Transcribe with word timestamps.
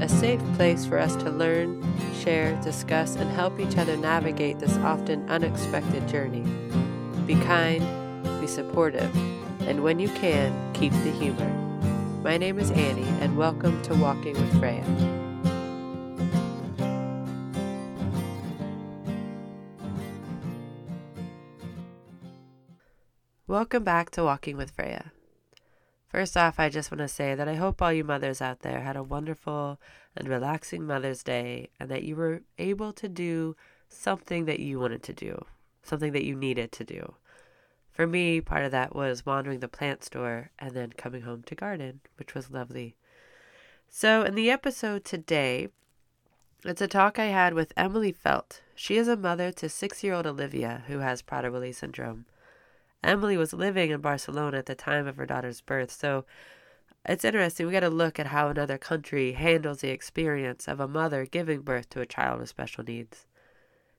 a 0.00 0.08
safe 0.08 0.40
place 0.54 0.84
for 0.84 0.98
us 0.98 1.14
to 1.16 1.30
learn, 1.30 1.82
share, 2.22 2.60
discuss, 2.62 3.14
and 3.14 3.30
help 3.30 3.60
each 3.60 3.76
other 3.76 3.96
navigate 3.96 4.58
this 4.58 4.76
often 4.78 5.28
unexpected 5.30 6.06
journey. 6.08 6.42
Be 7.26 7.36
kind, 7.36 7.80
be 8.40 8.46
supportive, 8.46 9.14
and 9.62 9.82
when 9.82 9.98
you 9.98 10.08
can, 10.08 10.52
keep 10.74 10.92
the 10.92 11.12
humor. 11.12 11.48
My 12.22 12.36
name 12.36 12.58
is 12.58 12.70
Annie, 12.72 13.08
and 13.20 13.36
welcome 13.36 13.80
to 13.82 13.94
Walking 13.94 14.34
with 14.34 14.58
Freya. 14.58 14.84
Welcome 23.46 23.84
back 23.84 24.10
to 24.10 24.24
Walking 24.24 24.56
with 24.56 24.72
Freya. 24.72 25.12
First 26.14 26.36
off, 26.36 26.60
I 26.60 26.68
just 26.68 26.92
want 26.92 27.00
to 27.00 27.08
say 27.08 27.34
that 27.34 27.48
I 27.48 27.56
hope 27.56 27.82
all 27.82 27.92
you 27.92 28.04
mothers 28.04 28.40
out 28.40 28.60
there 28.60 28.82
had 28.82 28.94
a 28.94 29.02
wonderful 29.02 29.80
and 30.14 30.28
relaxing 30.28 30.86
Mother's 30.86 31.24
Day 31.24 31.70
and 31.80 31.90
that 31.90 32.04
you 32.04 32.14
were 32.14 32.42
able 32.56 32.92
to 32.92 33.08
do 33.08 33.56
something 33.88 34.44
that 34.44 34.60
you 34.60 34.78
wanted 34.78 35.02
to 35.02 35.12
do, 35.12 35.44
something 35.82 36.12
that 36.12 36.22
you 36.22 36.36
needed 36.36 36.70
to 36.70 36.84
do. 36.84 37.16
For 37.90 38.06
me, 38.06 38.40
part 38.40 38.64
of 38.64 38.70
that 38.70 38.94
was 38.94 39.26
wandering 39.26 39.58
the 39.58 39.66
plant 39.66 40.04
store 40.04 40.52
and 40.56 40.70
then 40.70 40.92
coming 40.92 41.22
home 41.22 41.42
to 41.46 41.56
garden, 41.56 41.98
which 42.16 42.32
was 42.32 42.48
lovely. 42.48 42.94
So, 43.88 44.22
in 44.22 44.36
the 44.36 44.52
episode 44.52 45.04
today, 45.04 45.66
it's 46.64 46.80
a 46.80 46.86
talk 46.86 47.18
I 47.18 47.24
had 47.24 47.54
with 47.54 47.72
Emily 47.76 48.12
Felt. 48.12 48.60
She 48.76 48.98
is 48.98 49.08
a 49.08 49.16
mother 49.16 49.50
to 49.50 49.68
six 49.68 50.04
year 50.04 50.14
old 50.14 50.28
Olivia 50.28 50.84
who 50.86 51.00
has 51.00 51.22
Prader-Willi 51.22 51.72
syndrome. 51.72 52.26
Emily 53.04 53.36
was 53.36 53.52
living 53.52 53.90
in 53.90 54.00
Barcelona 54.00 54.58
at 54.58 54.66
the 54.66 54.74
time 54.74 55.06
of 55.06 55.16
her 55.16 55.26
daughter's 55.26 55.60
birth, 55.60 55.90
so 55.90 56.24
it's 57.06 57.24
interesting. 57.24 57.66
We 57.66 57.72
got 57.72 57.80
to 57.80 57.90
look 57.90 58.18
at 58.18 58.28
how 58.28 58.48
another 58.48 58.78
country 58.78 59.32
handles 59.32 59.80
the 59.80 59.90
experience 59.90 60.66
of 60.66 60.80
a 60.80 60.88
mother 60.88 61.26
giving 61.26 61.60
birth 61.60 61.90
to 61.90 62.00
a 62.00 62.06
child 62.06 62.40
with 62.40 62.48
special 62.48 62.82
needs. 62.82 63.26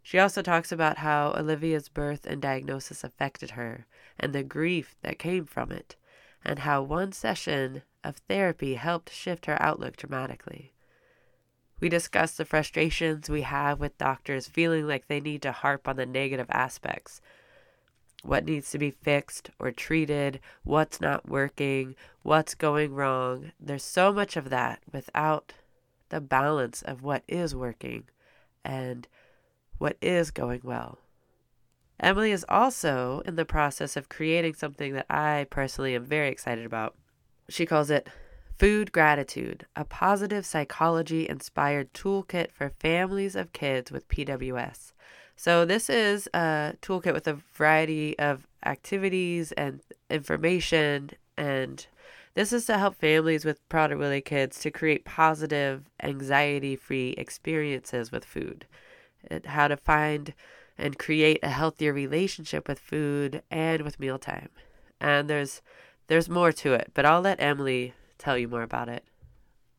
She 0.01 0.17
also 0.17 0.41
talks 0.41 0.71
about 0.71 0.97
how 0.97 1.33
Olivia's 1.33 1.87
birth 1.87 2.25
and 2.25 2.41
diagnosis 2.41 3.03
affected 3.03 3.51
her 3.51 3.85
and 4.19 4.33
the 4.33 4.43
grief 4.43 4.95
that 5.01 5.19
came 5.19 5.45
from 5.45 5.71
it, 5.71 5.95
and 6.43 6.59
how 6.59 6.81
one 6.81 7.11
session 7.11 7.83
of 8.03 8.17
therapy 8.17 8.75
helped 8.75 9.11
shift 9.11 9.45
her 9.45 9.61
outlook 9.61 9.97
dramatically. 9.97 10.73
We 11.79 11.89
discuss 11.89 12.37
the 12.37 12.45
frustrations 12.45 13.29
we 13.29 13.41
have 13.41 13.79
with 13.79 13.97
doctors 13.97 14.47
feeling 14.47 14.87
like 14.87 15.07
they 15.07 15.19
need 15.19 15.41
to 15.43 15.51
harp 15.51 15.87
on 15.87 15.97
the 15.97 16.05
negative 16.05 16.47
aspects 16.49 17.21
what 18.25 18.45
needs 18.45 18.71
to 18.71 18.77
be 18.77 18.91
fixed 18.91 19.51
or 19.59 19.71
treated, 19.71 20.39
what's 20.63 20.99
not 20.99 21.29
working, 21.29 21.95
what's 22.23 22.55
going 22.55 22.93
wrong. 22.93 23.51
There's 23.59 23.83
so 23.83 24.11
much 24.11 24.35
of 24.35 24.49
that 24.49 24.79
without 24.91 25.53
the 26.09 26.21
balance 26.21 26.81
of 26.81 27.03
what 27.03 27.23
is 27.27 27.55
working 27.55 28.05
and 28.63 29.07
what 29.77 29.97
is 30.01 30.31
going 30.31 30.61
well. 30.63 30.99
Emily 31.99 32.31
is 32.31 32.45
also 32.49 33.21
in 33.25 33.35
the 33.35 33.45
process 33.45 33.95
of 33.95 34.09
creating 34.09 34.55
something 34.55 34.93
that 34.93 35.05
I 35.09 35.47
personally 35.49 35.95
am 35.95 36.03
very 36.03 36.29
excited 36.29 36.65
about. 36.65 36.95
She 37.47 37.65
calls 37.65 37.89
it 37.89 38.09
Food 38.57 38.91
Gratitude, 38.91 39.65
a 39.75 39.85
positive 39.85 40.45
psychology 40.45 41.27
inspired 41.29 41.93
toolkit 41.93 42.51
for 42.51 42.69
families 42.69 43.35
of 43.35 43.53
kids 43.53 43.91
with 43.91 44.07
PWS. 44.07 44.93
So 45.35 45.65
this 45.65 45.89
is 45.89 46.27
a 46.33 46.75
toolkit 46.81 47.13
with 47.13 47.27
a 47.27 47.39
variety 47.53 48.17
of 48.17 48.47
activities 48.65 49.51
and 49.53 49.81
information 50.09 51.11
and 51.37 51.85
this 52.35 52.51
is 52.51 52.65
to 52.65 52.77
help 52.77 52.95
families 52.95 53.45
with 53.45 53.67
Prader-Willi 53.69 54.19
kids 54.19 54.59
to 54.59 54.69
create 54.69 55.05
positive, 55.05 55.85
anxiety-free 56.03 57.11
experiences 57.17 58.11
with 58.11 58.25
food. 58.25 58.65
And 59.31 59.45
How 59.45 59.69
to 59.69 59.77
find 59.77 60.33
and 60.77 60.99
create 60.99 61.39
a 61.41 61.49
healthier 61.49 61.93
relationship 61.93 62.67
with 62.67 62.77
food 62.77 63.41
and 63.49 63.83
with 63.83 64.01
mealtime. 64.01 64.49
And 64.99 65.29
there's 65.29 65.61
there's 66.07 66.29
more 66.29 66.51
to 66.51 66.73
it, 66.73 66.91
but 66.93 67.05
I'll 67.05 67.21
let 67.21 67.41
Emily 67.41 67.93
tell 68.17 68.37
you 68.37 68.47
more 68.47 68.61
about 68.61 68.89
it. 68.89 69.05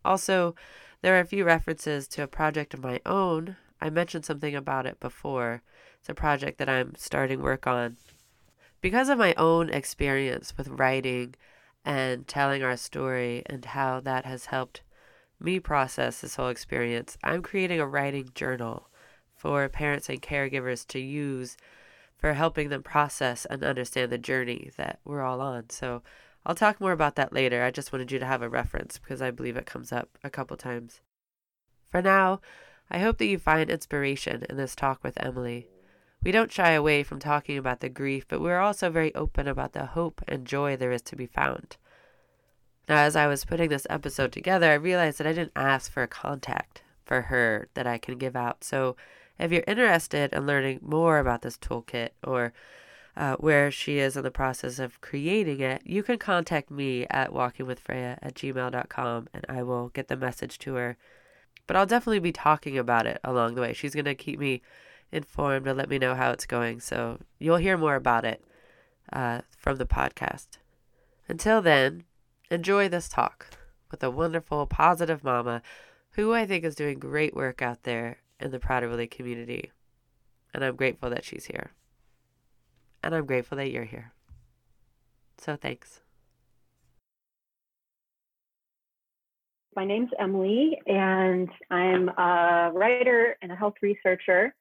Also, 0.05 0.55
there 1.03 1.15
are 1.17 1.21
a 1.21 1.27
few 1.27 1.45
references 1.45 2.09
to 2.09 2.23
a 2.23 2.27
project 2.27 2.75
of 2.75 2.83
my 2.83 3.01
own 3.05 3.57
I 3.81 3.91
mentioned 3.91 4.25
something 4.25 4.55
about 4.55 4.87
it 4.87 5.01
before. 5.01 5.63
It's 6.01 6.09
a 6.09 6.15
project 6.15 6.59
that 6.59 6.69
I'm 6.69 6.95
starting 6.97 7.43
work 7.43 7.67
on. 7.67 7.97
Because 8.81 9.09
of 9.09 9.19
my 9.19 9.35
own 9.35 9.71
experience 9.71 10.55
with 10.57 10.69
writing 10.69 11.35
and 11.85 12.27
telling 12.27 12.63
our 12.63 12.77
story 12.77 13.43
and 13.47 13.65
how 13.65 14.01
that 14.01 14.25
has 14.25 14.47
helped 14.47 14.83
me 15.41 15.61
process 15.61 16.21
this 16.21 16.37
whole 16.37 16.49
experience, 16.49 17.17
I'm 17.23 17.43
creating 17.43 17.81
a 17.81 17.87
writing 17.87 18.31
journal 18.35 18.89
for 19.35 19.69
parents 19.69 20.09
and 20.09 20.23
caregivers 20.23 20.87
to 20.89 20.99
use 20.99 21.57
for 22.17 22.33
helping 22.33 22.71
them 22.71 22.83
process 22.83 23.45
and 23.45 23.63
understand 23.63 24.11
the 24.11 24.19
journey 24.19 24.71
that 24.77 25.01
we're 25.05 25.23
all 25.23 25.41
on. 25.41 25.69
So 25.71 26.03
I'll 26.45 26.55
talk 26.55 26.81
more 26.81 26.93
about 26.93 27.17
that 27.17 27.33
later. 27.33 27.63
I 27.63 27.71
just 27.71 27.93
wanted 27.93 28.11
you 28.11 28.19
to 28.19 28.27
have 28.27 28.43
a 28.43 28.49
reference 28.49 28.99
because 28.99 29.21
I 29.21 29.31
believe 29.31 29.57
it 29.57 29.67
comes 29.67 29.93
up 29.93 30.09
a 30.25 30.31
couple 30.31 30.57
times. 30.57 31.01
For 31.91 32.01
now, 32.01 32.41
I 32.91 32.99
hope 32.99 33.19
that 33.19 33.27
you 33.27 33.39
find 33.39 33.69
inspiration 33.69 34.45
in 34.49 34.57
this 34.57 34.75
talk 34.75 35.03
with 35.03 35.23
Emily. 35.23 35.69
We 36.23 36.33
don't 36.33 36.53
shy 36.53 36.73
away 36.73 37.03
from 37.03 37.19
talking 37.19 37.59
about 37.59 37.81
the 37.81 37.89
grief, 37.89 38.27
but 38.29 38.41
we're 38.41 38.61
also 38.61 38.91
very 38.91 39.15
open 39.15 39.49
about 39.49 39.73
the 39.73 39.87
hope 39.87 40.23
and 40.27 40.47
joy 40.47 40.77
there 40.77 40.93
is 40.93 41.03
to 41.03 41.17
be 41.17 41.27
found. 41.27 41.77
Now, 42.89 42.99
as 42.99 43.17
I 43.17 43.27
was 43.27 43.45
putting 43.45 43.69
this 43.69 43.87
episode 43.91 44.33
together, 44.33 44.71
I 44.71 44.75
realized 44.75 45.19
that 45.19 45.27
I 45.27 45.33
didn't 45.33 45.53
ask 45.57 45.91
for 45.91 46.03
a 46.03 46.09
contact 46.09 46.83
for 47.05 47.23
her 47.23 47.69
that 47.75 47.87
I 47.87 47.99
can 47.99 48.19
give 48.19 48.37
out. 48.37 48.63
So, 48.63 48.97
if 49.39 49.53
you're 49.53 49.65
interested 49.67 50.33
in 50.33 50.47
learning 50.47 50.81
more 50.83 51.19
about 51.19 51.43
this 51.43 51.59
toolkit 51.59 52.11
or 52.25 52.53
uh, 53.17 53.37
where 53.37 53.71
she 53.71 53.99
is 53.99 54.17
in 54.17 54.23
the 54.23 54.31
process 54.31 54.79
of 54.79 55.01
creating 55.01 55.61
it, 55.61 55.83
you 55.85 56.03
can 56.03 56.19
contact 56.19 56.71
me 56.71 57.07
at 57.11 57.33
walkingwithfreya 57.33 58.19
at 58.23 58.35
gmail.com 58.35 59.29
and 59.35 59.47
I 59.49 59.63
will 59.63 59.89
get 59.89 60.09
the 60.09 60.17
message 60.17 60.59
to 60.61 60.75
her 60.75 60.97
but 61.67 61.77
I'll 61.77 61.87
definitely 61.87 62.21
be 62.21 62.33
talking 62.33 62.79
about 62.79 63.07
it 63.07 63.21
along 63.25 63.55
the 63.55 63.61
way. 63.61 63.73
She's 63.73 63.95
going 63.95 64.05
to 64.05 64.15
keep 64.15 64.39
me 64.39 64.63
informed 65.13 65.67
and 65.67 65.79
let 65.79 65.89
me 65.89 65.99
know 65.99 66.15
how 66.15 66.31
it's 66.31 66.47
going. 66.47 66.81
So 66.81 67.19
you'll 67.39 67.57
hear 67.57 67.77
more 67.77 67.95
about 67.95 68.25
it 68.25 68.45
uh, 69.13 69.43
from 69.57 69.77
the 69.77 69.87
podcast. 69.87 70.59
Until 71.29 71.61
then, 71.61 72.05
enjoy 72.51 72.89
this 72.89 73.09
talk 73.09 73.49
with 73.91 74.03
a 74.03 74.11
wonderful, 74.11 74.67
positive 74.67 75.25
mama 75.25 75.63
who 76.13 76.33
I 76.33 76.47
think 76.47 76.65
is 76.65 76.75
doing 76.75 76.99
great 76.99 77.35
work 77.35 77.63
out 77.63 77.83
there 77.83 78.19
in 78.41 78.51
the 78.51 78.59
Prader-Willi 78.59 79.07
community. 79.07 79.71
And 80.55 80.65
I'm 80.65 80.77
grateful 80.77 81.11
that 81.11 81.25
she's 81.25 81.47
here. 81.47 81.73
And 83.03 83.15
I'm 83.15 83.27
grateful 83.27 83.57
that 83.59 83.71
you're 83.71 83.85
here. 83.85 84.13
So 85.39 85.57
thanks. 85.57 86.01
My 89.77 89.85
name's 89.85 90.09
Emily, 90.19 90.79
and 90.87 91.51
I'm 91.71 92.09
a 92.09 92.71
writer 92.73 93.37
and 93.43 93.53
a 93.53 93.55
health 93.55 93.75
researcher 93.83 94.55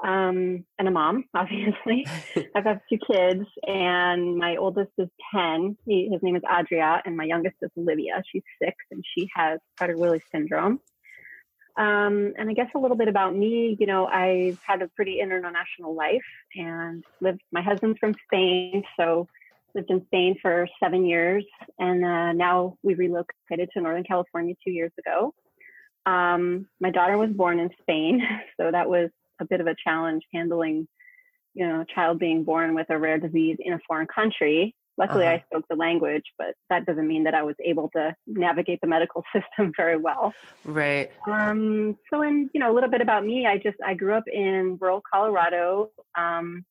um, 0.00 0.64
and 0.78 0.86
a 0.86 0.92
mom, 0.92 1.24
obviously. 1.34 2.06
I've 2.54 2.62
got 2.62 2.78
two 2.88 2.98
kids, 3.04 3.46
and 3.66 4.36
my 4.36 4.54
oldest 4.54 4.92
is 4.96 5.08
10. 5.34 5.76
He, 5.86 6.08
his 6.12 6.22
name 6.22 6.36
is 6.36 6.42
Adria, 6.48 7.02
and 7.04 7.16
my 7.16 7.24
youngest 7.24 7.56
is 7.62 7.70
Olivia. 7.76 8.22
She's 8.30 8.44
six, 8.62 8.76
and 8.92 9.02
she 9.12 9.28
has 9.34 9.58
Prader-Willi 9.76 10.22
syndrome. 10.30 10.78
Um, 11.76 12.34
and 12.38 12.48
I 12.48 12.52
guess 12.52 12.68
a 12.76 12.78
little 12.78 12.96
bit 12.96 13.08
about 13.08 13.34
me, 13.34 13.76
you 13.80 13.86
know, 13.86 14.06
I've 14.06 14.60
had 14.64 14.82
a 14.82 14.88
pretty 14.94 15.18
international 15.18 15.96
life 15.96 16.22
and 16.54 17.02
lived, 17.20 17.40
my 17.50 17.62
husband's 17.62 17.98
from 17.98 18.14
Spain, 18.24 18.84
so 18.96 19.26
lived 19.74 19.90
in 19.90 20.04
Spain 20.06 20.36
for 20.40 20.68
seven 20.82 21.04
years, 21.04 21.44
and 21.78 22.04
uh, 22.04 22.32
now 22.32 22.76
we 22.82 22.94
relocated 22.94 23.70
to 23.72 23.80
Northern 23.80 24.04
California 24.04 24.54
two 24.64 24.70
years 24.72 24.92
ago. 24.98 25.34
Um, 26.06 26.66
my 26.80 26.90
daughter 26.90 27.16
was 27.18 27.30
born 27.30 27.58
in 27.60 27.70
Spain, 27.82 28.22
so 28.60 28.70
that 28.70 28.88
was 28.88 29.10
a 29.40 29.44
bit 29.44 29.60
of 29.60 29.66
a 29.66 29.76
challenge 29.82 30.22
handling, 30.32 30.86
you 31.54 31.66
know, 31.66 31.80
a 31.82 31.94
child 31.94 32.18
being 32.18 32.44
born 32.44 32.74
with 32.74 32.86
a 32.90 32.98
rare 32.98 33.18
disease 33.18 33.56
in 33.60 33.72
a 33.72 33.78
foreign 33.86 34.06
country, 34.06 34.74
Luckily, 35.00 35.24
Uh-huh. 35.24 35.36
I 35.36 35.44
spoke 35.46 35.64
the 35.70 35.76
language, 35.76 36.24
but 36.36 36.54
that 36.68 36.84
doesn't 36.84 37.08
mean 37.08 37.24
that 37.24 37.34
I 37.34 37.42
was 37.42 37.54
able 37.64 37.88
to 37.96 38.14
navigate 38.26 38.80
the 38.82 38.86
medical 38.86 39.24
system 39.32 39.72
very 39.74 39.96
well. 39.96 40.34
Right. 40.62 41.10
Um, 41.26 41.96
so, 42.10 42.20
and 42.20 42.50
you 42.52 42.60
know, 42.60 42.70
a 42.70 42.74
little 42.74 42.90
bit 42.90 43.00
about 43.00 43.24
me. 43.24 43.46
I 43.46 43.56
just 43.56 43.78
I 43.84 43.94
grew 43.94 44.12
up 44.12 44.28
in 44.28 44.76
rural 44.78 45.02
Colorado. 45.10 45.90
Um, 46.18 46.66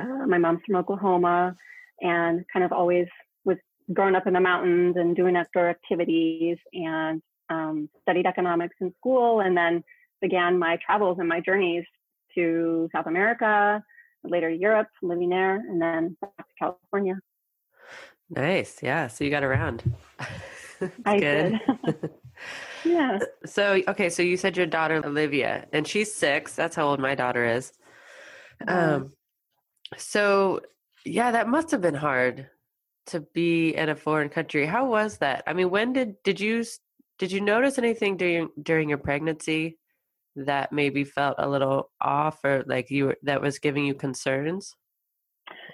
uh, 0.00 0.26
my 0.28 0.38
mom's 0.38 0.60
from 0.64 0.76
Oklahoma, 0.76 1.56
and 2.00 2.44
kind 2.52 2.64
of 2.64 2.72
always 2.72 3.06
was 3.44 3.58
growing 3.92 4.14
up 4.14 4.26
in 4.26 4.32
the 4.32 4.40
mountains 4.40 4.96
and 4.96 5.16
doing 5.16 5.36
outdoor 5.36 5.68
activities, 5.68 6.58
and 6.72 7.22
um, 7.50 7.88
studied 8.02 8.26
economics 8.26 8.76
in 8.80 8.92
school, 8.98 9.40
and 9.40 9.56
then 9.56 9.82
began 10.20 10.58
my 10.58 10.78
travels 10.84 11.18
and 11.18 11.28
my 11.28 11.40
journeys 11.40 11.84
to 12.34 12.88
South 12.92 13.06
America, 13.06 13.82
later 14.22 14.50
Europe, 14.50 14.88
living 15.02 15.28
there, 15.28 15.56
and 15.56 15.80
then 15.80 16.16
back 16.20 16.36
to 16.36 16.54
California. 16.58 17.18
Nice. 18.30 18.82
Yeah. 18.82 19.08
So 19.08 19.24
you 19.24 19.30
got 19.30 19.44
around. 19.44 19.82
I 21.04 21.18
good. 21.18 21.60
did. 21.86 22.10
yeah. 22.84 23.18
So, 23.46 23.80
okay. 23.88 24.08
So 24.08 24.22
you 24.22 24.36
said 24.36 24.56
your 24.56 24.66
daughter, 24.66 25.00
Olivia, 25.04 25.66
and 25.72 25.86
she's 25.86 26.12
six. 26.12 26.54
That's 26.54 26.74
how 26.74 26.88
old 26.88 27.00
my 27.00 27.14
daughter 27.14 27.44
is. 27.44 27.72
Um, 28.66 29.12
so 29.96 30.60
yeah, 31.04 31.32
that 31.32 31.48
must 31.48 31.70
have 31.70 31.80
been 31.80 31.94
hard 31.94 32.48
to 33.06 33.20
be 33.20 33.74
in 33.74 33.88
a 33.88 33.96
foreign 33.96 34.28
country. 34.28 34.66
How 34.66 34.86
was 34.86 35.18
that? 35.18 35.44
I 35.46 35.52
mean, 35.52 35.70
when 35.70 35.92
did, 35.92 36.22
did 36.22 36.40
you, 36.40 36.64
did 37.18 37.32
you 37.32 37.40
notice 37.40 37.78
anything 37.78 38.16
during, 38.16 38.48
during 38.62 38.88
your 38.88 38.98
pregnancy 38.98 39.78
that 40.36 40.72
maybe 40.72 41.04
felt 41.04 41.36
a 41.38 41.48
little 41.48 41.90
off 42.00 42.42
or 42.44 42.64
like 42.66 42.90
you, 42.90 43.06
were- 43.06 43.18
that 43.22 43.42
was 43.42 43.58
giving 43.58 43.84
you 43.84 43.94
concerns? 43.94 44.74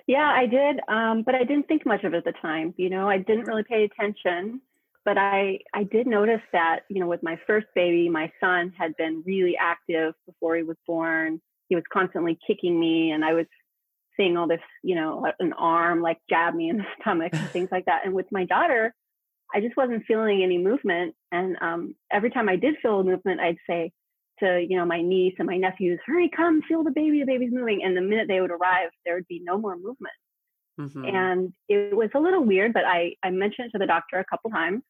Yeah, 0.07 0.29
I 0.29 0.47
did, 0.47 0.81
um, 0.89 1.23
but 1.23 1.35
I 1.35 1.45
didn't 1.45 1.69
think 1.69 1.87
much 1.87 2.03
of 2.03 2.15
it 2.15 2.19
at 2.19 2.25
the 2.25 2.33
time. 2.43 2.75
You 2.77 2.91
know, 2.91 3.09
I 3.09 3.19
didn't 3.19 3.47
really 3.47 3.63
pay 3.63 3.85
attention, 3.85 4.61
but 5.05 5.17
I 5.17 5.61
I 5.73 5.85
did 5.85 6.07
notice 6.07 6.41
that 6.53 6.81
you 6.89 6.99
know 6.99 7.07
with 7.07 7.23
my 7.23 7.39
first 7.47 7.69
baby, 7.75 8.09
my 8.09 8.33
son 8.41 8.73
had 8.77 8.97
been 8.97 9.23
really 9.25 9.57
active 9.57 10.15
before 10.27 10.57
he 10.57 10.65
was 10.65 10.77
born. 10.87 11.41
He 11.69 11.77
was 11.77 11.85
constantly 11.93 12.37
kicking 12.45 12.81
me, 12.81 13.13
and 13.13 13.25
I 13.25 13.35
was 13.35 13.47
seeing 14.21 14.37
all 14.37 14.47
this, 14.47 14.61
you 14.83 14.95
know, 14.95 15.27
an 15.39 15.53
arm 15.55 16.03
like 16.03 16.19
jab 16.29 16.55
me 16.55 16.69
in 16.69 16.79
the 16.79 16.85
stomach 17.01 17.33
and 17.33 17.49
things 17.51 17.69
like 17.73 17.87
that. 17.87 18.03
And 18.05 18.15
with 18.15 18.27
my 18.31 18.45
daughter, 18.45 18.95
I 19.55 19.61
just 19.61 19.77
wasn't 19.77 20.05
feeling 20.07 20.43
any 20.43 20.59
movement. 20.59 21.15
And 21.33 21.57
um, 21.61 21.95
every 22.13 22.31
time 22.31 22.49
I 22.49 22.57
did 22.57 22.77
feel 22.83 23.01
a 23.01 23.05
movement, 23.05 23.41
I'd 23.41 23.57
say 23.69 23.93
to 24.41 24.65
you 24.67 24.77
know 24.77 24.85
my 24.87 25.03
niece 25.03 25.35
and 25.39 25.47
my 25.47 25.57
nephews, 25.57 26.01
"Hurry, 26.07 26.31
come, 26.35 26.63
feel 26.63 26.85
the 26.85 26.91
baby. 26.91 27.21
The 27.21 27.27
baby's 27.27 27.53
moving." 27.53 27.83
And 27.83 27.97
the 27.97 28.01
minute 28.01 28.29
they 28.29 28.41
would 28.41 28.51
arrive, 28.51 28.91
there 29.05 29.15
would 29.15 29.29
be 29.29 29.41
no 29.43 29.59
more 29.59 29.77
movement. 29.77 30.15
Mhm. 30.79 31.15
And 31.15 31.53
it 31.69 31.95
was 31.97 32.11
a 32.15 32.21
little 32.21 32.45
weird, 32.45 32.73
but 32.73 32.85
I 32.87 33.15
I 33.23 33.31
mentioned 33.31 33.69
it 33.69 33.73
to 33.73 33.79
the 33.79 33.87
doctor 33.87 34.19
a 34.19 34.25
couple 34.25 34.51
times, 34.51 34.83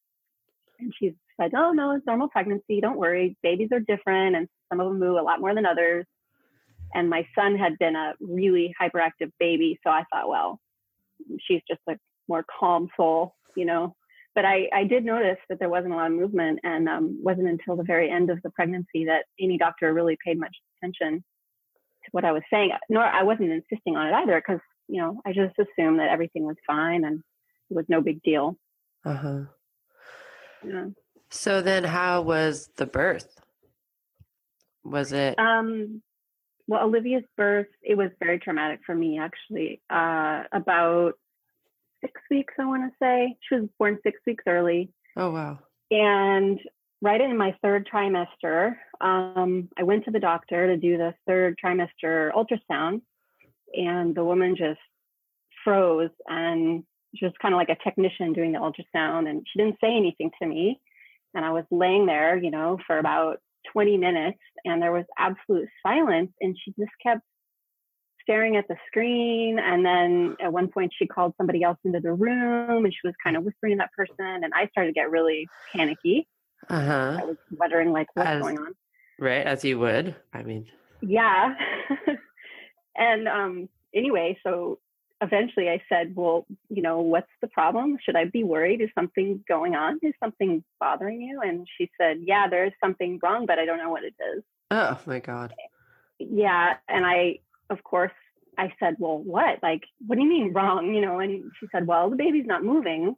and 0.79 0.93
she 0.99 1.15
said, 1.41 1.53
"Oh 1.55 1.73
no, 1.73 1.93
it's 1.93 2.07
normal 2.07 2.29
pregnancy. 2.29 2.81
Don't 2.81 2.99
worry. 2.99 3.37
Babies 3.43 3.71
are 3.73 3.81
different, 3.81 4.37
and 4.37 4.49
some 4.71 4.81
of 4.81 4.89
them 4.89 5.01
move 5.01 5.17
a 5.19 5.23
lot 5.23 5.41
more 5.41 5.55
than 5.55 5.67
others." 5.67 6.07
And 6.95 7.09
my 7.09 7.27
son 7.35 7.57
had 7.57 7.79
been 7.79 7.97
a 7.97 8.15
really 8.21 8.75
hyperactive 8.81 9.31
baby, 9.39 9.79
so 9.85 9.91
I 9.91 10.05
thought, 10.11 10.29
well, 10.29 10.61
she's 11.47 11.63
just 11.69 11.81
a 11.89 11.97
more 12.29 12.45
calm 12.59 12.89
soul, 12.97 13.35
you 13.57 13.65
know. 13.65 13.95
But 14.35 14.45
I, 14.45 14.69
I 14.73 14.85
did 14.85 15.05
notice 15.05 15.39
that 15.49 15.59
there 15.59 15.69
wasn't 15.69 15.93
a 15.93 15.97
lot 15.97 16.11
of 16.11 16.17
movement, 16.17 16.61
and 16.63 16.89
um, 16.89 17.19
wasn't 17.23 17.49
until 17.49 17.77
the 17.77 17.83
very 17.85 18.11
end 18.11 18.31
of 18.31 18.41
the 18.43 18.51
pregnancy 18.51 19.05
that 19.07 19.25
any 19.41 19.59
doctor 19.59 19.93
really 19.93 20.17
paid 20.25 20.39
much 20.39 20.57
attention 20.79 21.19
to 22.05 22.09
what 22.13 22.25
I 22.25 22.33
was 22.33 22.43
saying. 22.51 22.71
Nor 22.89 23.03
I 23.03 23.23
wasn't 23.23 23.51
insisting 23.51 23.97
on 23.97 24.07
it 24.07 24.15
either, 24.15 24.41
because 24.41 24.61
you 24.89 25.01
know 25.01 25.21
I 25.27 25.33
just 25.33 25.59
assumed 25.59 25.99
that 25.99 26.11
everything 26.11 26.45
was 26.45 26.57
fine 26.67 27.05
and 27.05 27.23
it 27.71 27.75
was 27.75 27.87
no 27.89 28.01
big 28.01 28.23
deal. 28.23 28.57
Uh-huh. 29.05 29.41
You 30.63 30.73
know? 30.73 30.93
So 31.31 31.63
then 31.63 31.85
how 31.85 32.23
was 32.23 32.71
the 32.77 32.87
birth? 32.87 33.41
Was 34.85 35.13
it 35.13 35.39
Um, 35.39 36.03
well, 36.71 36.85
Olivia's 36.85 37.25
birth, 37.37 37.67
it 37.83 37.97
was 37.97 38.11
very 38.21 38.39
traumatic 38.39 38.79
for 38.87 38.95
me 38.95 39.19
actually. 39.19 39.83
Uh, 39.91 40.45
about 40.53 41.15
six 42.01 42.21
weeks, 42.31 42.55
I 42.61 42.65
want 42.65 42.85
to 42.85 42.97
say. 43.03 43.37
She 43.49 43.57
was 43.57 43.69
born 43.77 43.99
six 44.05 44.21
weeks 44.25 44.45
early. 44.47 44.93
Oh 45.17 45.33
wow. 45.33 45.59
And 45.91 46.61
right 47.03 47.21
in 47.21 47.37
my 47.37 47.57
third 47.61 47.89
trimester, 47.93 48.77
um, 49.01 49.69
I 49.77 49.83
went 49.83 50.05
to 50.05 50.13
the 50.13 50.21
doctor 50.21 50.69
to 50.69 50.77
do 50.77 50.97
the 50.97 51.13
third 51.27 51.59
trimester 51.63 52.31
ultrasound, 52.33 53.01
and 53.75 54.15
the 54.15 54.25
woman 54.25 54.55
just 54.57 54.79
froze 55.65 56.11
and 56.29 56.85
she 57.17 57.25
was 57.25 57.35
kind 57.43 57.53
of 57.53 57.59
like 57.59 57.69
a 57.69 57.83
technician 57.83 58.33
doing 58.33 58.53
the 58.53 58.61
ultrasound, 58.61 59.29
and 59.29 59.45
she 59.51 59.59
didn't 59.59 59.81
say 59.81 59.91
anything 59.97 60.31
to 60.41 60.47
me. 60.47 60.81
And 61.35 61.45
I 61.45 61.51
was 61.51 61.65
laying 61.73 62.07
there, 62.07 62.37
you 62.37 62.53
know, 62.53 62.79
for 62.87 62.99
about 62.99 63.41
20 63.73 63.97
minutes, 63.97 64.39
and 64.65 64.81
there 64.83 64.93
was 64.93 65.05
absolute 65.19 65.69
silence, 65.87 66.31
and 66.41 66.57
she 66.63 66.73
just 66.79 66.93
kept 67.03 67.23
staring 68.23 68.57
at 68.57 68.69
the 68.69 68.77
screen. 68.87 69.59
And 69.59 69.85
then 69.85 70.37
at 70.41 70.53
one 70.53 70.69
point, 70.69 70.93
she 70.97 71.07
called 71.07 71.35
somebody 71.37 71.63
else 71.63 71.79
into 71.85 72.01
the 72.01 72.13
room, 72.13 72.85
and 72.85 72.93
she 72.93 73.07
was 73.07 73.15
kind 73.23 73.37
of 73.37 73.45
whispering 73.45 73.75
to 73.75 73.79
that 73.79 73.93
person, 73.97 74.45
and 74.45 74.53
I 74.55 74.69
started 74.69 74.91
to 74.91 74.95
get 74.95 75.11
really 75.11 75.49
panicky. 75.73 76.27
Uh-huh. 76.69 77.19
I 77.21 77.25
was 77.25 77.37
wondering 77.59 77.93
like 77.93 78.09
what's 78.15 78.29
As- 78.29 78.43
going 78.43 78.59
on. 78.59 78.75
Right, 79.19 79.45
as 79.47 79.65
you 79.65 79.79
would. 79.79 80.17
I 80.33 80.43
mean, 80.43 80.67
Yeah. 81.03 81.55
and 82.97 83.29
um 83.29 83.69
anyway, 83.95 84.39
so 84.43 84.79
eventually 85.21 85.69
I 85.69 85.83
said, 85.89 86.15
Well, 86.17 86.47
you 86.69 86.83
know, 86.83 87.01
what's 87.01 87.31
the 87.41 87.49
problem? 87.49 87.99
Should 88.05 88.17
I 88.17 88.25
be 88.25 88.45
worried? 88.45 88.81
Is 88.81 88.91
something 88.95 89.45
going 89.49 89.75
on? 89.75 89.99
Is 90.03 90.15
something 90.23 90.65
bothering 90.79 91.21
you? 91.21 91.41
And 91.43 91.67
she 91.79 91.91
said, 92.01 92.19
Yeah, 92.21 92.49
there 92.49 92.65
is 92.67 92.73
something 92.83 93.19
wrong, 93.23 93.47
but 93.47 93.59
I 93.59 93.65
don't 93.65 93.79
know 93.79 93.91
what 93.91 94.05
it 94.05 94.15
is. 94.37 94.43
oh 94.71 94.99
my 95.07 95.21
god. 95.21 95.55
Yeah. 96.19 96.75
And 96.89 97.05
I 97.05 97.41
of 97.69 97.83
course 97.85 98.13
I 98.59 98.73
said, 98.81 98.97
Well, 98.99 99.19
what? 99.19 99.63
Like, 99.63 99.83
what 100.07 100.17
do 100.17 100.23
you 100.23 100.29
mean 100.29 100.53
wrong? 100.53 100.95
You 100.95 101.01
know, 101.01 101.19
and 101.19 101.51
she 101.59 101.67
said, 101.73 101.87
Well, 101.87 102.11
the 102.11 102.17
baby's 102.17 102.47
not 102.47 102.65
moving. 102.65 103.15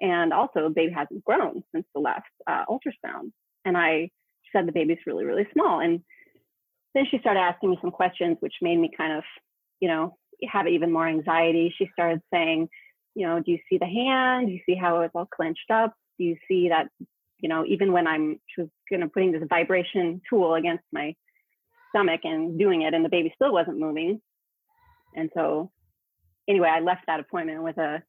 And 0.00 0.32
also 0.32 0.62
the 0.62 0.70
baby 0.70 0.92
hasn't 0.92 1.24
grown 1.24 1.62
since 1.74 1.84
the 1.94 2.00
last 2.00 2.24
uh, 2.46 2.64
ultrasound. 2.68 3.32
And 3.66 3.76
I 3.76 4.10
said 4.52 4.66
the 4.66 4.72
baby's 4.72 4.98
really, 5.06 5.24
really 5.26 5.46
small. 5.52 5.80
And 5.80 6.00
then 6.94 7.04
she 7.10 7.18
started 7.18 7.40
asking 7.40 7.70
me 7.70 7.78
some 7.82 7.90
questions, 7.90 8.38
which 8.40 8.54
made 8.62 8.78
me 8.78 8.90
kind 8.96 9.12
of, 9.12 9.24
you 9.78 9.88
know, 9.88 10.16
have 10.48 10.66
even 10.66 10.92
more 10.92 11.08
anxiety. 11.08 11.74
She 11.76 11.88
started 11.92 12.20
saying, 12.32 12.68
you 13.14 13.26
know, 13.26 13.40
do 13.40 13.50
you 13.52 13.58
see 13.68 13.78
the 13.78 13.86
hand? 13.86 14.46
Do 14.46 14.52
you 14.52 14.60
see 14.66 14.74
how 14.74 15.00
it's 15.00 15.14
all 15.14 15.26
clenched 15.26 15.70
up? 15.72 15.94
Do 16.18 16.24
you 16.24 16.36
see 16.46 16.68
that, 16.68 16.88
you 17.38 17.48
know, 17.48 17.64
even 17.66 17.92
when 17.92 18.06
I'm, 18.06 18.40
she 18.46 18.62
was 18.62 18.70
going 18.88 19.00
to 19.00 19.08
putting 19.08 19.32
this 19.32 19.42
vibration 19.48 20.20
tool 20.28 20.54
against 20.54 20.84
my 20.92 21.14
stomach 21.90 22.20
and 22.24 22.58
doing 22.58 22.82
it, 22.82 22.94
and 22.94 23.04
the 23.04 23.08
baby 23.08 23.32
still 23.34 23.52
wasn't 23.52 23.78
moving. 23.78 24.20
And 25.14 25.30
so, 25.34 25.72
anyway, 26.48 26.68
I 26.68 26.80
left 26.80 27.06
that 27.06 27.20
appointment 27.20 27.62
with 27.62 27.78
a 27.78 28.02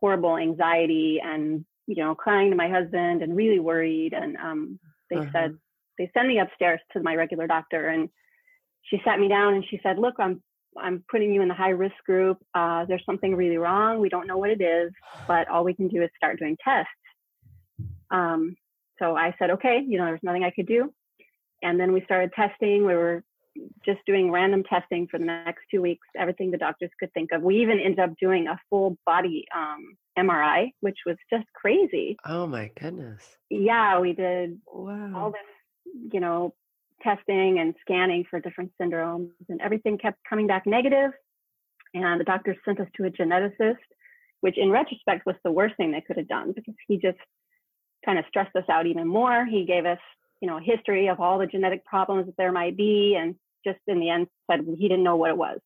horrible 0.00 0.36
anxiety 0.36 1.20
and, 1.22 1.64
you 1.86 1.96
know, 1.96 2.14
crying 2.14 2.50
to 2.50 2.56
my 2.56 2.68
husband 2.68 3.22
and 3.22 3.36
really 3.36 3.60
worried. 3.60 4.12
And 4.12 4.36
um, 4.36 4.78
they 5.10 5.16
Uh-huh. 5.16 5.30
said, 5.32 5.58
they 5.98 6.10
sent 6.14 6.28
me 6.28 6.38
upstairs 6.38 6.80
to 6.92 7.02
my 7.02 7.14
regular 7.14 7.46
doctor 7.46 7.88
and 7.88 8.08
she 8.82 9.00
sat 9.04 9.18
me 9.18 9.28
down 9.28 9.54
and 9.54 9.64
she 9.68 9.80
said, 9.82 9.98
look, 9.98 10.14
I'm, 10.18 10.42
I'm 10.80 11.04
putting 11.10 11.32
you 11.32 11.42
in 11.42 11.48
the 11.48 11.54
high 11.54 11.70
risk 11.70 11.96
group. 12.04 12.38
Uh, 12.54 12.84
there's 12.86 13.04
something 13.06 13.34
really 13.34 13.56
wrong. 13.56 14.00
We 14.00 14.08
don't 14.08 14.26
know 14.26 14.38
what 14.38 14.50
it 14.50 14.60
is, 14.60 14.92
but 15.28 15.48
all 15.48 15.64
we 15.64 15.74
can 15.74 15.88
do 15.88 16.02
is 16.02 16.10
start 16.16 16.38
doing 16.38 16.56
tests. 16.62 16.90
Um, 18.10 18.56
so 18.98 19.16
I 19.16 19.34
said, 19.38 19.50
okay, 19.50 19.82
you 19.86 19.98
know, 19.98 20.06
there's 20.06 20.20
nothing 20.22 20.44
I 20.44 20.50
could 20.50 20.66
do. 20.66 20.92
And 21.62 21.78
then 21.78 21.92
we 21.92 22.02
started 22.04 22.32
testing. 22.34 22.86
We 22.86 22.94
were 22.94 23.22
just 23.84 24.00
doing 24.06 24.30
random 24.30 24.62
testing 24.64 25.06
for 25.10 25.18
the 25.18 25.24
next 25.24 25.62
two 25.70 25.80
weeks, 25.80 26.06
everything 26.18 26.50
the 26.50 26.58
doctors 26.58 26.90
could 27.00 27.12
think 27.12 27.30
of. 27.32 27.42
We 27.42 27.62
even 27.62 27.80
ended 27.80 28.00
up 28.00 28.10
doing 28.20 28.46
a 28.48 28.58
full 28.68 28.96
body 29.06 29.46
um, 29.54 29.96
MRI, 30.18 30.72
which 30.80 30.98
was 31.06 31.16
just 31.30 31.46
crazy. 31.54 32.16
Oh 32.26 32.46
my 32.46 32.70
goodness. 32.80 33.22
Yeah, 33.50 33.98
we 34.00 34.12
did 34.12 34.60
wow. 34.66 35.12
all 35.14 35.30
this, 35.30 36.12
you 36.12 36.20
know, 36.20 36.54
testing 37.02 37.58
and 37.58 37.74
scanning 37.80 38.24
for 38.28 38.40
different 38.40 38.72
syndromes, 38.80 39.30
and 39.48 39.60
everything 39.60 39.98
kept 39.98 40.18
coming 40.28 40.46
back 40.46 40.66
negative. 40.66 41.12
And 41.94 42.20
the 42.20 42.24
doctor 42.24 42.56
sent 42.64 42.80
us 42.80 42.88
to 42.96 43.04
a 43.04 43.10
geneticist, 43.10 43.76
which 44.40 44.58
in 44.58 44.70
retrospect 44.70 45.24
was 45.26 45.36
the 45.44 45.52
worst 45.52 45.76
thing 45.76 45.92
they 45.92 46.00
could 46.00 46.16
have 46.16 46.28
done 46.28 46.52
because 46.54 46.74
he 46.88 46.98
just 46.98 47.18
kind 48.04 48.18
of 48.18 48.24
stressed 48.28 48.54
us 48.56 48.64
out 48.70 48.86
even 48.86 49.06
more. 49.06 49.46
He 49.46 49.64
gave 49.64 49.86
us, 49.86 49.98
you 50.40 50.48
know, 50.48 50.58
a 50.58 50.62
history 50.62 51.08
of 51.08 51.20
all 51.20 51.38
the 51.38 51.46
genetic 51.46 51.84
problems 51.84 52.26
that 52.26 52.36
there 52.36 52.52
might 52.52 52.76
be, 52.76 53.16
and 53.18 53.34
just 53.64 53.78
in 53.86 54.00
the 54.00 54.10
end 54.10 54.26
said 54.50 54.60
he 54.78 54.88
didn't 54.88 55.04
know 55.04 55.16
what 55.16 55.30
it 55.30 55.36
was. 55.36 55.58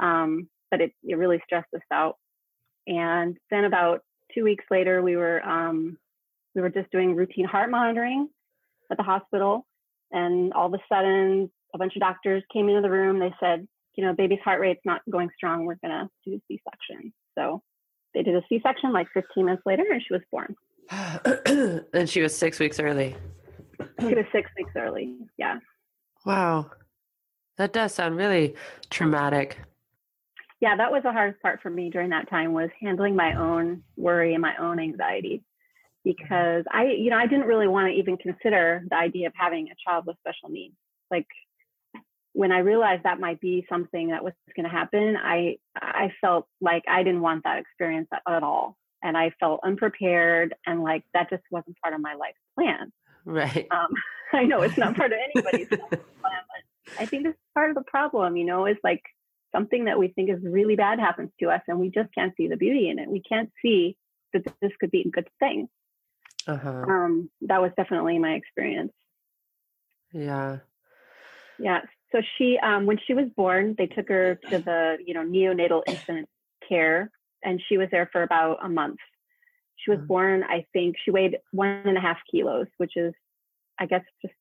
Um, 0.00 0.48
but 0.70 0.80
it, 0.80 0.92
it 1.02 1.16
really 1.16 1.40
stressed 1.44 1.72
us 1.74 1.82
out. 1.92 2.16
And 2.86 3.36
then 3.50 3.64
about 3.64 4.02
two 4.34 4.44
weeks 4.44 4.64
later, 4.70 5.02
we 5.02 5.16
were 5.16 5.42
um, 5.46 5.98
we 6.54 6.62
were 6.62 6.70
just 6.70 6.90
doing 6.90 7.14
routine 7.14 7.44
heart 7.44 7.70
monitoring 7.70 8.28
at 8.90 8.96
the 8.96 9.02
hospital, 9.02 9.66
and 10.12 10.52
all 10.52 10.66
of 10.66 10.74
a 10.74 10.82
sudden, 10.88 11.50
a 11.74 11.78
bunch 11.78 11.96
of 11.96 12.00
doctors 12.00 12.42
came 12.52 12.68
into 12.68 12.82
the 12.82 12.90
room. 12.90 13.18
They 13.18 13.34
said, 13.40 13.66
you 13.94 14.04
know, 14.04 14.14
baby's 14.14 14.40
heart 14.44 14.60
rate's 14.60 14.80
not 14.84 15.02
going 15.10 15.30
strong. 15.36 15.64
We're 15.64 15.76
gonna 15.82 16.08
do 16.24 16.34
a 16.34 16.40
C-section. 16.48 17.12
So 17.36 17.62
they 18.14 18.22
did 18.22 18.34
a 18.34 18.42
C 18.48 18.60
section 18.62 18.92
like 18.92 19.08
15 19.14 19.44
minutes 19.44 19.62
later, 19.66 19.84
and 19.90 20.02
she 20.02 20.12
was 20.12 20.22
born. 20.30 20.56
and 21.92 22.08
she 22.08 22.20
was 22.20 22.36
six 22.36 22.58
weeks 22.58 22.80
early. 22.80 23.14
She 24.00 24.14
was 24.14 24.26
six 24.32 24.50
weeks 24.58 24.72
early. 24.76 25.14
Yeah. 25.38 25.58
Wow. 26.26 26.70
That 27.56 27.72
does 27.72 27.94
sound 27.94 28.16
really 28.16 28.54
traumatic. 28.90 29.58
Yeah, 30.60 30.76
that 30.76 30.92
was 30.92 31.02
the 31.02 31.12
hardest 31.12 31.40
part 31.40 31.60
for 31.62 31.70
me 31.70 31.88
during 31.88 32.10
that 32.10 32.28
time 32.28 32.52
was 32.52 32.68
handling 32.80 33.16
my 33.16 33.34
own 33.34 33.82
worry 33.96 34.34
and 34.34 34.42
my 34.42 34.54
own 34.58 34.78
anxiety 34.78 35.42
because 36.04 36.64
I, 36.70 36.86
you 36.86 37.10
know, 37.10 37.18
I 37.18 37.26
didn't 37.26 37.46
really 37.46 37.68
want 37.68 37.88
to 37.88 37.98
even 37.98 38.16
consider 38.16 38.82
the 38.88 38.96
idea 38.96 39.26
of 39.26 39.32
having 39.36 39.68
a 39.68 39.74
child 39.86 40.06
with 40.06 40.16
special 40.18 40.48
needs. 40.48 40.74
Like 41.10 41.26
when 42.32 42.52
I 42.52 42.58
realized 42.58 43.02
that 43.04 43.20
might 43.20 43.40
be 43.40 43.66
something 43.68 44.08
that 44.08 44.24
was 44.24 44.32
going 44.56 44.64
to 44.64 44.70
happen, 44.70 45.16
I 45.16 45.56
I 45.76 46.12
felt 46.20 46.46
like 46.60 46.84
I 46.88 47.02
didn't 47.02 47.22
want 47.22 47.44
that 47.44 47.58
experience 47.58 48.08
at, 48.12 48.22
at 48.28 48.42
all, 48.42 48.76
and 49.02 49.16
I 49.16 49.32
felt 49.40 49.60
unprepared 49.64 50.54
and 50.66 50.82
like 50.82 51.04
that 51.14 51.30
just 51.30 51.42
wasn't 51.50 51.76
part 51.82 51.94
of 51.94 52.00
my 52.00 52.14
life 52.14 52.36
plan. 52.56 52.92
Right. 53.24 53.66
Um, 53.70 53.88
I 54.32 54.44
know 54.44 54.62
it's 54.62 54.78
not 54.78 54.96
part 54.96 55.12
of 55.12 55.18
anybody's 55.34 55.68
plan, 55.68 55.88
but 55.90 56.98
I 56.98 57.06
think 57.06 57.24
this 57.24 57.32
is 57.32 57.40
part 57.54 57.70
of 57.70 57.76
the 57.76 57.84
problem. 57.86 58.36
You 58.36 58.44
know, 58.44 58.66
is 58.66 58.76
like 58.84 59.02
something 59.54 59.86
that 59.86 59.98
we 59.98 60.08
think 60.08 60.30
is 60.30 60.38
really 60.42 60.76
bad 60.76 61.00
happens 61.00 61.30
to 61.40 61.50
us, 61.50 61.62
and 61.66 61.78
we 61.78 61.90
just 61.90 62.14
can't 62.14 62.34
see 62.36 62.46
the 62.48 62.56
beauty 62.56 62.88
in 62.88 62.98
it. 62.98 63.08
We 63.08 63.22
can't 63.22 63.50
see 63.60 63.96
that 64.32 64.44
this 64.60 64.72
could 64.78 64.92
be 64.92 65.02
a 65.02 65.10
good 65.10 65.28
thing. 65.40 65.68
Uh-huh. 66.50 66.90
Um, 66.90 67.30
that 67.42 67.60
was 67.60 67.72
definitely 67.76 68.18
my 68.18 68.32
experience. 68.34 68.92
Yeah. 70.12 70.60
Yeah. 71.58 71.80
So 72.12 72.20
she, 72.36 72.58
um, 72.62 72.86
when 72.86 72.98
she 73.06 73.14
was 73.14 73.26
born, 73.36 73.74
they 73.78 73.86
took 73.86 74.08
her 74.08 74.38
to 74.50 74.58
the, 74.58 74.98
you 75.04 75.14
know, 75.14 75.22
neonatal 75.24 75.82
infant 75.86 76.28
care, 76.68 77.10
and 77.44 77.60
she 77.68 77.78
was 77.78 77.88
there 77.90 78.08
for 78.12 78.22
about 78.22 78.58
a 78.64 78.68
month. 78.68 78.98
She 79.76 79.90
was 79.90 80.00
Mhm. 80.00 80.08
born, 80.08 80.44
I 80.44 80.66
think, 80.72 80.96
she 81.04 81.10
weighed 81.10 81.38
one 81.52 81.68
and 81.70 81.96
a 81.98 82.00
half 82.00 82.18
kilos, 82.30 82.66
which 82.78 82.96
is, 82.96 83.14
I 83.78 83.86
guess, 83.86 84.04
just 84.22 84.34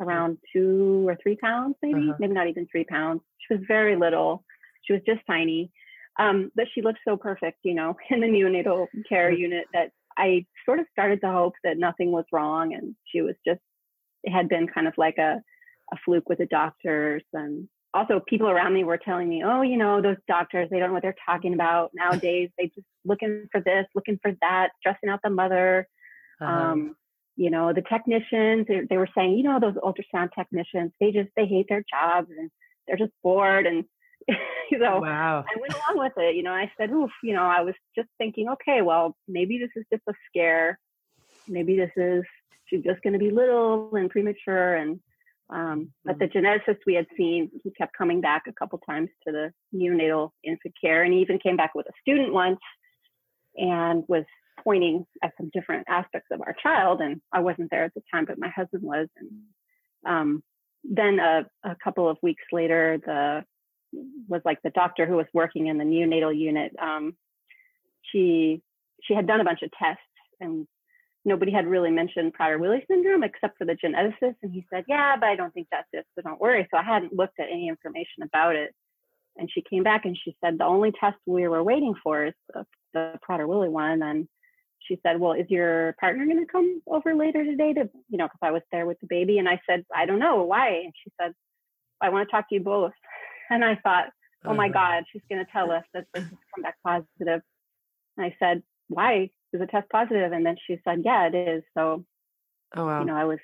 around 0.00 0.38
two 0.52 1.06
or 1.08 1.16
three 1.22 1.36
pounds, 1.36 1.76
maybe, 1.82 2.14
Uh-huh. 2.14 2.18
maybe 2.18 2.34
not 2.34 2.48
even 2.48 2.66
three 2.70 2.84
pounds. 2.84 3.22
She 3.46 3.54
was 3.54 3.64
very 3.68 3.96
little. 3.96 4.44
She 4.84 4.92
was 4.94 5.02
just 5.06 5.20
tiny. 5.26 5.70
Um, 6.18 6.50
but 6.54 6.66
she 6.74 6.82
looked 6.82 7.00
so 7.06 7.16
perfect, 7.16 7.58
you 7.64 7.74
know, 7.74 7.96
in 8.10 8.20
the 8.20 8.26
neonatal 8.26 8.88
care 9.08 9.30
Mhm. 9.30 9.32
unit 9.32 9.68
that 9.72 9.92
I 10.20 10.46
sort 10.66 10.80
of 10.80 10.86
started 10.92 11.20
to 11.22 11.32
hope 11.32 11.54
that 11.64 11.78
nothing 11.78 12.12
was 12.12 12.26
wrong 12.30 12.74
and 12.74 12.94
she 13.06 13.22
was 13.22 13.36
just, 13.46 13.60
it 14.22 14.30
had 14.30 14.48
been 14.48 14.66
kind 14.66 14.86
of 14.86 14.94
like 14.98 15.18
a, 15.18 15.40
a 15.92 15.96
fluke 16.04 16.28
with 16.28 16.38
the 16.38 16.46
doctors. 16.46 17.22
And 17.32 17.68
also 17.94 18.20
people 18.32 18.48
around 18.48 18.74
me 18.74 18.84
were 18.84 18.98
telling 18.98 19.28
me, 19.28 19.42
oh, 19.44 19.62
you 19.62 19.78
know, 19.78 20.02
those 20.02 20.18
doctors, 20.28 20.68
they 20.70 20.78
don't 20.78 20.88
know 20.88 20.94
what 20.94 21.02
they're 21.02 21.24
talking 21.24 21.54
about 21.54 21.90
nowadays. 21.94 22.50
They 22.58 22.66
just 22.66 22.86
looking 23.04 23.48
for 23.50 23.60
this, 23.60 23.86
looking 23.94 24.18
for 24.20 24.32
that, 24.42 24.70
stressing 24.78 25.08
out 25.08 25.20
the 25.24 25.30
mother. 25.30 25.88
Uh-huh. 26.40 26.52
Um, 26.52 26.96
you 27.36 27.50
know, 27.50 27.72
the 27.72 27.82
technicians, 27.82 28.66
they, 28.68 28.82
they 28.90 28.98
were 28.98 29.08
saying, 29.16 29.38
you 29.38 29.44
know, 29.44 29.58
those 29.58 29.74
ultrasound 29.76 30.30
technicians, 30.38 30.92
they 31.00 31.10
just, 31.12 31.30
they 31.36 31.46
hate 31.46 31.66
their 31.68 31.84
jobs 31.88 32.28
and 32.36 32.50
they're 32.86 32.98
just 32.98 33.12
bored. 33.22 33.66
And, 33.66 33.84
you 34.70 34.78
know, 34.78 35.00
wow. 35.00 35.44
I 35.48 35.60
went 35.60 35.74
along 35.74 36.04
with 36.04 36.12
it. 36.16 36.36
You 36.36 36.42
know, 36.42 36.52
I 36.52 36.70
said, 36.78 36.90
oof, 36.90 37.10
you 37.22 37.34
know, 37.34 37.42
I 37.42 37.62
was 37.62 37.74
just 37.96 38.08
thinking, 38.18 38.48
okay, 38.48 38.82
well, 38.82 39.16
maybe 39.28 39.58
this 39.58 39.70
is 39.76 39.84
just 39.92 40.02
a 40.08 40.12
scare. 40.28 40.78
Maybe 41.48 41.76
this 41.76 41.90
is, 41.96 42.24
she's 42.66 42.84
just 42.84 43.02
going 43.02 43.14
to 43.14 43.18
be 43.18 43.30
little 43.30 43.90
and 43.94 44.10
premature. 44.10 44.76
And, 44.76 45.00
um, 45.50 45.92
but 46.04 46.18
the 46.18 46.26
geneticist 46.26 46.78
we 46.86 46.94
had 46.94 47.06
seen, 47.16 47.50
he 47.62 47.70
kept 47.72 47.96
coming 47.96 48.20
back 48.20 48.42
a 48.48 48.52
couple 48.52 48.78
times 48.88 49.08
to 49.26 49.32
the 49.32 49.52
neonatal 49.74 50.30
infant 50.44 50.74
care. 50.80 51.02
And 51.02 51.12
he 51.12 51.20
even 51.20 51.38
came 51.38 51.56
back 51.56 51.74
with 51.74 51.86
a 51.86 51.92
student 52.00 52.32
once 52.32 52.60
and 53.56 54.04
was 54.08 54.24
pointing 54.62 55.06
at 55.22 55.32
some 55.36 55.50
different 55.52 55.86
aspects 55.88 56.28
of 56.30 56.40
our 56.42 56.54
child. 56.62 57.00
And 57.00 57.20
I 57.32 57.40
wasn't 57.40 57.70
there 57.70 57.84
at 57.84 57.94
the 57.94 58.02
time, 58.12 58.26
but 58.26 58.38
my 58.38 58.50
husband 58.50 58.82
was. 58.82 59.08
And 59.16 59.30
um, 60.06 60.42
then 60.84 61.18
a, 61.18 61.46
a 61.64 61.76
couple 61.82 62.08
of 62.08 62.16
weeks 62.22 62.44
later, 62.52 62.98
the 63.04 63.44
was 64.28 64.42
like 64.44 64.58
the 64.62 64.70
doctor 64.70 65.06
who 65.06 65.16
was 65.16 65.26
working 65.32 65.66
in 65.66 65.78
the 65.78 65.84
neonatal 65.84 66.36
unit. 66.36 66.72
Um, 66.80 67.16
she 68.02 68.62
she 69.02 69.14
had 69.14 69.26
done 69.26 69.40
a 69.40 69.44
bunch 69.44 69.62
of 69.62 69.70
tests 69.72 70.02
and 70.40 70.66
nobody 71.24 71.52
had 71.52 71.66
really 71.66 71.90
mentioned 71.90 72.34
Prader-Willi 72.34 72.84
syndrome 72.88 73.22
except 73.22 73.58
for 73.58 73.64
the 73.64 73.76
geneticist. 73.76 74.36
And 74.42 74.52
he 74.52 74.64
said, 74.72 74.84
"Yeah, 74.88 75.16
but 75.16 75.28
I 75.28 75.36
don't 75.36 75.52
think 75.52 75.68
that's 75.70 75.88
it, 75.92 76.06
so 76.14 76.22
don't 76.22 76.40
worry." 76.40 76.66
So 76.70 76.78
I 76.78 76.82
hadn't 76.82 77.12
looked 77.12 77.38
at 77.40 77.48
any 77.50 77.68
information 77.68 78.22
about 78.22 78.56
it. 78.56 78.74
And 79.36 79.50
she 79.50 79.62
came 79.62 79.82
back 79.82 80.04
and 80.04 80.16
she 80.16 80.36
said 80.42 80.58
the 80.58 80.64
only 80.64 80.92
test 80.92 81.16
we 81.26 81.46
were 81.48 81.62
waiting 81.62 81.94
for 82.02 82.26
is 82.26 82.34
the, 82.52 82.66
the 82.94 83.18
Prader-Willi 83.28 83.68
one. 83.68 84.02
And 84.02 84.28
she 84.80 84.98
said, 85.02 85.20
"Well, 85.20 85.32
is 85.32 85.46
your 85.50 85.94
partner 86.00 86.24
going 86.24 86.44
to 86.44 86.50
come 86.50 86.82
over 86.86 87.14
later 87.14 87.44
today 87.44 87.72
to, 87.74 87.88
you 88.08 88.18
know, 88.18 88.26
because 88.26 88.40
I 88.42 88.50
was 88.50 88.62
there 88.72 88.86
with 88.86 88.98
the 89.00 89.06
baby?" 89.06 89.38
And 89.38 89.48
I 89.48 89.60
said, 89.68 89.84
"I 89.94 90.06
don't 90.06 90.18
know 90.18 90.42
why." 90.44 90.68
And 90.84 90.92
she 91.04 91.12
said, 91.20 91.32
"I 92.00 92.08
want 92.10 92.28
to 92.28 92.32
talk 92.32 92.48
to 92.48 92.54
you 92.54 92.60
both." 92.60 92.92
And 93.50 93.64
I 93.64 93.76
thought, 93.76 94.10
"Oh 94.46 94.54
my 94.54 94.68
Uh-huh. 94.68 94.72
God, 94.72 95.04
she's 95.12 95.22
going 95.28 95.44
to 95.44 95.50
tell 95.52 95.70
us 95.70 95.84
that 95.92 96.06
this 96.14 96.24
has 96.24 96.38
come 96.54 96.62
back 96.62 96.76
positive." 96.84 97.42
And 98.16 98.26
I 98.26 98.34
said, 98.38 98.62
"Why 98.88 99.30
is 99.52 99.60
the 99.60 99.66
test 99.66 99.88
positive?" 99.90 100.32
And 100.32 100.46
then 100.46 100.56
she 100.66 100.80
said, 100.84 101.02
"Yeah, 101.04 101.26
it 101.26 101.34
is." 101.34 101.62
So 101.76 102.04
Oh 102.76 102.86
wow. 102.86 103.00
you 103.00 103.06
know, 103.06 103.16
I 103.16 103.24
was 103.24 103.38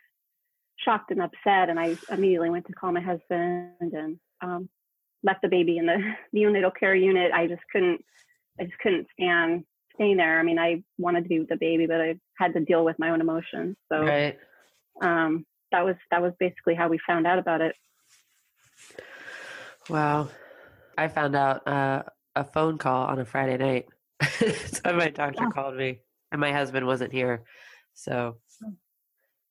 shocked 0.79 1.11
and 1.11 1.23
upset, 1.23 1.69
and 1.69 1.79
I 1.79 1.97
immediately 2.11 2.51
went 2.51 2.67
to 2.67 2.73
call 2.73 2.93
my 2.93 3.01
husband 3.01 3.73
and 3.81 4.19
um, 4.41 4.69
left 5.23 5.43
the 5.43 5.49
baby 5.49 5.79
in 5.79 5.87
the 5.87 5.99
neonatal 6.35 6.73
care 6.79 6.95
unit. 6.95 7.33
I 7.33 7.47
just 7.47 7.63
couldn't, 7.73 8.05
I 8.61 8.65
just 8.65 8.79
couldn't 8.79 9.07
stand 9.13 9.65
staying 9.95 10.19
there. 10.19 10.39
I 10.39 10.43
mean, 10.43 10.59
I 10.59 10.83
wanted 10.99 11.23
to 11.25 11.29
be 11.29 11.41
with 11.41 11.49
the 11.49 11.57
baby, 11.57 11.87
but 11.87 12.01
I 12.01 12.19
had 12.39 12.55
to 12.55 12.61
deal 12.61 12.85
with 12.85 12.99
my 12.99 13.11
own 13.11 13.21
emotions. 13.21 13.77
So 13.91 14.01
right. 14.01 14.39
um, 15.03 15.45
that 15.73 15.85
was 15.85 15.97
that 16.11 16.23
was 16.23 16.33
basically 16.39 16.75
how 16.75 16.89
we 16.89 16.99
found 17.07 17.27
out 17.27 17.39
about 17.39 17.61
it. 17.61 17.75
Wow. 19.89 20.29
I 20.99 21.09
found 21.09 21.37
out 21.37 21.67
uh, 21.67 22.03
a 22.35 22.45
phone 22.45 22.79
call 22.79 23.07
on 23.07 23.19
a 23.19 23.25
Friday 23.25 23.57
night. 23.57 23.87
so 24.67 24.93
my 24.97 25.11
doctor 25.11 25.47
Oh. 25.47 25.51
called 25.53 25.77
me, 25.77 26.01
and 26.33 26.41
my 26.41 26.53
husband 26.53 26.87
wasn't 26.87 27.13
here. 27.13 27.45
So, 27.95 28.39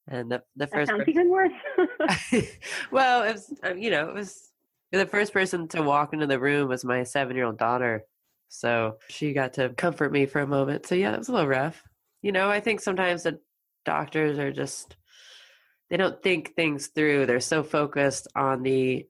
and 0.07 0.31
the 0.31 0.43
the 0.55 0.65
That 0.65 0.73
first 0.73 0.89
sounds 0.89 1.03
person, 1.03 1.13
even 1.13 1.29
worse. 1.29 1.51
well, 2.91 3.23
it 3.23 3.33
was 3.33 3.53
um, 3.63 3.77
you 3.77 3.91
know 3.91 4.09
it 4.09 4.13
was 4.15 4.51
the 4.91 5.05
first 5.05 5.33
person 5.33 5.67
to 5.69 5.81
walk 5.83 6.13
into 6.13 6.27
the 6.27 6.39
room 6.39 6.69
was 6.69 6.85
my 6.85 7.03
seven 7.03 7.35
year 7.35 7.45
old 7.45 7.57
daughter. 7.57 8.03
So 8.49 8.97
she 9.09 9.33
got 9.33 9.53
to 9.53 9.69
comfort 9.69 10.11
me 10.11 10.25
for 10.25 10.39
a 10.41 10.47
moment. 10.47 10.85
So 10.85 10.95
yeah, 10.95 11.13
it 11.13 11.19
was 11.19 11.29
a 11.29 11.33
little 11.33 11.47
rough. 11.47 11.83
You 12.21 12.31
know, 12.31 12.49
I 12.49 12.59
think 12.59 12.81
sometimes 12.81 13.23
the 13.23 13.39
doctors 13.85 14.39
are 14.39 14.51
just 14.51 14.95
they 15.89 15.97
don't 15.97 16.21
think 16.23 16.55
things 16.55 16.87
through. 16.87 17.25
They're 17.25 17.39
so 17.39 17.63
focused 17.63 18.27
on 18.35 18.63
the 18.63 19.07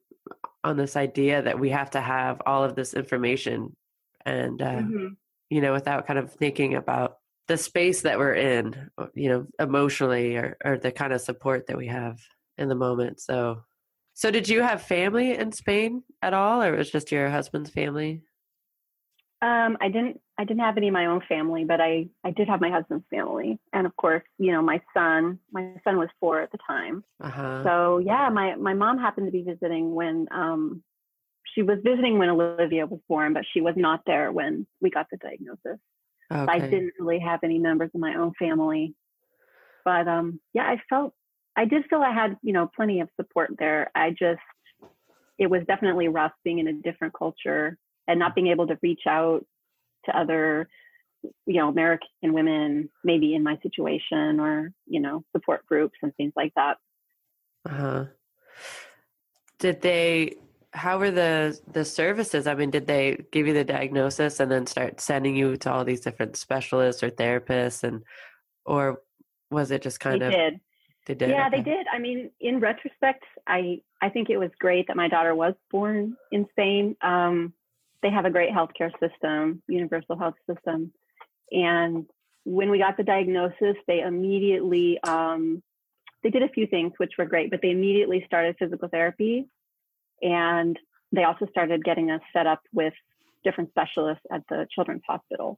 on 0.65 0.75
this 0.77 0.95
idea 0.95 1.43
that 1.43 1.59
we 1.59 1.69
have 1.69 1.91
to 1.91 2.01
have 2.01 2.41
all 2.45 2.63
of 2.63 2.75
this 2.75 2.93
information 2.95 3.75
and 4.25 4.61
uh, 4.61 4.81
Mhm. 4.81 5.15
you 5.49 5.61
know 5.61 5.73
without 5.73 6.07
kind 6.07 6.17
of 6.17 6.33
thinking 6.33 6.73
about 6.75 7.17
the 7.47 7.57
space 7.57 8.01
that 8.01 8.17
we're 8.17 8.33
in 8.33 8.89
uh, 8.97 9.05
you 9.13 9.29
know 9.29 9.45
emotionally 9.59 10.35
or, 10.35 10.57
or 10.65 10.77
the 10.79 10.91
kind 10.91 11.13
of 11.13 11.21
support 11.21 11.67
that 11.67 11.77
we 11.77 11.87
have 11.87 12.17
in 12.57 12.67
the 12.67 12.75
moment 12.75 13.19
so 13.19 13.61
so 14.15 14.31
did 14.31 14.49
you 14.49 14.61
have 14.63 14.81
family 14.81 15.35
in 15.37 15.51
spain 15.51 16.01
at 16.23 16.33
all 16.33 16.63
or 16.63 16.73
it 16.73 16.77
was 16.77 16.89
just 16.89 17.11
your 17.11 17.29
husband's 17.29 17.69
family 17.69 18.23
Um, 19.41 19.77
I 19.79 19.89
didn't 19.89 20.19
I 20.37 20.43
didn't 20.43 20.61
have 20.61 20.77
any 20.77 20.87
of 20.87 20.93
my 20.93 21.05
own 21.05 21.21
family, 21.27 21.63
but 21.65 21.81
I 21.81 22.09
I 22.23 22.31
did 22.31 22.47
have 22.47 22.61
my 22.61 22.69
husband's 22.69 23.05
family, 23.09 23.59
and 23.73 23.85
of 23.87 23.95
course, 23.95 24.23
you 24.37 24.51
know, 24.51 24.61
my 24.61 24.81
son. 24.93 25.39
My 25.51 25.75
son 25.83 25.97
was 25.97 26.09
four 26.19 26.41
at 26.41 26.51
the 26.51 26.57
time. 26.67 27.03
uh-huh 27.19 27.67
So 27.67 27.99
yeah, 27.99 28.29
my 28.29 28.55
my 28.55 28.73
mom 28.73 28.97
happened 28.97 29.27
to 29.27 29.31
be 29.31 29.43
visiting 29.43 29.93
when 29.95 30.27
um 30.31 30.83
she 31.53 31.61
was 31.63 31.79
visiting 31.83 32.17
when 32.17 32.29
Olivia 32.29 32.85
was 32.85 32.99
born, 33.07 33.33
but 33.33 33.45
she 33.53 33.61
was 33.61 33.75
not 33.77 34.01
there 34.05 34.31
when 34.31 34.67
we 34.81 34.89
got 34.89 35.07
the 35.11 35.17
diagnosis. 35.17 35.79
So 36.45 36.51
I 36.51 36.59
didn't 36.59 36.93
really 36.99 37.19
have 37.19 37.39
any 37.43 37.57
members 37.59 37.91
of 37.93 38.01
my 38.01 38.15
own 38.15 38.33
family. 38.37 38.95
But 39.85 40.07
um 40.07 40.39
yeah, 40.53 40.63
I 40.63 40.81
felt 40.89 41.13
I 41.55 41.65
did 41.65 41.85
feel 41.89 42.01
I 42.01 42.13
had, 42.13 42.37
you 42.41 42.53
know, 42.53 42.69
plenty 42.75 42.99
of 43.01 43.09
support 43.19 43.51
there. 43.57 43.91
I 43.95 44.11
just 44.11 44.41
it 45.37 45.47
was 45.47 45.61
definitely 45.67 46.07
rough 46.07 46.33
being 46.43 46.59
in 46.59 46.67
a 46.67 46.73
different 46.73 47.13
culture 47.13 47.77
and 48.07 48.19
not 48.19 48.35
being 48.35 48.47
able 48.47 48.67
to 48.67 48.77
reach 48.81 49.03
out 49.07 49.45
to 50.05 50.17
other 50.17 50.67
you 51.45 51.55
know 51.55 51.69
american 51.69 52.07
women 52.23 52.89
maybe 53.03 53.33
in 53.33 53.43
my 53.43 53.57
situation 53.63 54.39
or 54.39 54.71
you 54.85 54.99
know 54.99 55.23
support 55.31 55.65
groups 55.65 55.97
and 56.01 56.15
things 56.15 56.33
like 56.35 56.53
that. 56.55 56.77
Uh-huh. 57.67 58.05
Did 59.59 59.81
they 59.81 60.35
how 60.71 60.99
were 60.99 61.11
the 61.11 61.59
the 61.71 61.85
services? 61.85 62.47
I 62.47 62.55
mean 62.55 62.69
did 62.69 62.85
they 62.85 63.25
give 63.31 63.47
you 63.47 63.53
the 63.53 63.63
diagnosis 63.63 64.39
and 64.39 64.51
then 64.51 64.67
start 64.67 64.99
sending 64.99 65.35
you 65.35 65.57
to 65.57 65.71
all 65.71 65.85
these 65.85 66.01
different 66.01 66.35
specialists 66.35 67.01
or 67.01 67.09
therapists 67.09 67.83
and 67.83 68.03
or 68.65 69.01
was 69.49 69.71
it 69.71 69.81
just 69.81 69.99
kind 69.99 70.21
they 70.21 70.25
of 70.27 70.31
did. 70.33 70.59
they 71.07 71.15
did? 71.15 71.29
Yeah 71.29 71.49
they 71.49 71.61
did. 71.61 71.87
I 71.91 71.99
mean 71.99 72.29
in 72.39 72.59
retrospect 72.59 73.23
i 73.47 73.81
i 74.01 74.09
think 74.09 74.29
it 74.29 74.37
was 74.37 74.51
great 74.59 74.87
that 74.87 74.97
my 74.97 75.07
daughter 75.07 75.33
was 75.33 75.53
born 75.71 76.15
in 76.31 76.45
spain. 76.51 76.95
Um 77.01 77.53
they 78.05 78.11
have 78.11 78.25
a 78.25 78.29
great 78.29 78.51
healthcare 78.51 78.91
system, 78.99 79.63
universal 79.67 80.15
health 80.15 80.35
system. 80.47 80.91
And 81.51 82.05
when 82.43 82.69
we 82.69 82.77
got 82.77 82.97
the 82.97 83.03
diagnosis, 83.03 83.77
they 83.87 84.01
immediately 84.01 84.99
um, 85.03 85.63
they 86.21 86.29
did 86.29 86.43
a 86.43 86.49
few 86.49 86.67
things 86.67 86.93
which 86.97 87.13
were 87.17 87.25
great, 87.25 87.49
but 87.49 87.61
they 87.63 87.71
immediately 87.71 88.23
started 88.27 88.57
physical 88.59 88.89
therapy, 88.89 89.47
and 90.21 90.77
they 91.11 91.23
also 91.23 91.47
started 91.49 91.83
getting 91.83 92.11
us 92.11 92.21
set 92.31 92.45
up 92.45 92.61
with 92.71 92.93
different 93.43 93.71
specialists 93.71 94.23
at 94.31 94.43
the 94.49 94.67
children's 94.73 95.01
hospital. 95.07 95.57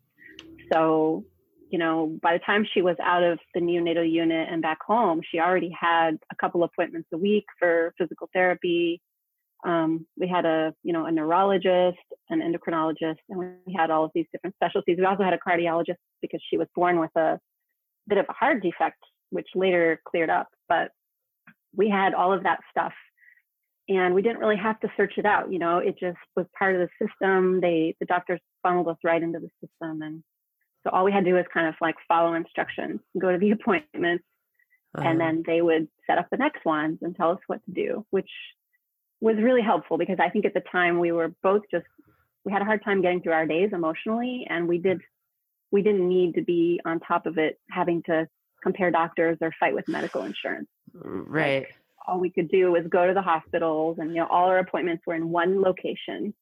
So, 0.72 1.26
you 1.70 1.80
know, 1.80 2.18
by 2.22 2.32
the 2.32 2.40
time 2.40 2.66
she 2.74 2.82
was 2.82 2.96
out 3.04 3.24
of 3.24 3.40
the 3.54 3.60
neonatal 3.60 4.10
unit 4.10 4.48
and 4.50 4.62
back 4.62 4.80
home, 4.82 5.20
she 5.30 5.40
already 5.40 5.74
had 5.78 6.18
a 6.32 6.36
couple 6.40 6.64
appointments 6.64 7.10
a 7.14 7.18
week 7.18 7.46
for 7.60 7.94
physical 7.98 8.30
therapy. 8.32 9.02
Um, 9.66 10.06
we 10.18 10.28
had 10.28 10.46
a, 10.46 10.74
you 10.84 10.94
know, 10.94 11.06
a 11.06 11.12
neurologist, 11.12 11.98
an 12.30 12.42
endocrinologist, 12.42 13.18
and 13.30 13.40
we 13.66 13.74
had 13.76 13.90
all 13.90 14.06
of 14.06 14.12
these 14.14 14.28
different 14.32 14.56
specialties. 14.56 14.98
We 14.98 15.06
also 15.06 15.24
had 15.24 15.34
a 15.34 15.40
cardiologist 15.40 15.98
because 16.22 16.42
she 16.50 16.58
was 16.58 16.68
born 16.76 17.00
with 17.00 17.16
a 17.16 17.40
bit 18.08 18.18
of 18.18 18.26
a 18.30 18.34
heart 18.34 18.62
defect, 18.62 19.00
which 19.32 19.48
later 19.56 20.00
cleared 20.08 20.30
up. 20.30 20.48
But 20.70 20.92
we 21.76 21.90
had 21.90 22.14
all 22.14 22.34
of 22.34 22.44
that 22.44 22.60
stuff 22.70 22.94
and 23.90 24.14
we 24.14 24.22
didn't 24.22 24.40
really 24.40 24.58
have 24.58 24.80
to 24.82 24.92
search 24.98 25.14
it 25.18 25.26
out 25.26 25.52
you 25.52 25.60
know 25.60 25.78
it 25.78 25.98
just 26.00 26.18
was 26.36 26.46
part 26.58 26.76
of 26.76 26.82
the 26.82 27.08
system 27.08 27.62
they 27.62 27.96
the 28.00 28.06
doctors 28.06 28.40
funneled 28.64 28.88
us 28.88 28.98
right 29.04 29.24
into 29.24 29.40
the 29.40 29.50
system 29.62 30.02
and 30.02 30.24
so 30.84 30.92
all 30.92 31.04
we 31.04 31.12
had 31.12 31.24
to 31.24 31.32
do 31.32 31.36
was 31.36 31.46
kind 31.54 31.68
of 31.68 31.76
like 31.82 31.96
follow 32.08 32.34
instructions 32.34 33.00
go 33.20 33.32
to 33.32 33.38
the 33.38 33.52
appointments 33.60 34.24
uh-huh. 34.98 35.08
and 35.08 35.20
then 35.20 35.44
they 35.46 35.62
would 35.62 35.88
set 36.06 36.18
up 36.18 36.28
the 36.32 36.38
next 36.38 36.66
ones 36.66 37.00
and 37.02 37.16
tell 37.16 37.32
us 37.32 37.40
what 37.48 37.64
to 37.66 37.72
do 37.72 38.06
which 38.10 38.30
was 39.22 39.36
really 39.38 39.62
helpful 39.62 39.98
because 39.98 40.18
i 40.20 40.30
think 40.30 40.46
at 40.46 40.54
the 40.54 40.64
time 40.72 41.00
we 41.00 41.12
were 41.12 41.34
both 41.42 41.62
just 41.72 41.86
we 42.46 42.52
had 42.52 42.62
a 42.62 42.66
hard 42.66 42.84
time 42.84 43.02
getting 43.02 43.22
through 43.22 43.34
our 43.34 43.46
days 43.46 43.70
emotionally 43.74 44.46
and 44.50 44.68
we 44.68 44.78
did 44.78 45.02
we 45.72 45.82
didn't 45.82 46.08
need 46.08 46.34
to 46.36 46.42
be 46.42 46.80
on 46.86 47.00
top 47.00 47.26
of 47.26 47.38
it 47.38 47.60
having 47.70 48.02
to 48.04 48.28
compare 48.64 48.92
doctors 48.92 49.38
or 49.42 49.52
fight 49.60 49.74
with 49.74 49.88
medical 49.88 50.24
insurance. 50.24 50.68
Right 50.94 51.64
like, 51.64 51.76
all 52.08 52.20
we 52.20 52.30
could 52.30 52.50
do 52.50 52.72
was 52.72 52.84
go 52.90 53.06
to 53.06 53.14
the 53.14 53.22
hospitals 53.22 53.98
and 54.00 54.12
you 54.12 54.18
know 54.18 54.28
all 54.28 54.48
our 54.48 54.60
appointments 54.60 55.04
were 55.06 55.16
in 55.16 55.30
one 55.30 55.62
location. 55.62 56.34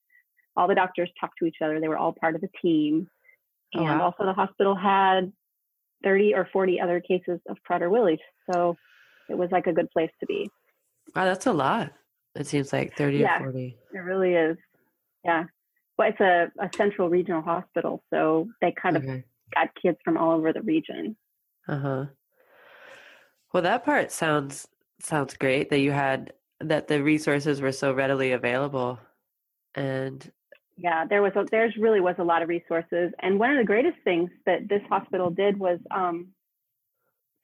All 0.56 0.68
the 0.68 0.76
doctors 0.76 1.10
talked 1.20 1.40
to 1.40 1.46
each 1.46 1.58
other. 1.62 1.80
They 1.80 1.88
were 1.88 1.98
all 1.98 2.14
part 2.14 2.36
of 2.36 2.44
a 2.44 2.58
team. 2.62 3.08
Oh, 3.76 3.80
and 3.80 4.00
wow. 4.00 4.06
also 4.06 4.26
the 4.26 4.34
hospital 4.34 4.76
had 4.76 5.34
30 6.04 6.36
or 6.36 6.48
40 6.54 6.80
other 6.80 7.02
cases 7.02 7.40
of 7.50 7.58
Prader-Willi 7.70 8.20
so 8.52 8.78
it 9.28 9.36
was 9.36 9.50
like 9.52 9.66
a 9.66 9.74
good 9.74 9.90
place 9.90 10.12
to 10.20 10.26
be. 10.28 10.50
Wow 11.16 11.26
that's 11.26 11.48
a 11.48 11.54
lot 11.54 11.92
it 12.36 12.48
seems 12.48 12.74
like 12.74 12.96
30 12.98 13.18
yeah, 13.18 13.38
or 13.38 13.52
40 13.52 13.78
it 13.94 13.98
really 13.98 14.34
is. 14.34 14.58
Yeah. 15.24 15.46
Well 15.98 16.10
it's 16.10 16.20
a, 16.20 16.52
a 16.60 16.70
central 16.76 17.10
regional 17.10 17.42
hospital 17.42 18.04
so 18.14 18.48
they 18.62 18.74
kind 18.80 18.98
okay. 18.98 19.10
of 19.10 19.24
got 19.54 19.70
kids 19.82 19.98
from 20.04 20.18
all 20.18 20.32
over 20.32 20.54
the 20.54 20.62
region. 20.62 21.16
Uh-huh. 21.68 22.06
Well 23.54 23.64
that 23.64 23.86
part 23.86 24.12
sounds 24.12 24.68
sounds 25.00 25.36
great 25.36 25.70
that 25.70 25.80
you 25.80 25.92
had 25.92 26.34
that 26.62 26.88
the 26.88 27.04
resources 27.04 27.62
were 27.62 27.72
so 27.72 27.94
readily 27.94 28.32
available. 28.32 29.00
And 29.74 30.30
yeah 30.78 31.06
there 31.06 31.22
was 31.22 31.34
a, 31.36 31.46
there's 31.52 31.76
really 31.78 32.02
was 32.02 32.16
a 32.20 32.24
lot 32.24 32.42
of 32.42 32.50
resources. 32.50 33.12
And 33.22 33.40
one 33.40 33.52
of 33.52 33.58
the 33.58 33.66
greatest 33.66 33.98
things 34.04 34.30
that 34.46 34.68
this 34.68 34.82
hospital 34.90 35.30
did 35.30 35.58
was 35.58 35.80
um, 35.92 36.28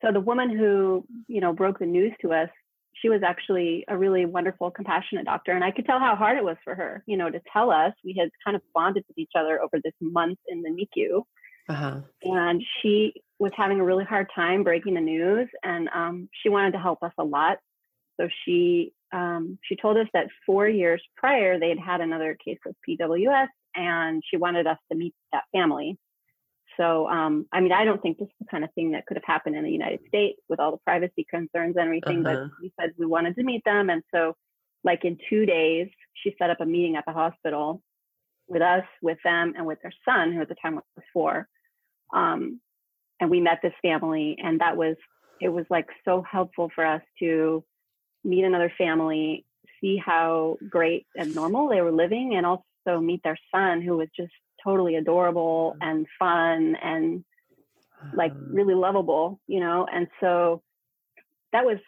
so 0.02 0.12
the 0.12 0.20
woman 0.20 0.50
who 0.50 1.06
you 1.28 1.40
know 1.40 1.52
broke 1.52 1.78
the 1.78 1.86
news 1.86 2.12
to 2.20 2.32
us 2.32 2.50
she 2.94 3.08
was 3.08 3.22
actually 3.22 3.84
a 3.88 3.96
really 3.96 4.26
wonderful 4.26 4.70
compassionate 4.70 5.24
doctor 5.24 5.52
and 5.52 5.64
i 5.64 5.70
could 5.70 5.86
tell 5.86 5.98
how 5.98 6.14
hard 6.14 6.36
it 6.36 6.44
was 6.44 6.56
for 6.64 6.74
her 6.74 7.02
you 7.06 7.16
know 7.16 7.30
to 7.30 7.40
tell 7.52 7.70
us 7.70 7.92
we 8.04 8.14
had 8.18 8.30
kind 8.44 8.54
of 8.56 8.62
bonded 8.74 9.04
with 9.08 9.18
each 9.18 9.32
other 9.34 9.60
over 9.60 9.80
this 9.82 9.94
month 10.00 10.38
in 10.48 10.62
the 10.62 10.70
nicu 10.70 11.22
uh-huh. 11.68 12.00
and 12.22 12.62
she 12.80 13.14
was 13.38 13.52
having 13.56 13.80
a 13.80 13.84
really 13.84 14.04
hard 14.04 14.28
time 14.34 14.62
breaking 14.62 14.94
the 14.94 15.00
news, 15.00 15.48
and 15.62 15.88
um, 15.94 16.28
she 16.32 16.48
wanted 16.48 16.72
to 16.72 16.78
help 16.78 17.02
us 17.02 17.12
a 17.18 17.24
lot. 17.24 17.58
So 18.20 18.28
she 18.44 18.92
um, 19.12 19.58
she 19.64 19.76
told 19.76 19.98
us 19.98 20.06
that 20.14 20.28
four 20.46 20.68
years 20.68 21.02
prior 21.16 21.58
they 21.58 21.68
had 21.68 21.78
had 21.78 22.00
another 22.00 22.36
case 22.42 22.58
of 22.66 22.74
PWS, 22.88 23.48
and 23.74 24.22
she 24.28 24.36
wanted 24.36 24.66
us 24.66 24.78
to 24.90 24.96
meet 24.96 25.14
that 25.32 25.44
family. 25.52 25.98
So 26.76 27.08
um, 27.08 27.46
I 27.52 27.60
mean, 27.60 27.72
I 27.72 27.84
don't 27.84 28.00
think 28.00 28.18
this 28.18 28.28
is 28.28 28.34
the 28.40 28.46
kind 28.46 28.64
of 28.64 28.72
thing 28.74 28.92
that 28.92 29.06
could 29.06 29.16
have 29.16 29.24
happened 29.24 29.56
in 29.56 29.64
the 29.64 29.70
United 29.70 30.00
States 30.08 30.40
with 30.48 30.60
all 30.60 30.72
the 30.72 30.78
privacy 30.78 31.26
concerns 31.28 31.76
and 31.76 31.84
everything. 31.84 32.24
Uh-huh. 32.26 32.48
But 32.48 32.50
we 32.60 32.72
said 32.80 32.90
we 32.98 33.06
wanted 33.06 33.36
to 33.36 33.42
meet 33.42 33.64
them, 33.64 33.90
and 33.90 34.02
so 34.14 34.34
like 34.84 35.04
in 35.04 35.18
two 35.30 35.46
days, 35.46 35.88
she 36.14 36.34
set 36.38 36.50
up 36.50 36.60
a 36.60 36.66
meeting 36.66 36.96
at 36.96 37.04
the 37.06 37.12
hospital 37.12 37.82
with 38.48 38.62
us, 38.62 38.84
with 39.00 39.18
them, 39.24 39.54
and 39.56 39.66
with 39.66 39.78
their 39.82 39.92
son, 40.04 40.32
who 40.32 40.40
at 40.40 40.48
the 40.48 40.56
time 40.60 40.74
was 40.74 41.04
four. 41.12 41.46
Um, 42.12 42.60
and 43.22 43.30
we 43.30 43.40
met 43.40 43.60
this 43.62 43.72
family 43.80 44.36
and 44.42 44.60
that 44.60 44.76
was 44.76 44.96
it 45.40 45.48
was 45.48 45.64
like 45.70 45.86
so 46.04 46.24
helpful 46.28 46.70
for 46.74 46.84
us 46.84 47.02
to 47.20 47.64
meet 48.24 48.44
another 48.44 48.72
family 48.76 49.46
see 49.80 49.96
how 49.96 50.56
great 50.68 51.06
and 51.14 51.34
normal 51.34 51.68
they 51.68 51.80
were 51.80 51.92
living 51.92 52.34
and 52.34 52.44
also 52.44 53.00
meet 53.00 53.22
their 53.22 53.38
son 53.54 53.80
who 53.80 53.96
was 53.96 54.08
just 54.16 54.32
totally 54.64 54.96
adorable 54.96 55.74
mm. 55.76 55.88
and 55.88 56.06
fun 56.18 56.76
and 56.82 57.24
like 58.14 58.32
uh-huh. 58.32 58.40
really 58.50 58.74
lovable 58.74 59.40
you 59.46 59.60
know 59.60 59.86
and 59.92 60.08
so 60.20 60.62
that 61.52 61.64
was 61.64 61.78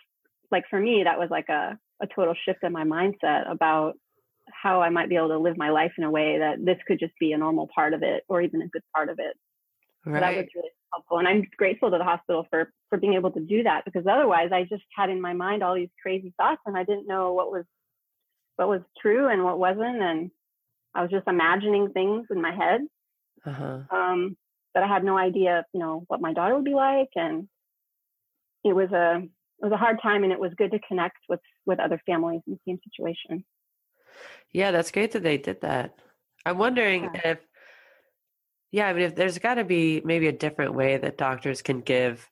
like 0.51 0.65
for 0.71 0.79
me 0.79 1.03
that 1.05 1.19
was 1.19 1.29
like 1.31 1.49
a, 1.49 1.77
a 2.01 2.07
total 2.15 2.35
shift 2.45 2.63
in 2.63 2.73
my 2.73 2.85
mindset 2.85 3.51
about 3.51 3.95
how 4.51 4.81
i 4.81 4.91
might 4.91 5.09
be 5.09 5.17
able 5.17 5.29
to 5.29 5.39
live 5.39 5.57
my 5.57 5.71
life 5.71 5.93
in 5.99 6.05
a 6.05 6.11
way 6.11 6.39
that 6.39 6.65
this 6.65 6.77
could 6.87 7.01
just 7.01 7.15
be 7.19 7.33
a 7.33 7.39
normal 7.39 7.69
part 7.75 7.95
of 7.95 8.03
it 8.03 8.23
or 8.29 8.41
even 8.43 8.63
a 8.63 8.69
good 8.69 8.83
part 8.95 9.09
of 9.09 9.19
it 9.19 9.37
right. 10.07 10.15
So 10.15 10.21
that 10.21 10.37
was 10.37 10.47
really 10.55 10.69
helpful. 10.93 11.19
And 11.19 11.29
I'm 11.29 11.45
grateful 11.57 11.91
to 11.91 11.99
the 11.99 12.05
hospital 12.05 12.47
for 12.51 12.71
for 12.89 12.99
being 12.99 13.15
able 13.15 13.31
to 13.33 13.41
do 13.41 13.63
that 13.65 13.85
because 13.85 14.05
otherwise 14.07 14.51
I 14.53 14.63
just 14.65 14.85
had 14.97 15.11
in 15.11 15.21
my 15.21 15.33
mind 15.33 15.63
all 15.63 15.75
these 15.75 15.91
crazy 16.01 16.33
thoughts 16.37 16.61
and 16.67 16.77
I 16.77 16.85
didn't 16.85 17.07
know 17.07 17.33
what 17.33 17.51
was 17.51 17.65
what 18.57 18.69
was 18.69 18.83
true 19.01 19.29
and 19.29 19.45
what 19.45 19.59
wasn't 19.59 20.01
and 20.03 20.31
I 20.95 21.03
was 21.03 21.11
just 21.11 21.27
imagining 21.27 21.91
things 21.91 22.27
in 22.31 22.41
my 22.41 22.55
head. 22.55 22.81
Uh-huh. 23.45 23.81
Um, 23.91 24.37
but 24.73 24.83
I 24.83 24.87
had 24.87 25.05
no 25.05 25.17
idea, 25.17 25.65
you 25.73 25.81
know, 25.81 26.05
what 26.09 26.21
my 26.21 26.33
daughter 26.33 26.55
would 26.55 26.65
be 26.65 26.75
like 26.75 27.11
and 27.15 27.49
it 28.65 28.75
was 28.75 28.91
a 28.93 29.19
it 29.19 29.65
was 29.65 29.73
a 29.73 29.77
hard 29.77 30.01
time 30.03 30.25
and 30.25 30.33
it 30.33 30.41
was 30.41 30.53
good 30.57 30.73
to 30.73 30.79
connect 30.81 31.19
with 31.29 31.41
with 31.67 31.79
other 31.79 32.01
families 32.07 32.41
in 32.47 32.55
the 32.55 32.61
same 32.67 32.79
situation. 32.85 33.45
Yeah, 34.53 34.71
that's 34.71 34.91
great 34.91 35.13
that 35.13 35.23
they 35.23 35.39
did 35.39 35.61
that. 35.61 35.95
I'm 36.47 36.59
wondering 36.59 37.05
yeah. 37.05 37.21
if 37.25 37.39
yeah, 38.73 38.89
I 38.89 38.93
mean, 38.93 39.03
if 39.03 39.15
there's 39.15 39.39
got 39.39 39.55
to 39.55 39.65
be 39.65 40.03
maybe 40.05 40.27
a 40.27 40.33
different 40.33 40.75
way 40.75 40.97
that 40.97 41.17
doctors 41.17 41.63
can 41.63 41.81
give 41.81 42.29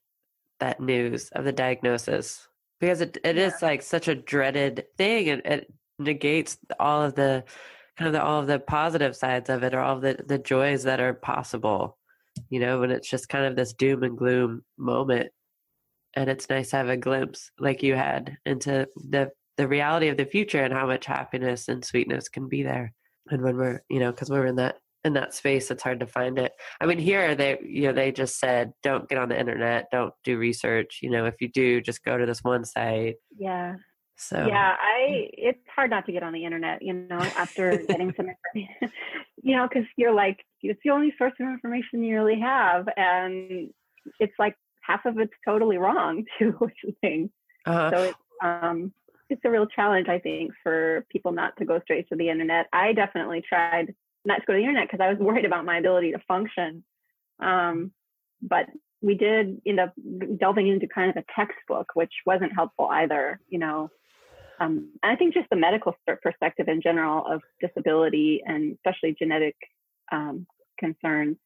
that 0.59 0.81
news 0.81 1.29
of 1.31 1.45
the 1.45 1.53
diagnosis 1.53 2.49
because 2.81 3.01
it, 3.01 3.17
it 3.23 3.37
yeah. 3.37 3.47
is 3.47 3.63
like 3.63 3.83
such 3.83 4.09
a 4.09 4.15
dreaded 4.17 4.87
thing 4.99 5.29
and 5.29 5.43
it 5.45 5.73
negates 6.01 6.59
all 6.81 7.03
of 7.03 7.15
the 7.15 7.45
kind 7.99 8.09
of 8.09 8.13
the, 8.13 8.23
all 8.23 8.41
of 8.41 8.47
the 8.47 8.59
positive 8.59 9.15
sides 9.15 9.51
of 9.51 9.63
it 9.63 9.75
or 9.75 9.81
all 9.81 10.01
the, 10.01 10.17
the 10.27 10.39
joys 10.39 10.83
that 10.85 11.01
are 11.01 11.15
possible, 11.15 11.99
you 12.51 12.61
know, 12.61 12.81
when 12.81 12.91
it's 12.91 13.09
just 13.09 13.29
kind 13.29 13.45
of 13.45 13.57
this 13.57 13.73
doom 13.73 14.03
and 14.03 14.17
gloom 14.17 14.65
moment. 14.79 15.31
And 16.15 16.29
it's 16.29 16.49
nice 16.51 16.71
to 16.71 16.77
have 16.77 16.89
a 16.89 16.97
glimpse 16.97 17.51
like 17.59 17.83
you 17.83 17.95
had 17.95 18.37
into 18.45 18.87
the, 18.97 19.31
the 19.57 19.69
reality 19.69 20.09
of 20.09 20.17
the 20.17 20.27
future 20.27 20.63
and 20.63 20.73
how 20.73 20.87
much 20.87 21.07
happiness 21.07 21.69
and 21.69 21.85
sweetness 21.85 22.29
can 22.29 22.49
be 22.49 22.63
there. 22.63 22.93
And 23.31 23.43
when 23.43 23.57
we're, 23.57 23.83
you 23.89 23.99
know, 23.99 24.11
because 24.11 24.31
we're 24.31 24.47
in 24.47 24.57
that 24.57 24.77
in 25.05 25.15
that 25.15 25.35
space 25.35 25.69
it's 25.73 25.83
hard 25.83 25.99
to 25.99 26.07
find 26.07 26.39
it. 26.39 26.53
I 26.81 26.87
mean 26.87 26.99
here 26.99 27.35
they 27.35 27.59
you 27.65 27.83
know 27.89 27.93
they 27.93 28.13
just 28.13 28.39
said 28.39 28.73
don't 28.85 29.09
get 29.09 29.19
on 29.19 29.29
the 29.29 29.39
internet. 29.39 29.89
Don't 29.91 30.15
do 30.23 30.39
research. 30.39 31.01
You 31.03 31.11
know 31.11 31.27
if 31.27 31.41
you 31.41 31.49
do 31.49 31.81
just 31.81 32.05
go 32.05 32.17
to 32.17 32.25
this 32.25 32.45
one 32.45 32.65
site. 32.65 33.17
Yeah 33.37 33.75
so 34.23 34.47
yeah 34.47 34.77
i 34.81 35.29
it's 35.33 35.59
hard 35.75 35.91
not 35.91 36.07
to 36.07 36.13
get 36.13 36.23
on 36.23 36.33
the 36.33 36.45
internet 36.45 36.83
you 36.83 36.93
know 36.93 37.19
after 37.19 37.77
getting 37.89 38.13
some 38.17 38.29
information 38.29 38.93
you 39.43 39.57
know 39.57 39.69
because 39.69 39.87
you're 39.97 40.15
like 40.15 40.45
it's 40.63 40.81
the 40.85 40.91
only 40.91 41.13
source 41.19 41.33
of 41.41 41.47
information 41.47 42.03
you 42.03 42.15
really 42.15 42.41
have 42.41 42.87
and 42.97 43.71
it's 44.19 44.35
like 44.39 44.55
half 44.83 45.05
of 45.05 45.19
it's 45.19 45.33
totally 45.45 45.79
wrong 45.79 46.25
too 46.39 46.53
which 46.59 46.79
is 46.85 46.95
thing 47.01 47.31
uh-huh. 47.67 47.91
so 47.91 48.03
it's 48.03 48.19
um 48.43 48.93
it's 49.29 49.43
a 49.45 49.51
real 49.51 49.67
challenge 49.67 50.09
i 50.09 50.19
think 50.19 50.53
for 50.63 51.07
people 51.11 51.33
not 51.33 51.57
to 51.57 51.65
go 51.65 51.81
straight 51.81 52.09
to 52.09 52.17
the 52.17 52.29
internet 52.29 52.67
i 52.73 52.93
definitely 52.93 53.43
tried 53.47 53.95
not 54.25 54.37
to 54.41 54.47
go 54.47 54.53
to 54.53 54.59
the 54.59 54.65
internet 54.65 54.89
because 54.91 55.03
I 55.03 55.11
was 55.11 55.19
worried 55.19 55.45
about 55.45 55.65
my 55.65 55.79
ability 55.79 56.13
to 56.13 56.19
function. 56.29 56.85
Um, 57.41 57.93
but 58.41 58.67
we 59.01 59.15
did 59.15 59.61
end 59.67 59.81
up 59.81 59.93
delving 60.39 60.69
into 60.69 60.87
kind 60.87 61.11
of 61.11 61.17
a 61.17 61.25
textbook, 61.35 61.89
which 61.95 62.13
wasn't 62.25 62.55
helpful 62.55 62.89
either. 62.91 63.41
You 63.49 63.59
know, 63.59 63.91
um, 64.63 64.91
I 65.03 65.17
think 65.17 65.35
just 65.35 65.49
the 65.51 65.57
medical 65.57 65.95
perspective 66.23 66.69
in 66.69 66.81
general 66.81 67.25
of 67.27 67.43
disability 67.61 68.43
and 68.47 68.75
especially 68.75 69.17
genetic 69.19 69.57
um, 70.11 70.47
concerns, 70.79 71.37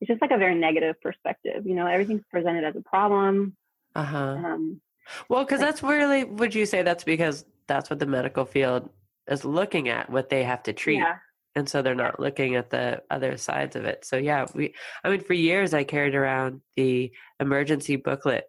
it's 0.00 0.08
just 0.08 0.20
like 0.20 0.30
a 0.30 0.38
very 0.38 0.54
negative 0.54 1.00
perspective. 1.00 1.66
You 1.66 1.74
know, 1.74 1.86
everything's 1.86 2.24
presented 2.30 2.64
as 2.64 2.74
a 2.76 2.82
problem. 2.82 3.56
Uh 3.94 4.04
huh. 4.04 4.18
Um, 4.18 4.80
well, 5.28 5.44
because 5.44 5.60
that's 5.60 5.82
really, 5.82 6.24
would 6.24 6.54
you 6.54 6.66
say 6.66 6.82
that's 6.82 7.04
because 7.04 7.44
that's 7.66 7.90
what 7.90 7.98
the 7.98 8.06
medical 8.06 8.44
field 8.44 8.88
is 9.28 9.44
looking 9.44 9.88
at, 9.88 10.10
what 10.10 10.28
they 10.28 10.42
have 10.44 10.62
to 10.64 10.72
treat? 10.72 10.98
Yeah 10.98 11.16
and 11.54 11.68
so 11.68 11.82
they're 11.82 11.94
not 11.94 12.20
looking 12.20 12.54
at 12.54 12.70
the 12.70 13.02
other 13.10 13.36
sides 13.36 13.74
of 13.74 13.84
it 13.84 14.04
so 14.04 14.16
yeah 14.16 14.46
we 14.54 14.74
i 15.02 15.08
mean 15.08 15.20
for 15.20 15.32
years 15.32 15.74
i 15.74 15.82
carried 15.82 16.14
around 16.14 16.60
the 16.76 17.10
emergency 17.40 17.96
booklet 17.96 18.44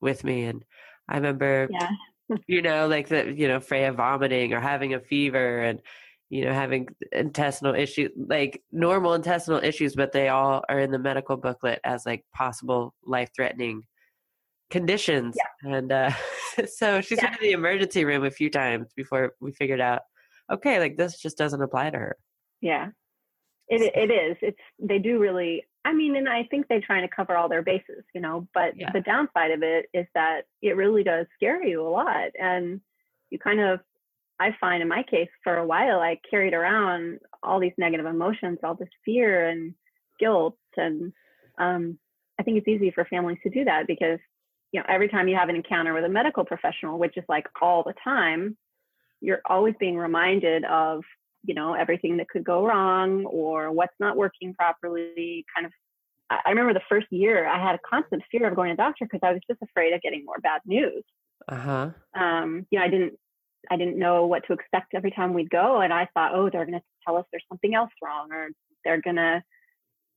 with 0.00 0.24
me 0.24 0.44
and 0.44 0.64
i 1.08 1.14
remember 1.16 1.68
Yeah. 1.70 1.88
You 2.46 2.62
know 2.62 2.86
like 2.86 3.08
the 3.08 3.32
you 3.32 3.48
know 3.48 3.60
freya 3.60 3.92
vomiting 3.92 4.52
or 4.52 4.60
having 4.60 4.94
a 4.94 5.00
fever 5.00 5.60
and 5.60 5.80
you 6.28 6.44
know 6.44 6.52
having 6.52 6.88
intestinal 7.12 7.74
issues 7.74 8.10
like 8.16 8.62
normal 8.72 9.14
intestinal 9.14 9.60
issues 9.62 9.94
but 9.94 10.12
they 10.12 10.28
all 10.28 10.62
are 10.68 10.78
in 10.78 10.90
the 10.90 10.98
medical 10.98 11.36
booklet 11.36 11.80
as 11.84 12.06
like 12.06 12.24
possible 12.34 12.94
life 13.04 13.30
threatening 13.34 13.82
conditions 14.70 15.36
and 15.62 15.90
uh 15.90 16.10
so 16.66 17.00
she's 17.00 17.18
Yeah. 17.18 17.30
been 17.30 17.38
in 17.38 17.42
the 17.42 17.52
emergency 17.52 18.04
room 18.04 18.24
a 18.24 18.30
few 18.30 18.48
times 18.48 18.92
before 18.94 19.34
we 19.40 19.50
figured 19.52 19.80
out 19.80 20.02
okay 20.52 20.78
like 20.78 20.96
this 20.96 21.18
just 21.18 21.36
doesn't 21.36 21.62
apply 21.62 21.90
to 21.90 21.98
her 21.98 22.16
Yeah. 22.60 22.90
It 23.72 23.82
it 23.94 24.12
is. 24.12 24.36
It's 24.42 24.58
they 24.80 24.98
do 24.98 25.18
really 25.20 25.64
I 25.84 25.92
mean, 25.94 26.16
and 26.16 26.28
I 26.28 26.44
think 26.44 26.66
they're 26.68 26.80
trying 26.80 27.08
to 27.08 27.14
cover 27.14 27.36
all 27.36 27.48
their 27.48 27.62
bases, 27.62 28.04
you 28.14 28.20
know, 28.20 28.46
but 28.52 28.76
Yeah. 28.76 28.90
the 28.92 29.00
downside 29.00 29.50
of 29.50 29.62
it 29.62 29.88
is 29.94 30.06
that 30.14 30.46
it 30.62 30.76
really 30.76 31.02
does 31.02 31.26
scare 31.34 31.62
you 31.62 31.80
a 31.86 31.88
lot. 31.88 32.30
And 32.38 32.80
you 33.30 33.38
kind 33.38 33.60
of 33.60 33.80
I 34.38 34.56
find 34.58 34.82
in 34.82 34.88
my 34.88 35.02
case 35.02 35.28
for 35.44 35.56
a 35.58 35.66
while 35.66 36.00
I 36.00 36.18
carried 36.30 36.54
around 36.54 37.20
all 37.42 37.60
these 37.60 37.74
negative 37.76 38.06
emotions, 38.06 38.58
all 38.62 38.74
this 38.74 38.88
fear 39.04 39.48
and 39.48 39.74
guilt 40.18 40.58
and 40.76 41.12
um 41.58 41.98
I 42.38 42.42
think 42.42 42.58
it's 42.58 42.68
easy 42.68 42.90
for 42.90 43.04
families 43.04 43.38
to 43.42 43.50
do 43.50 43.64
that 43.64 43.86
because 43.86 44.18
you 44.72 44.80
know 44.80 44.86
every 44.88 45.08
time 45.08 45.28
you 45.28 45.36
have 45.36 45.48
an 45.50 45.56
encounter 45.56 45.92
with 45.94 46.04
a 46.04 46.08
medical 46.08 46.44
professional, 46.44 46.98
which 46.98 47.16
is 47.16 47.24
like 47.28 47.46
all 47.60 47.82
the 47.82 47.94
time, 48.02 48.56
you're 49.20 49.42
always 49.46 49.74
being 49.78 49.96
reminded 49.96 50.64
of 50.64 51.04
you 51.44 51.54
know 51.54 51.74
everything 51.74 52.16
that 52.18 52.28
could 52.28 52.44
go 52.44 52.64
wrong 52.66 53.24
or 53.26 53.70
what's 53.72 53.94
not 54.00 54.16
working 54.16 54.54
properly 54.54 55.44
kind 55.54 55.66
of 55.66 55.72
i 56.30 56.48
remember 56.50 56.74
the 56.74 56.80
first 56.88 57.06
year 57.10 57.46
i 57.46 57.58
had 57.60 57.74
a 57.74 57.78
constant 57.88 58.22
fear 58.30 58.48
of 58.48 58.54
going 58.56 58.70
to 58.70 58.74
the 58.74 58.82
doctor 58.82 59.04
because 59.04 59.20
i 59.22 59.32
was 59.32 59.40
just 59.48 59.60
afraid 59.62 59.92
of 59.92 60.00
getting 60.02 60.24
more 60.24 60.38
bad 60.42 60.60
news 60.66 61.02
uh-huh 61.48 61.90
um, 62.14 62.66
you 62.70 62.78
know 62.78 62.84
i 62.84 62.88
didn't 62.88 63.14
i 63.70 63.76
didn't 63.76 63.98
know 63.98 64.26
what 64.26 64.42
to 64.46 64.52
expect 64.52 64.94
every 64.94 65.10
time 65.10 65.32
we'd 65.34 65.50
go 65.50 65.80
and 65.80 65.92
i 65.92 66.06
thought 66.14 66.34
oh 66.34 66.48
they're 66.50 66.66
going 66.66 66.78
to 66.78 66.84
tell 67.06 67.16
us 67.16 67.24
there's 67.32 67.44
something 67.48 67.74
else 67.74 67.90
wrong 68.02 68.30
or 68.32 68.48
they're 68.84 69.00
going 69.00 69.16
to 69.16 69.42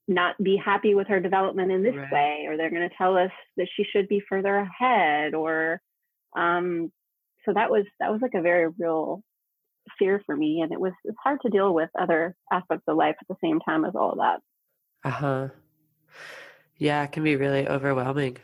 not 0.07 0.36
be 0.43 0.57
happy 0.57 0.95
with 0.95 1.07
her 1.07 1.19
development 1.21 1.71
in 1.71 1.81
this 1.81 1.95
Right. 1.95 2.12
way 2.12 2.45
or 2.47 2.57
they're 2.57 2.69
going 2.69 2.88
to 2.89 2.95
tell 2.97 3.15
us 3.17 3.31
that 3.55 3.67
she 3.73 3.86
should 3.86 4.07
be 4.09 4.21
further 4.27 4.55
ahead 4.57 5.33
or 5.33 5.81
um, 6.36 6.91
so 7.45 7.53
that 7.53 7.69
was 7.71 7.86
that 7.99 8.12
was 8.12 8.21
like 8.21 8.33
a 8.33 8.41
very 8.41 8.67
real 8.77 9.21
fear 9.99 10.21
for 10.25 10.35
me 10.35 10.61
and 10.61 10.71
it 10.71 10.79
was 10.79 10.93
it's 11.03 11.17
hard 11.23 11.39
to 11.41 11.49
deal 11.49 11.73
with 11.73 11.89
other 11.99 12.35
aspects 12.51 12.83
of 12.87 12.97
life 12.97 13.15
at 13.21 13.27
the 13.27 13.35
same 13.43 13.59
time 13.59 13.85
as 13.85 13.93
all 13.95 14.11
of 14.11 14.17
that 14.17 14.39
Uh-huh. 15.03 15.49
Yeah, 16.77 17.03
it 17.03 17.11
can 17.11 17.23
be 17.23 17.35
really 17.35 17.67
overwhelming. 17.67 18.37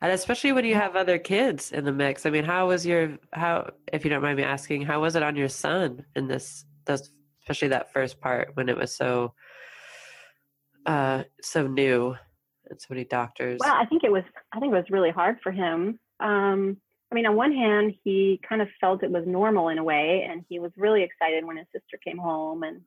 And 0.00 0.12
especially 0.12 0.52
when 0.52 0.64
you 0.64 0.74
have 0.74 0.96
other 0.96 1.18
kids 1.18 1.72
in 1.72 1.84
the 1.84 1.92
mix. 1.92 2.26
I 2.26 2.30
mean, 2.30 2.44
how 2.44 2.68
was 2.68 2.84
your 2.84 3.18
how 3.32 3.70
if 3.92 4.04
you 4.04 4.10
don't 4.10 4.22
mind 4.22 4.36
me 4.36 4.42
asking, 4.42 4.82
how 4.82 5.00
was 5.00 5.14
it 5.16 5.22
on 5.22 5.36
your 5.36 5.48
son 5.48 6.04
in 6.16 6.26
this 6.26 6.64
those 6.86 7.10
especially 7.42 7.68
that 7.68 7.92
first 7.92 8.20
part 8.20 8.50
when 8.54 8.68
it 8.68 8.76
was 8.76 8.94
so 8.94 9.34
uh 10.86 11.22
so 11.42 11.66
new 11.66 12.14
and 12.70 12.80
so 12.80 12.86
many 12.90 13.04
doctors. 13.04 13.58
well 13.60 13.74
i 13.74 13.84
think 13.84 14.04
it 14.04 14.12
was 14.12 14.24
i 14.52 14.60
think 14.60 14.72
it 14.72 14.76
was 14.76 14.90
really 14.90 15.10
hard 15.10 15.38
for 15.42 15.52
him 15.52 15.98
um, 16.20 16.76
i 17.12 17.14
mean 17.14 17.26
on 17.26 17.36
one 17.36 17.52
hand 17.52 17.94
he 18.02 18.40
kind 18.48 18.62
of 18.62 18.68
felt 18.80 19.04
it 19.04 19.10
was 19.10 19.24
normal 19.26 19.68
in 19.68 19.78
a 19.78 19.84
way 19.84 20.26
and 20.28 20.44
he 20.48 20.58
was 20.58 20.72
really 20.76 21.02
excited 21.02 21.44
when 21.44 21.58
his 21.58 21.66
sister 21.72 21.98
came 22.04 22.18
home 22.18 22.64
and 22.64 22.80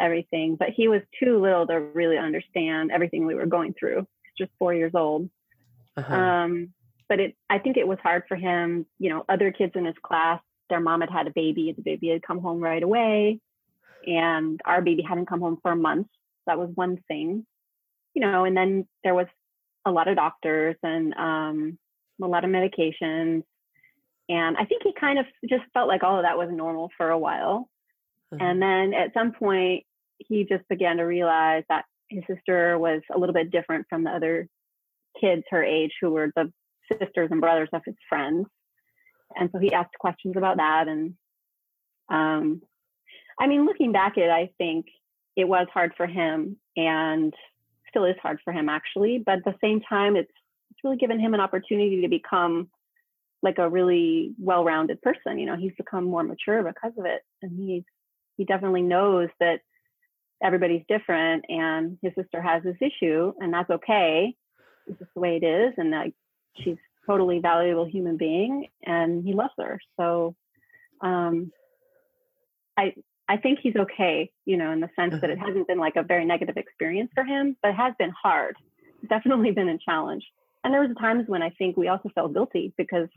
everything 0.00 0.56
but 0.56 0.70
he 0.70 0.88
was 0.88 1.02
too 1.22 1.40
little 1.40 1.66
to 1.66 1.78
really 1.78 2.18
understand 2.18 2.90
everything 2.90 3.26
we 3.26 3.34
were 3.34 3.46
going 3.46 3.74
through 3.78 4.06
he's 4.24 4.46
just 4.46 4.58
four 4.58 4.74
years 4.74 4.92
old 4.94 5.28
Uh-huh. 5.96 6.14
Um, 6.14 6.72
but 7.08 7.20
it, 7.20 7.36
I 7.50 7.58
think 7.58 7.76
it 7.76 7.86
was 7.86 7.98
hard 8.02 8.22
for 8.28 8.36
him. 8.36 8.86
You 8.98 9.10
know, 9.10 9.24
other 9.28 9.52
kids 9.52 9.72
in 9.74 9.84
his 9.84 9.94
class, 10.02 10.40
their 10.70 10.80
mom 10.80 11.02
had 11.02 11.10
had 11.10 11.26
a 11.26 11.32
baby. 11.32 11.72
The 11.76 11.82
baby 11.82 12.08
had 12.08 12.22
come 12.22 12.40
home 12.40 12.60
right 12.60 12.82
away, 12.82 13.40
and 14.06 14.60
our 14.64 14.80
baby 14.80 15.02
hadn't 15.02 15.26
come 15.28 15.40
home 15.40 15.58
for 15.60 15.72
a 15.72 15.76
month. 15.76 16.06
That 16.46 16.58
was 16.58 16.70
one 16.74 16.96
thing, 17.08 17.46
you 18.14 18.22
know. 18.22 18.44
And 18.46 18.56
then 18.56 18.88
there 19.04 19.14
was 19.14 19.26
a 19.84 19.90
lot 19.90 20.08
of 20.08 20.16
doctors 20.16 20.76
and 20.82 21.12
um, 21.14 21.78
a 22.22 22.28
lot 22.28 22.44
of 22.44 22.50
medications, 22.50 23.42
and 24.28 24.56
I 24.56 24.64
think 24.64 24.82
he 24.82 24.92
kind 24.98 25.18
of 25.18 25.26
just 25.48 25.64
felt 25.74 25.88
like 25.88 26.02
all 26.02 26.16
of 26.16 26.24
that 26.24 26.38
was 26.38 26.48
normal 26.50 26.90
for 26.96 27.10
a 27.10 27.18
while. 27.18 27.68
Uh-huh. 28.32 28.44
And 28.44 28.62
then 28.62 28.94
at 28.94 29.12
some 29.14 29.32
point, 29.32 29.84
he 30.18 30.44
just 30.44 30.66
began 30.68 30.96
to 30.98 31.02
realize 31.02 31.64
that 31.68 31.84
his 32.08 32.22
sister 32.26 32.78
was 32.78 33.02
a 33.14 33.18
little 33.18 33.34
bit 33.34 33.50
different 33.50 33.86
from 33.88 34.04
the 34.04 34.10
other 34.10 34.48
kids 35.20 35.42
her 35.50 35.62
age 35.62 35.92
who 36.00 36.10
were 36.10 36.32
the 36.34 36.50
sisters 36.90 37.28
and 37.30 37.40
brothers 37.40 37.68
of 37.72 37.82
his 37.84 37.94
friends. 38.08 38.46
And 39.36 39.50
so 39.52 39.58
he 39.58 39.72
asked 39.72 39.98
questions 39.98 40.34
about 40.36 40.58
that. 40.58 40.88
And 40.88 41.14
um, 42.08 42.62
I 43.38 43.46
mean, 43.46 43.66
looking 43.66 43.92
back 43.92 44.16
at 44.16 44.24
it, 44.24 44.30
I 44.30 44.50
think 44.58 44.86
it 45.36 45.48
was 45.48 45.66
hard 45.72 45.92
for 45.96 46.06
him 46.06 46.56
and 46.76 47.34
still 47.88 48.04
is 48.04 48.16
hard 48.22 48.38
for 48.44 48.52
him 48.52 48.68
actually. 48.68 49.22
But 49.24 49.38
at 49.38 49.44
the 49.44 49.54
same 49.62 49.80
time, 49.80 50.16
it's 50.16 50.32
it's 50.72 50.84
really 50.84 50.96
given 50.96 51.20
him 51.20 51.34
an 51.34 51.40
opportunity 51.40 52.00
to 52.00 52.08
become 52.08 52.68
like 53.42 53.58
a 53.58 53.68
really 53.68 54.34
well-rounded 54.38 55.02
person. 55.02 55.38
You 55.38 55.46
know, 55.46 55.56
he's 55.56 55.72
become 55.76 56.04
more 56.04 56.22
mature 56.22 56.62
because 56.62 56.92
of 56.98 57.04
it. 57.04 57.22
And 57.42 57.52
he's 57.58 57.82
he 58.36 58.44
definitely 58.44 58.82
knows 58.82 59.28
that 59.40 59.60
everybody's 60.42 60.82
different 60.88 61.44
and 61.48 61.98
his 62.02 62.12
sister 62.16 62.42
has 62.42 62.62
this 62.62 62.76
issue 62.80 63.32
and 63.38 63.54
that's 63.54 63.70
okay 63.70 64.34
it's 64.86 64.98
just 64.98 65.10
the 65.14 65.20
way 65.20 65.38
it 65.40 65.46
is 65.46 65.72
and 65.76 65.92
that 65.92 66.08
she's 66.56 66.76
totally 67.06 67.38
valuable 67.38 67.86
human 67.86 68.16
being 68.16 68.66
and 68.84 69.24
he 69.24 69.32
loves 69.32 69.52
her 69.58 69.78
so 69.98 70.34
um 71.00 71.52
i 72.76 72.92
i 73.28 73.36
think 73.36 73.60
he's 73.62 73.76
okay 73.76 74.30
you 74.44 74.56
know 74.56 74.72
in 74.72 74.80
the 74.80 74.90
sense 74.96 75.14
that 75.20 75.30
it 75.30 75.38
hasn't 75.38 75.68
been 75.68 75.78
like 75.78 75.96
a 75.96 76.02
very 76.02 76.24
negative 76.24 76.56
experience 76.56 77.10
for 77.14 77.24
him 77.24 77.56
but 77.62 77.70
it 77.70 77.76
has 77.76 77.94
been 77.98 78.10
hard 78.10 78.56
It's 79.00 79.08
definitely 79.08 79.52
been 79.52 79.68
a 79.68 79.78
challenge 79.78 80.24
and 80.64 80.72
there 80.72 80.80
was 80.80 80.90
times 81.00 81.24
when 81.28 81.42
i 81.42 81.50
think 81.50 81.76
we 81.76 81.88
also 81.88 82.08
felt 82.14 82.32
guilty 82.32 82.72
because 82.76 83.08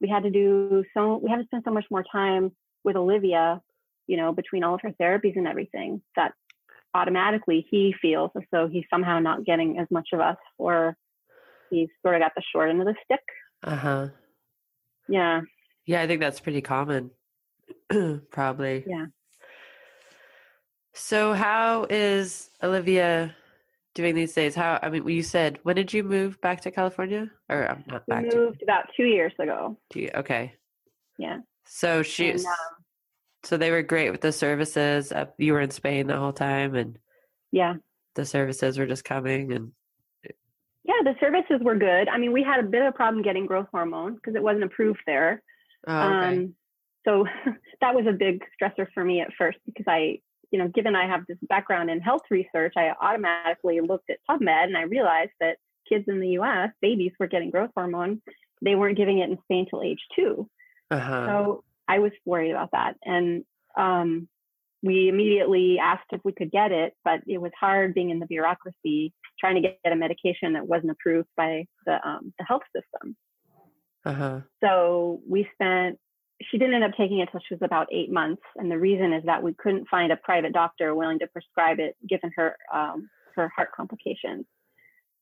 we 0.00 0.08
had 0.08 0.22
to 0.22 0.30
do 0.30 0.84
so 0.94 1.16
we 1.22 1.30
had 1.30 1.38
to 1.38 1.44
spend 1.46 1.62
so 1.64 1.70
much 1.72 1.84
more 1.90 2.04
time 2.10 2.52
with 2.84 2.96
olivia 2.96 3.60
you 4.06 4.16
know 4.16 4.32
between 4.32 4.62
all 4.64 4.74
of 4.74 4.80
her 4.82 4.92
therapies 5.00 5.36
and 5.36 5.46
everything 5.46 6.00
that 6.16 6.32
automatically 6.94 7.66
he 7.70 7.94
feels 8.00 8.30
as 8.36 8.42
though 8.52 8.68
he's 8.68 8.84
somehow 8.88 9.18
not 9.18 9.44
getting 9.44 9.78
as 9.78 9.86
much 9.90 10.08
of 10.12 10.20
us 10.20 10.36
or 10.58 10.96
he's 11.70 11.88
sort 12.02 12.14
of 12.14 12.20
got 12.20 12.32
the 12.36 12.42
short 12.52 12.70
end 12.70 12.80
of 12.80 12.86
the 12.86 12.94
stick 13.04 13.22
Uh-huh. 13.64 14.08
yeah 15.08 15.40
Yeah, 15.86 16.02
I 16.02 16.06
think 16.06 16.20
that's 16.20 16.40
pretty 16.40 16.60
common. 16.62 17.10
Probably. 18.30 18.84
Yeah. 18.86 19.06
So 20.94 21.34
how 21.34 21.86
is 21.90 22.48
Olivia 22.62 23.34
doing 23.94 24.14
these 24.14 24.32
days? 24.32 24.54
How 24.54 24.78
I 24.82 24.90
mean, 24.90 25.06
you 25.08 25.22
said 25.22 25.58
when 25.62 25.76
did 25.76 25.92
you 25.92 26.02
move 26.02 26.40
back 26.40 26.60
to 26.62 26.70
California? 26.70 27.30
Or 27.48 27.70
um, 27.70 27.84
not 27.86 28.04
we 28.06 28.14
back 28.14 28.30
to, 28.30 28.36
moved 28.36 28.62
about 28.62 28.86
two 28.96 29.04
years 29.04 29.32
ago 29.38 29.78
to 29.90 30.00
you? 30.00 30.10
Okay. 30.14 30.54
yeah 31.18 31.38
So 31.66 32.02
she 32.02 32.30
And, 32.30 32.40
um, 32.40 32.54
so 33.44 33.56
they 33.56 33.70
were 33.70 33.82
great 33.82 34.10
with 34.10 34.22
the 34.22 34.32
services. 34.32 35.12
Uh, 35.12 35.26
you 35.38 35.52
were 35.52 35.60
in 35.60 35.70
Spain 35.70 36.06
the 36.06 36.18
whole 36.18 36.32
time 36.32 36.74
and 36.74 36.98
yeah 37.54 37.74
the 38.16 38.24
services 38.24 38.78
were 38.78 38.86
just 38.86 39.04
coming 39.04 39.52
and 39.52 39.70
yeah 40.82 41.00
the 41.04 41.14
services 41.20 41.60
were 41.60 41.76
good 41.76 42.08
i 42.08 42.18
mean 42.18 42.32
we 42.32 42.42
had 42.42 42.58
a 42.58 42.68
bit 42.68 42.82
of 42.82 42.88
a 42.88 42.92
problem 42.92 43.22
getting 43.22 43.46
growth 43.46 43.68
hormone 43.70 44.14
because 44.14 44.34
it 44.34 44.42
wasn't 44.42 44.64
approved 44.64 45.00
there 45.06 45.40
oh, 45.86 45.96
okay. 45.96 46.26
um 46.26 46.54
so 47.06 47.24
that 47.80 47.94
was 47.94 48.06
a 48.08 48.12
big 48.12 48.42
stressor 48.60 48.86
for 48.92 49.04
me 49.04 49.20
at 49.20 49.32
first 49.38 49.58
because 49.66 49.84
i 49.86 50.18
you 50.54 50.60
know 50.60 50.68
given 50.68 50.94
i 50.94 51.04
have 51.04 51.22
this 51.26 51.36
background 51.48 51.90
in 51.90 52.00
health 52.00 52.22
research 52.30 52.72
i 52.76 52.92
automatically 53.02 53.80
looked 53.80 54.08
at 54.08 54.18
pubmed 54.30 54.48
and 54.48 54.76
i 54.76 54.82
realized 54.82 55.32
that 55.40 55.56
kids 55.88 56.04
in 56.06 56.20
the 56.20 56.28
us 56.28 56.70
babies 56.80 57.10
were 57.18 57.26
getting 57.26 57.50
growth 57.50 57.70
hormone 57.74 58.22
they 58.62 58.76
weren't 58.76 58.96
giving 58.96 59.18
it 59.18 59.28
in 59.28 59.36
spain 59.42 59.66
till 59.68 59.82
age 59.82 59.98
two 60.14 60.48
uh-huh. 60.92 61.26
so 61.26 61.64
i 61.88 61.98
was 61.98 62.12
worried 62.24 62.52
about 62.52 62.70
that 62.70 62.94
and 63.02 63.44
um 63.76 64.28
we 64.84 65.08
immediately 65.08 65.78
asked 65.82 66.12
if 66.12 66.20
we 66.24 66.32
could 66.32 66.52
get 66.52 66.70
it 66.70 66.94
but 67.04 67.18
it 67.26 67.38
was 67.38 67.50
hard 67.58 67.92
being 67.92 68.10
in 68.10 68.20
the 68.20 68.26
bureaucracy 68.26 69.12
trying 69.40 69.60
to 69.60 69.60
get 69.60 69.92
a 69.92 69.96
medication 69.96 70.52
that 70.52 70.68
wasn't 70.68 70.88
approved 70.88 71.28
by 71.36 71.64
the 71.84 71.94
um, 72.08 72.32
the 72.38 72.44
health 72.44 72.62
system 72.72 73.16
uh-huh. 74.04 74.40
so 74.62 75.20
we 75.28 75.48
spent 75.54 75.98
she 76.42 76.58
didn't 76.58 76.74
end 76.74 76.84
up 76.84 76.92
taking 76.96 77.18
it 77.18 77.22
until 77.22 77.40
she 77.46 77.54
was 77.54 77.62
about 77.62 77.86
eight 77.92 78.12
months 78.12 78.42
and 78.56 78.70
the 78.70 78.78
reason 78.78 79.12
is 79.12 79.22
that 79.24 79.42
we 79.42 79.54
couldn't 79.54 79.88
find 79.88 80.12
a 80.12 80.16
private 80.16 80.52
doctor 80.52 80.94
willing 80.94 81.18
to 81.18 81.26
prescribe 81.28 81.78
it 81.78 81.96
given 82.08 82.30
her 82.36 82.56
um, 82.72 83.08
her 83.36 83.50
heart 83.54 83.70
complications 83.76 84.44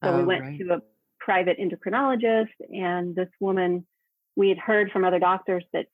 so 0.03 0.16
we 0.16 0.22
Oh, 0.22 0.27
went 0.27 0.42
right. 0.42 0.59
to 0.59 0.75
a 0.75 0.81
private 1.20 1.59
endocrinologist 1.59 2.48
and 2.70 3.14
this 3.14 3.29
woman 3.40 3.87
we 4.37 4.48
had 4.48 4.59
heard 4.59 4.90
from 4.90 5.05
other 5.05 5.18
doctors 5.18 5.64
that 5.72 5.87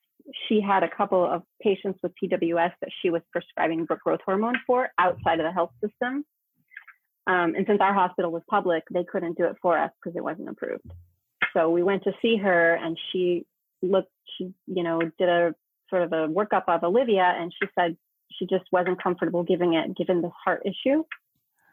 she 0.49 0.61
had 0.61 0.83
a 0.83 0.91
couple 0.91 1.25
of 1.25 1.43
patients 1.63 1.99
with 2.03 2.13
PWS 2.23 2.73
that 2.81 2.91
she 3.03 3.11
was 3.11 3.23
prescribing 3.33 3.87
growth 3.87 4.21
hormone 4.25 4.57
for 4.67 4.91
outside 4.99 5.41
of 5.41 5.45
the 5.45 5.53
health 5.53 5.71
system. 5.83 6.25
Um, 7.27 7.55
and 7.55 7.67
since 7.67 7.81
our 7.81 7.95
hospital 7.95 8.31
was 8.31 8.43
public, 8.49 8.85
they 8.93 9.05
couldn't 9.05 9.37
do 9.37 9.45
it 9.45 9.57
for 9.61 9.79
us 9.79 9.91
because 10.03 10.17
it 10.17 10.23
wasn't 10.25 10.49
approved. 10.49 10.91
So 11.55 11.71
we 11.71 11.83
went 11.83 12.05
to 12.05 12.13
see 12.23 12.37
her, 12.37 12.75
and 12.75 12.99
she 13.11 13.47
looked, 13.83 14.13
she 14.37 14.53
you 14.67 14.83
know 14.83 15.01
did 15.19 15.29
a 15.29 15.55
sort 15.91 16.03
of 16.03 16.13
a 16.13 16.29
workup 16.29 16.65
of 16.69 16.83
Olivia, 16.85 17.35
and 17.39 17.53
she 17.53 17.69
said 17.79 17.97
she 18.33 18.47
just 18.47 18.65
wasn't 18.73 19.03
comfortable 19.03 19.43
giving 19.43 19.75
it 19.75 19.97
given 19.97 20.23
this 20.23 20.33
heart 20.45 20.63
issue. 20.65 21.05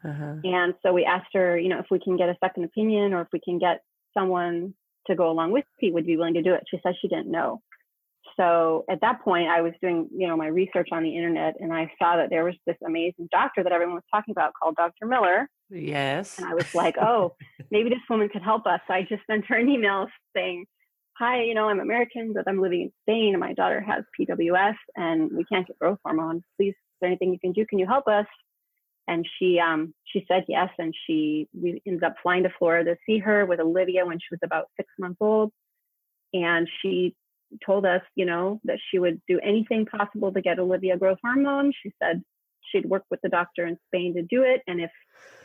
Uh-huh. 0.03 0.35
And 0.43 0.73
so 0.83 0.93
we 0.93 1.03
asked 1.03 1.33
her, 1.33 1.57
you 1.57 1.69
know, 1.69 1.79
if 1.79 1.87
we 1.89 1.99
can 1.99 2.15
get 2.15 2.29
a 2.29 2.37
second 2.43 2.63
opinion 2.63 3.13
or 3.13 3.21
if 3.21 3.27
we 3.33 3.39
can 3.39 3.57
get 3.57 3.81
someone 4.13 4.73
to 5.07 5.15
go 5.15 5.29
along 5.29 5.51
with 5.51 5.65
me, 5.81 5.91
would 5.91 6.05
be 6.05 6.17
willing 6.17 6.35
to 6.35 6.43
do 6.43 6.53
it. 6.53 6.63
She 6.69 6.79
said 6.83 6.93
she 7.01 7.07
didn't 7.07 7.31
know. 7.31 7.61
So 8.37 8.85
at 8.89 9.01
that 9.01 9.21
point, 9.21 9.47
I 9.47 9.61
was 9.61 9.73
doing, 9.81 10.09
you 10.15 10.27
know, 10.27 10.35
my 10.35 10.47
research 10.47 10.89
on 10.91 11.03
the 11.03 11.15
internet, 11.15 11.55
and 11.59 11.71
I 11.71 11.91
saw 11.99 12.17
that 12.17 12.29
there 12.29 12.43
was 12.43 12.55
this 12.65 12.75
amazing 12.85 13.29
doctor 13.31 13.63
that 13.63 13.71
everyone 13.71 13.95
was 13.95 14.03
talking 14.13 14.31
about 14.31 14.53
called 14.61 14.75
Dr. 14.75 15.05
Miller. 15.05 15.49
Yes. 15.69 16.37
And 16.37 16.47
I 16.47 16.53
was 16.53 16.73
like, 16.75 16.97
oh, 16.97 17.35
maybe 17.71 17.89
this 17.89 17.99
woman 18.09 18.29
could 18.29 18.41
help 18.41 18.65
us. 18.65 18.81
So 18.87 18.93
I 18.93 19.03
just 19.03 19.21
sent 19.29 19.45
her 19.45 19.55
an 19.55 19.69
email 19.69 20.07
saying, 20.35 20.65
hi, 21.17 21.43
you 21.43 21.53
know, 21.53 21.69
I'm 21.69 21.79
American, 21.79 22.33
but 22.33 22.47
I'm 22.47 22.61
living 22.61 22.81
in 22.81 22.91
Spain, 23.03 23.33
and 23.33 23.39
my 23.39 23.53
daughter 23.53 23.79
has 23.79 24.03
PWS, 24.19 24.75
and 24.95 25.31
we 25.31 25.45
can't 25.45 25.65
get 25.65 25.79
growth 25.79 25.99
hormone. 26.03 26.43
Please, 26.57 26.71
is 26.71 26.75
there 26.99 27.09
anything 27.09 27.31
you 27.31 27.39
can 27.39 27.53
do? 27.53 27.65
Can 27.65 27.79
you 27.79 27.85
help 27.85 28.07
us? 28.07 28.25
And 29.07 29.25
she 29.37 29.59
um, 29.59 29.93
she 30.05 30.25
said 30.27 30.45
yes, 30.47 30.69
and 30.77 30.93
she 31.05 31.47
we 31.53 31.81
ended 31.87 32.03
up 32.03 32.15
flying 32.21 32.43
to 32.43 32.49
Florida 32.57 32.95
to 32.95 32.99
see 33.05 33.19
her 33.19 33.45
with 33.45 33.59
Olivia 33.59 34.05
when 34.05 34.17
she 34.19 34.27
was 34.31 34.39
about 34.43 34.65
six 34.77 34.89
months 34.99 35.17
old, 35.21 35.51
and 36.33 36.67
she 36.81 37.15
told 37.65 37.85
us, 37.85 38.01
you 38.15 38.25
know, 38.25 38.59
that 38.65 38.79
she 38.89 38.99
would 38.99 39.21
do 39.27 39.39
anything 39.41 39.85
possible 39.85 40.33
to 40.33 40.41
get 40.41 40.59
Olivia 40.59 40.97
growth 40.97 41.19
hormone. 41.23 41.71
She 41.83 41.93
said 42.01 42.23
she'd 42.71 42.89
work 42.89 43.03
with 43.11 43.21
the 43.21 43.29
doctor 43.29 43.65
in 43.65 43.77
Spain 43.87 44.15
to 44.15 44.23
do 44.23 44.41
it, 44.41 44.61
and 44.67 44.81
if 44.81 44.91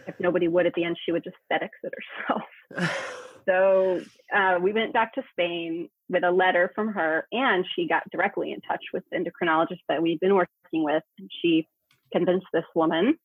if 0.07 0.19
nobody 0.19 0.49
would 0.49 0.67
at 0.67 0.75
the 0.75 0.85
end, 0.85 0.97
she 1.05 1.13
would 1.13 1.23
just 1.23 1.37
FedEx 1.53 1.69
it 1.85 1.93
herself. 2.27 3.21
so 3.51 4.01
uh, 4.35 4.59
we 4.61 4.73
went 4.73 4.93
back 4.93 5.15
to 5.15 5.23
Spain 5.33 5.89
with 6.09 6.23
a 6.25 6.31
letter 6.31 6.71
from 6.75 6.93
her, 6.93 7.27
and 7.33 7.65
she 7.75 7.89
got 7.89 8.03
directly 8.11 8.53
in 8.53 8.61
touch 8.61 8.83
with 8.93 9.03
the 9.11 9.19
endocrinologist 9.19 9.81
that 9.89 10.03
we'd 10.03 10.21
been 10.21 10.35
working 10.35 10.85
with, 10.85 11.03
and 11.19 11.29
she 11.43 11.67
convinced 12.13 12.47
this 12.53 12.65
woman 12.75 13.17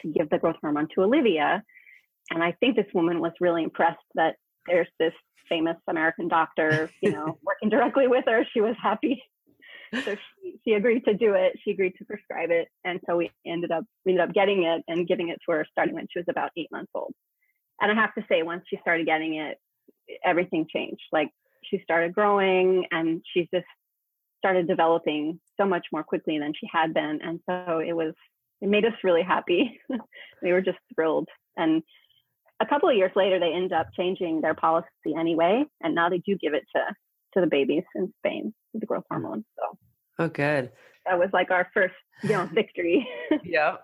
to 0.00 0.08
give 0.08 0.28
the 0.30 0.38
growth 0.38 0.56
hormone 0.60 0.88
to 0.94 1.02
Olivia. 1.02 1.62
And 2.30 2.42
I 2.42 2.52
think 2.60 2.76
this 2.76 2.86
woman 2.94 3.20
was 3.20 3.32
really 3.40 3.62
impressed 3.62 3.98
that 4.14 4.36
there's 4.66 4.88
this 4.98 5.12
famous 5.48 5.76
American 5.88 6.28
doctor, 6.28 6.90
you 7.00 7.12
know, 7.12 7.38
working 7.44 7.68
directly 7.68 8.08
with 8.08 8.24
her. 8.26 8.46
She 8.52 8.60
was 8.60 8.76
happy. 8.82 9.22
So 9.94 10.16
she, 10.42 10.54
she 10.64 10.72
agreed 10.72 11.04
to 11.04 11.14
do 11.14 11.34
it. 11.34 11.52
She 11.62 11.72
agreed 11.72 11.94
to 11.98 12.04
prescribe 12.04 12.50
it. 12.50 12.68
And 12.84 13.00
so 13.06 13.16
we 13.16 13.30
ended 13.46 13.70
up 13.70 13.84
we 14.06 14.12
ended 14.12 14.28
up 14.28 14.34
getting 14.34 14.62
it 14.62 14.82
and 14.88 15.06
giving 15.06 15.28
it 15.28 15.38
to 15.44 15.52
her 15.52 15.66
starting 15.70 15.94
when 15.94 16.06
she 16.10 16.18
was 16.18 16.26
about 16.30 16.50
eight 16.56 16.68
months 16.72 16.90
old. 16.94 17.12
And 17.82 17.90
I 17.90 18.00
have 18.00 18.14
to 18.14 18.24
say, 18.28 18.42
once 18.42 18.62
she 18.68 18.78
started 18.80 19.06
getting 19.06 19.34
it, 19.34 19.58
everything 20.24 20.66
changed. 20.72 21.02
Like 21.12 21.30
she 21.64 21.80
started 21.82 22.14
growing 22.14 22.86
and 22.90 23.22
she 23.34 23.48
just 23.52 23.66
started 24.38 24.66
developing 24.66 25.40
so 25.60 25.66
much 25.66 25.86
more 25.92 26.02
quickly 26.02 26.38
than 26.38 26.52
she 26.58 26.66
had 26.72 26.94
been. 26.94 27.18
And 27.22 27.40
so 27.48 27.80
it 27.80 27.92
was 27.92 28.14
it 28.60 28.68
made 28.68 28.84
us 28.84 28.92
really 29.02 29.22
happy. 29.22 29.80
we 30.42 30.52
were 30.52 30.62
just 30.62 30.78
thrilled. 30.94 31.28
And 31.56 31.82
a 32.60 32.66
couple 32.66 32.88
of 32.88 32.96
years 32.96 33.10
later, 33.16 33.40
they 33.40 33.52
end 33.52 33.72
up 33.72 33.88
changing 33.96 34.40
their 34.40 34.54
policy 34.54 35.14
anyway, 35.18 35.64
and 35.82 35.94
now 35.94 36.08
they 36.08 36.18
do 36.18 36.36
give 36.40 36.54
it 36.54 36.62
to 36.76 36.82
to 37.34 37.40
the 37.40 37.46
babies 37.46 37.82
in 37.94 38.12
Spain 38.18 38.54
with 38.72 38.80
the 38.80 38.86
growth 38.86 39.04
hormone. 39.10 39.44
So, 39.58 39.78
oh, 40.20 40.28
good. 40.28 40.70
That 41.06 41.18
was 41.18 41.30
like 41.32 41.50
our 41.50 41.68
first, 41.74 41.94
you 42.22 42.30
know, 42.30 42.48
victory. 42.52 43.08
yeah. 43.42 43.76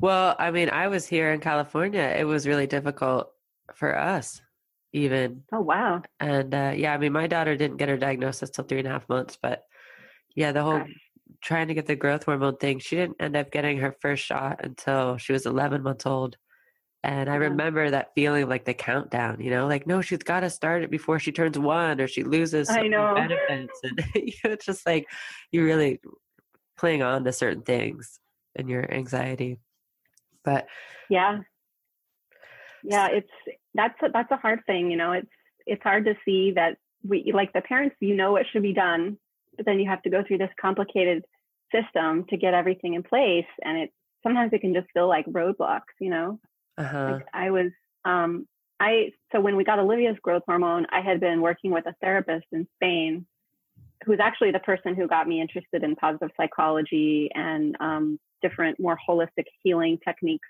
Well, 0.00 0.36
I 0.38 0.50
mean, 0.50 0.70
I 0.70 0.88
was 0.88 1.06
here 1.06 1.32
in 1.32 1.40
California. 1.40 2.14
It 2.16 2.24
was 2.24 2.46
really 2.46 2.66
difficult 2.66 3.30
for 3.74 3.96
us, 3.96 4.40
even. 4.92 5.44
Oh 5.52 5.60
wow. 5.60 6.02
And 6.20 6.54
uh, 6.54 6.72
yeah, 6.76 6.94
I 6.94 6.98
mean, 6.98 7.12
my 7.12 7.26
daughter 7.26 7.56
didn't 7.56 7.76
get 7.76 7.88
her 7.88 7.96
diagnosis 7.96 8.50
till 8.50 8.64
three 8.64 8.78
and 8.78 8.88
a 8.88 8.92
half 8.92 9.08
months, 9.08 9.38
but 9.40 9.64
yeah, 10.34 10.52
the 10.52 10.62
whole 10.62 10.84
trying 11.40 11.68
to 11.68 11.74
get 11.74 11.86
the 11.86 11.96
growth 11.96 12.24
hormone 12.24 12.56
thing, 12.56 12.78
she 12.78 12.96
didn't 12.96 13.16
end 13.20 13.36
up 13.36 13.50
getting 13.50 13.78
her 13.78 13.94
first 14.00 14.24
shot 14.24 14.60
until 14.64 15.16
she 15.16 15.32
was 15.32 15.46
11 15.46 15.82
months 15.82 16.06
old. 16.06 16.36
And 17.04 17.30
I 17.30 17.36
remember 17.36 17.90
that 17.90 18.12
feeling 18.14 18.48
like 18.48 18.64
the 18.64 18.74
countdown, 18.74 19.40
you 19.40 19.50
know, 19.50 19.68
like, 19.68 19.86
no, 19.86 20.00
she's 20.00 20.18
got 20.18 20.40
to 20.40 20.50
start 20.50 20.82
it 20.82 20.90
before 20.90 21.20
she 21.20 21.30
turns 21.30 21.56
one 21.56 22.00
or 22.00 22.08
she 22.08 22.24
loses 22.24 22.68
I 22.68 22.88
know. 22.88 23.14
benefits. 23.14 23.80
And 23.84 24.04
it's 24.14 24.66
just 24.66 24.84
like 24.84 25.06
you're 25.52 25.64
really 25.64 26.00
playing 26.76 27.02
on 27.02 27.24
to 27.24 27.32
certain 27.32 27.62
things 27.62 28.18
and 28.56 28.68
your 28.68 28.92
anxiety. 28.92 29.58
But 30.48 30.66
yeah, 31.10 31.40
yeah, 32.82 33.08
it's 33.08 33.30
that's 33.74 33.94
a, 34.02 34.08
that's 34.12 34.30
a 34.30 34.36
hard 34.36 34.60
thing, 34.66 34.90
you 34.90 34.96
know. 34.96 35.12
It's 35.12 35.30
it's 35.66 35.82
hard 35.82 36.06
to 36.06 36.14
see 36.24 36.52
that 36.52 36.78
we 37.06 37.30
like 37.34 37.52
the 37.52 37.60
parents, 37.60 37.96
you 38.00 38.16
know, 38.16 38.32
what 38.32 38.46
should 38.50 38.62
be 38.62 38.72
done, 38.72 39.18
but 39.56 39.66
then 39.66 39.78
you 39.78 39.88
have 39.88 40.02
to 40.02 40.10
go 40.10 40.22
through 40.26 40.38
this 40.38 40.50
complicated 40.60 41.24
system 41.74 42.24
to 42.30 42.36
get 42.36 42.54
everything 42.54 42.94
in 42.94 43.02
place, 43.02 43.46
and 43.64 43.78
it 43.78 43.90
sometimes 44.22 44.52
it 44.52 44.60
can 44.60 44.74
just 44.74 44.88
feel 44.94 45.08
like 45.08 45.26
roadblocks, 45.26 45.94
you 46.00 46.10
know. 46.10 46.40
Uh-huh. 46.78 47.12
Like 47.14 47.26
I 47.34 47.50
was, 47.50 47.70
um, 48.04 48.46
I, 48.80 49.10
so 49.32 49.40
when 49.40 49.56
we 49.56 49.64
got 49.64 49.78
Olivia's 49.78 50.16
growth 50.22 50.44
hormone, 50.46 50.86
I 50.90 51.00
had 51.00 51.20
been 51.20 51.40
working 51.40 51.72
with 51.72 51.86
a 51.86 51.94
therapist 52.00 52.46
in 52.52 52.66
Spain 52.76 53.26
who's 54.04 54.20
actually 54.20 54.52
the 54.52 54.60
person 54.60 54.94
who 54.94 55.08
got 55.08 55.26
me 55.26 55.40
interested 55.40 55.82
in 55.82 55.96
positive 55.96 56.30
psychology 56.36 57.30
and 57.34 57.76
um, 57.80 58.20
different, 58.42 58.78
more 58.80 58.98
holistic 59.08 59.44
healing 59.62 59.98
techniques. 60.06 60.48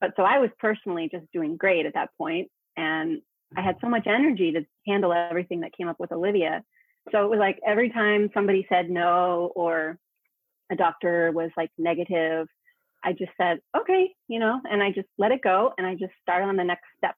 But 0.00 0.12
so 0.16 0.22
I 0.22 0.38
was 0.38 0.50
personally 0.58 1.08
just 1.10 1.26
doing 1.32 1.56
great 1.56 1.86
at 1.86 1.94
that 1.94 2.10
point, 2.16 2.48
and 2.76 3.20
I 3.56 3.62
had 3.62 3.76
so 3.80 3.88
much 3.88 4.06
energy 4.06 4.52
to 4.52 4.64
handle 4.86 5.12
everything 5.12 5.60
that 5.60 5.76
came 5.76 5.88
up 5.88 5.98
with 5.98 6.12
Olivia. 6.12 6.62
So 7.12 7.24
it 7.24 7.30
was 7.30 7.38
like 7.38 7.58
every 7.66 7.90
time 7.90 8.30
somebody 8.32 8.66
said 8.68 8.90
no 8.90 9.52
or 9.56 9.98
a 10.70 10.76
doctor 10.76 11.32
was 11.32 11.50
like 11.56 11.70
negative, 11.76 12.46
I 13.02 13.12
just 13.12 13.32
said, 13.36 13.60
okay, 13.76 14.14
you 14.28 14.38
know, 14.38 14.60
and 14.70 14.82
I 14.82 14.92
just 14.92 15.08
let 15.18 15.32
it 15.32 15.42
go 15.42 15.72
and 15.78 15.86
I 15.86 15.94
just 15.94 16.12
started 16.22 16.46
on 16.46 16.56
the 16.56 16.64
next 16.64 16.84
step. 16.98 17.14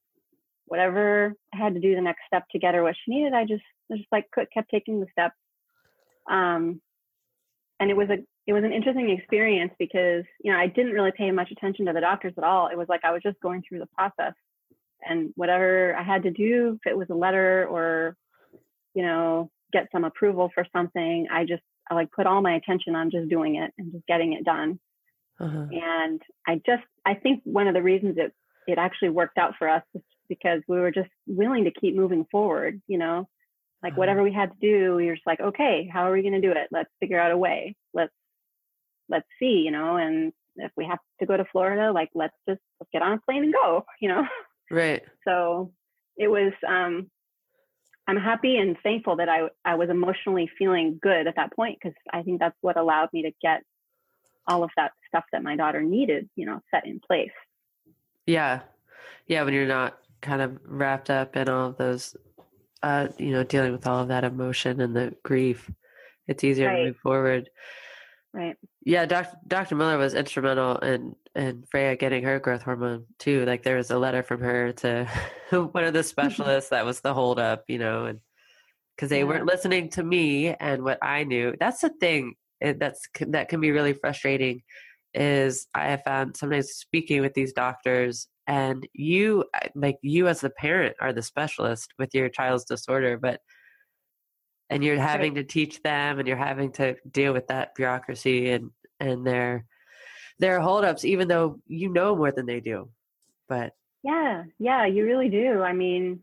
Whatever 0.67 1.35
I 1.53 1.57
had 1.57 1.75
to 1.75 1.81
do 1.81 1.95
the 1.95 2.01
next 2.01 2.23
step 2.27 2.45
to 2.53 2.59
get 2.59 2.75
her 2.75 2.83
what 2.83 2.95
she 3.05 3.11
needed, 3.11 3.35
I 3.35 3.45
just 3.45 3.65
I 3.91 3.97
just 3.97 4.09
like 4.11 4.27
kept 4.55 4.71
taking 4.71 5.01
the 5.01 5.07
steps. 5.13 5.35
Um, 6.31 6.81
and 7.81 7.91
it 7.91 7.97
was 7.97 8.09
a 8.09 8.19
it 8.47 8.53
was 8.53 8.65
an 8.65 8.73
interesting 8.73 9.11
experience 9.11 9.73
because 9.79 10.25
you 10.43 10.53
know 10.53 10.59
I 10.59 10.67
didn't 10.67 10.93
really 10.93 11.13
pay 11.17 11.31
much 11.31 11.51
attention 11.51 11.87
to 11.87 11.93
the 11.93 12.01
doctors 12.01 12.35
at 12.37 12.45
all. 12.45 12.69
It 12.69 12.79
was 12.79 12.89
like 12.89 13.05
I 13.05 13.13
was 13.13 13.23
just 13.23 13.41
going 13.41 13.63
through 13.69 13.81
the 13.81 13.89
process, 13.97 14.35
and 15.09 15.33
whatever 15.37 15.95
I 15.97 16.03
had 16.03 16.25
to 16.25 16.31
do, 16.31 16.79
if 16.85 16.91
it 16.91 16.97
was 16.97 17.09
a 17.11 17.15
letter 17.15 17.67
or 17.69 18.17
you 18.95 19.03
know 19.03 19.51
get 19.73 19.89
some 19.93 20.05
approval 20.05 20.51
for 20.55 20.67
something, 20.73 21.29
I 21.31 21.45
just 21.45 21.63
I 21.91 21.95
like 21.95 22.11
put 22.13 22.27
all 22.27 22.43
my 22.43 22.55
attention 22.55 22.95
on 22.95 23.11
just 23.11 23.29
doing 23.29 23.57
it 23.57 23.73
and 23.79 23.93
just 23.93 24.07
getting 24.07 24.33
it 24.33 24.45
done. 24.45 24.79
Uh-huh. 25.41 25.67
And 25.71 26.23
I 26.47 26.61
just, 26.65 26.85
I 27.05 27.15
think 27.15 27.43
one 27.45 27.67
of 27.67 27.75
the 27.75 27.83
reasons 27.83 28.17
it, 28.19 28.33
it 28.67 28.79
actually 28.79 29.11
worked 29.11 29.39
out 29.39 29.55
for 29.59 29.69
us 29.69 29.83
is 29.95 30.03
because 30.29 30.63
we 30.69 30.79
were 30.79 30.93
just 30.93 31.11
willing 31.27 31.65
to 31.65 31.73
keep 31.73 31.97
moving 31.97 32.25
forward, 32.31 32.81
you 32.87 32.99
know, 32.99 33.29
like 33.83 33.93
uh-huh. 33.93 33.99
whatever 33.99 34.23
we 34.23 34.33
had 34.33 34.53
to 34.53 34.57
do, 34.61 34.95
we 34.95 35.07
were 35.07 35.15
just 35.15 35.27
like, 35.27 35.41
okay, 35.41 35.91
how 35.93 36.09
are 36.09 36.13
we 36.13 36.23
going 36.23 36.35
to 36.35 36.41
do 36.41 36.53
it? 36.53 36.69
Let's 36.71 36.91
figure 37.01 37.19
out 37.19 37.33
a 37.33 37.37
way. 37.37 37.75
Let's, 37.93 38.13
let's 39.13 39.29
see, 39.39 39.63
you 39.65 39.71
know, 39.71 39.97
and 39.97 40.33
if 40.57 40.73
we 40.77 40.87
have 40.87 40.99
to 41.21 41.27
go 41.27 41.37
to 41.37 41.45
Florida, 41.53 41.93
like, 41.93 42.11
let's 42.15 42.35
just 42.49 42.61
let's 42.81 42.91
get 42.93 43.03
on 43.03 43.13
a 43.13 43.21
plane 43.21 43.45
and 43.45 43.53
go, 43.53 43.85
you 44.01 44.09
know? 44.09 44.27
Right. 44.71 45.03
So 45.27 45.73
it 46.17 46.29
was, 46.29 46.53
um, 46.67 47.11
I'm 48.09 48.17
happy 48.17 48.57
and 48.57 48.77
thankful 48.83 49.17
that 49.17 49.29
I, 49.29 49.49
I 49.65 49.77
was 49.77 49.91
emotionally 49.91 50.51
feeling 50.59 50.99
good 51.01 51.27
at 51.27 51.37
that 51.37 51.55
point 51.55 51.79
because 51.81 51.97
I 52.13 52.23
think 52.23 52.41
that's 52.41 52.57
what 52.61 52.77
allowed 52.77 53.11
me 53.13 53.23
to 53.23 53.31
get 53.41 53.63
all 54.49 54.65
of 54.65 54.71
that 54.77 54.93
stuff 55.07 55.25
that 55.31 55.45
my 55.45 55.55
daughter 55.55 55.83
needed, 55.83 56.29
you 56.35 56.47
know, 56.47 56.61
set 56.71 56.87
in 56.87 57.01
place. 57.07 57.31
Yeah. 58.27 58.61
Yeah. 59.29 59.45
When 59.45 59.55
you're 59.55 59.67
not 59.67 59.99
kind 60.21 60.43
of 60.43 60.59
wrapped 60.65 61.11
up 61.11 61.37
in 61.37 61.49
all 61.49 61.69
of 61.69 61.77
those, 61.77 62.17
uh, 62.83 63.09
you 63.19 63.31
know, 63.31 63.45
dealing 63.45 63.73
with 63.73 63.87
all 63.87 64.01
of 64.01 64.09
that 64.09 64.25
emotion 64.25 64.81
and 64.81 64.97
the 64.97 65.15
grief, 65.23 65.71
it's 66.27 66.43
easier 66.43 66.69
right. 66.69 66.79
to 66.79 66.85
move 66.87 66.97
forward. 66.97 67.49
Right. 68.35 68.57
Yeah. 68.85 69.05
Dr. 69.07 69.37
Dr. 69.47 69.75
Miller 69.75 69.99
was 69.99 70.15
instrumental 70.15 70.79
in, 70.79 71.15
in 71.35 71.65
Freya 71.71 71.97
getting 71.97 72.25
her 72.25 72.41
growth 72.41 72.63
hormone 72.63 73.05
too. 73.19 73.45
Like 73.45 73.63
there 73.63 73.77
was 73.77 73.91
a 73.91 73.99
letter 73.99 74.23
from 74.23 74.41
her 74.41 74.73
to 74.73 75.07
one 75.51 75.85
of 75.85 75.93
the 75.93 76.03
specialists 76.03 76.71
that 76.71 76.87
was 76.87 77.01
the 77.01 77.13
holdup, 77.13 77.65
you 77.69 77.79
know, 77.79 78.07
and 78.07 78.21
because 78.97 79.11
they 79.11 79.19
yeah. 79.19 79.25
weren't 79.25 79.47
listening 79.47 79.91
to 79.91 80.03
me 80.03 80.49
and 80.49 80.83
what 80.83 80.99
I 81.03 81.25
knew. 81.25 81.55
That's 81.59 81.81
the 81.81 81.91
thing 82.01 82.35
that's 82.61 83.07
that 83.21 83.49
can 83.49 83.61
be 83.61 83.71
really 83.71 83.93
frustrating 83.93 84.63
is 85.15 85.67
I 85.75 85.89
have 85.89 86.03
found 86.05 86.37
sometimes 86.37 86.71
speaking 86.71 87.21
with 87.21 87.35
these 87.35 87.53
doctors 87.53 88.29
and 88.47 88.87
you 88.93 89.45
like 89.75 89.99
you 90.03 90.29
as 90.29 90.41
the 90.41 90.51
parent 90.51 90.97
are 91.01 91.13
the 91.13 91.23
specialist 91.23 91.93
with 91.99 92.15
your 92.15 92.29
child's 92.29 92.65
disorder 92.65 93.19
but 93.19 93.41
and 94.73 94.85
you're 94.85 94.99
having 94.99 95.35
right. 95.35 95.47
to 95.47 95.53
teach 95.53 95.83
them 95.83 96.19
and 96.19 96.27
you're 96.27 96.37
having 96.37 96.73
to 96.73 96.97
deal 97.11 97.33
with 97.33 97.49
that 97.49 97.75
bureaucracy 97.75 98.51
and 98.51 98.71
and 99.01 99.27
their 99.27 99.65
their 100.39 100.61
holdups 100.61 101.05
even 101.05 101.29
though 101.29 101.61
you 101.67 101.89
know 101.89 102.17
more 102.17 102.33
than 102.33 102.47
they 102.47 102.61
do. 102.61 102.89
But 103.49 103.75
yeah 104.03 104.45
yeah 104.59 104.87
you 104.87 105.05
really 105.05 105.29
do. 105.29 105.63
I 105.63 105.73
mean 105.73 106.21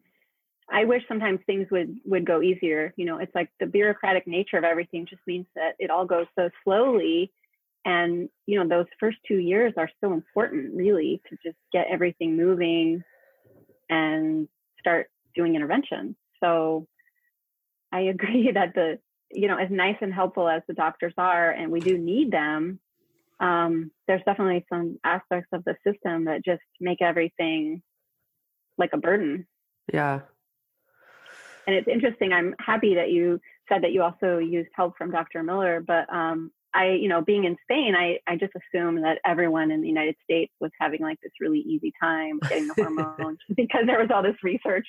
i 0.72 0.86
wish 0.86 1.02
sometimes 1.08 1.40
things 1.48 1.68
would 1.72 1.96
would 2.06 2.26
go 2.26 2.42
easier. 2.42 2.94
You 2.98 3.06
know 3.06 3.18
it's 3.18 3.34
like 3.36 3.50
the 3.60 3.66
bureaucratic 3.66 4.28
nature 4.28 4.58
of 4.58 4.64
everything 4.64 5.06
just 5.06 5.22
means 5.28 5.46
that 5.56 5.76
it 5.80 5.90
all 5.90 6.06
goes 6.06 6.28
so 6.38 6.50
slowly. 6.64 7.32
And 7.86 8.30
you 8.46 8.60
know 8.60 8.68
those 8.68 8.88
first 9.00 9.18
two 9.28 9.38
years 9.38 9.74
are 9.78 9.90
so 10.02 10.14
important 10.14 10.76
really 10.76 11.22
to 11.30 11.38
just 11.44 11.58
get 11.72 11.88
everything 11.90 12.36
moving 12.36 13.04
and 13.90 14.48
start 14.80 15.10
doing 15.36 15.56
intervention 15.56 16.16
so 16.40 16.88
i 17.91 18.02
agree 18.02 18.52
that 18.54 18.73
the 18.75 18.99
you 19.32 19.47
know 19.47 19.58
as 19.58 19.69
nice 19.69 19.97
and 20.02 20.13
helpful 20.13 20.47
as 20.47 20.62
the 20.67 20.73
doctors 20.73 21.13
are 21.17 21.52
and 21.52 21.71
we 21.71 21.80
do 21.80 21.97
need 21.97 22.32
them 22.32 22.80
um, 23.39 23.91
there's 24.06 24.21
definitely 24.25 24.65
some 24.67 24.99
aspects 25.06 25.47
of 25.54 25.63
the 25.63 25.75
system 25.88 26.25
that 26.25 26.43
just 26.43 26.62
make 26.82 27.02
everything 27.02 27.82
like 28.78 28.89
a 28.93 28.97
burden. 28.97 29.47
Yeah. 29.93 30.21
And 31.67 31.75
it's 31.75 31.88
interesting 31.88 32.34
i'm 32.34 32.56
happy 32.60 32.95
that 32.95 33.12
you 33.12 33.39
said 33.67 33.84
that 33.84 33.91
you 33.91 34.02
also 34.02 34.39
used 34.39 34.69
help 34.73 34.97
from 34.97 35.12
dr 35.12 35.43
miller 35.43 35.84
but 35.86 36.12
um, 36.12 36.52
I, 36.74 36.92
you 36.92 37.10
know, 37.10 37.22
being 37.22 37.46
in 37.46 37.56
Spain, 37.64 37.96
I, 37.96 38.20
I 38.28 38.36
just 38.36 38.54
assumed 38.56 39.04
that 39.04 39.20
everyone 39.26 39.72
in 39.72 39.82
the 39.82 39.88
United 39.88 40.16
States 40.24 40.54
was 40.60 40.72
having 40.80 41.02
like 41.02 41.20
this 41.22 41.32
really 41.42 41.60
easy 41.60 41.92
time 42.02 42.40
getting 42.48 42.68
the 42.68 42.76
hormones 42.76 43.40
because 43.56 43.86
there 43.88 44.00
was 44.00 44.10
all 44.14 44.22
this 44.22 44.36
research 44.44 44.88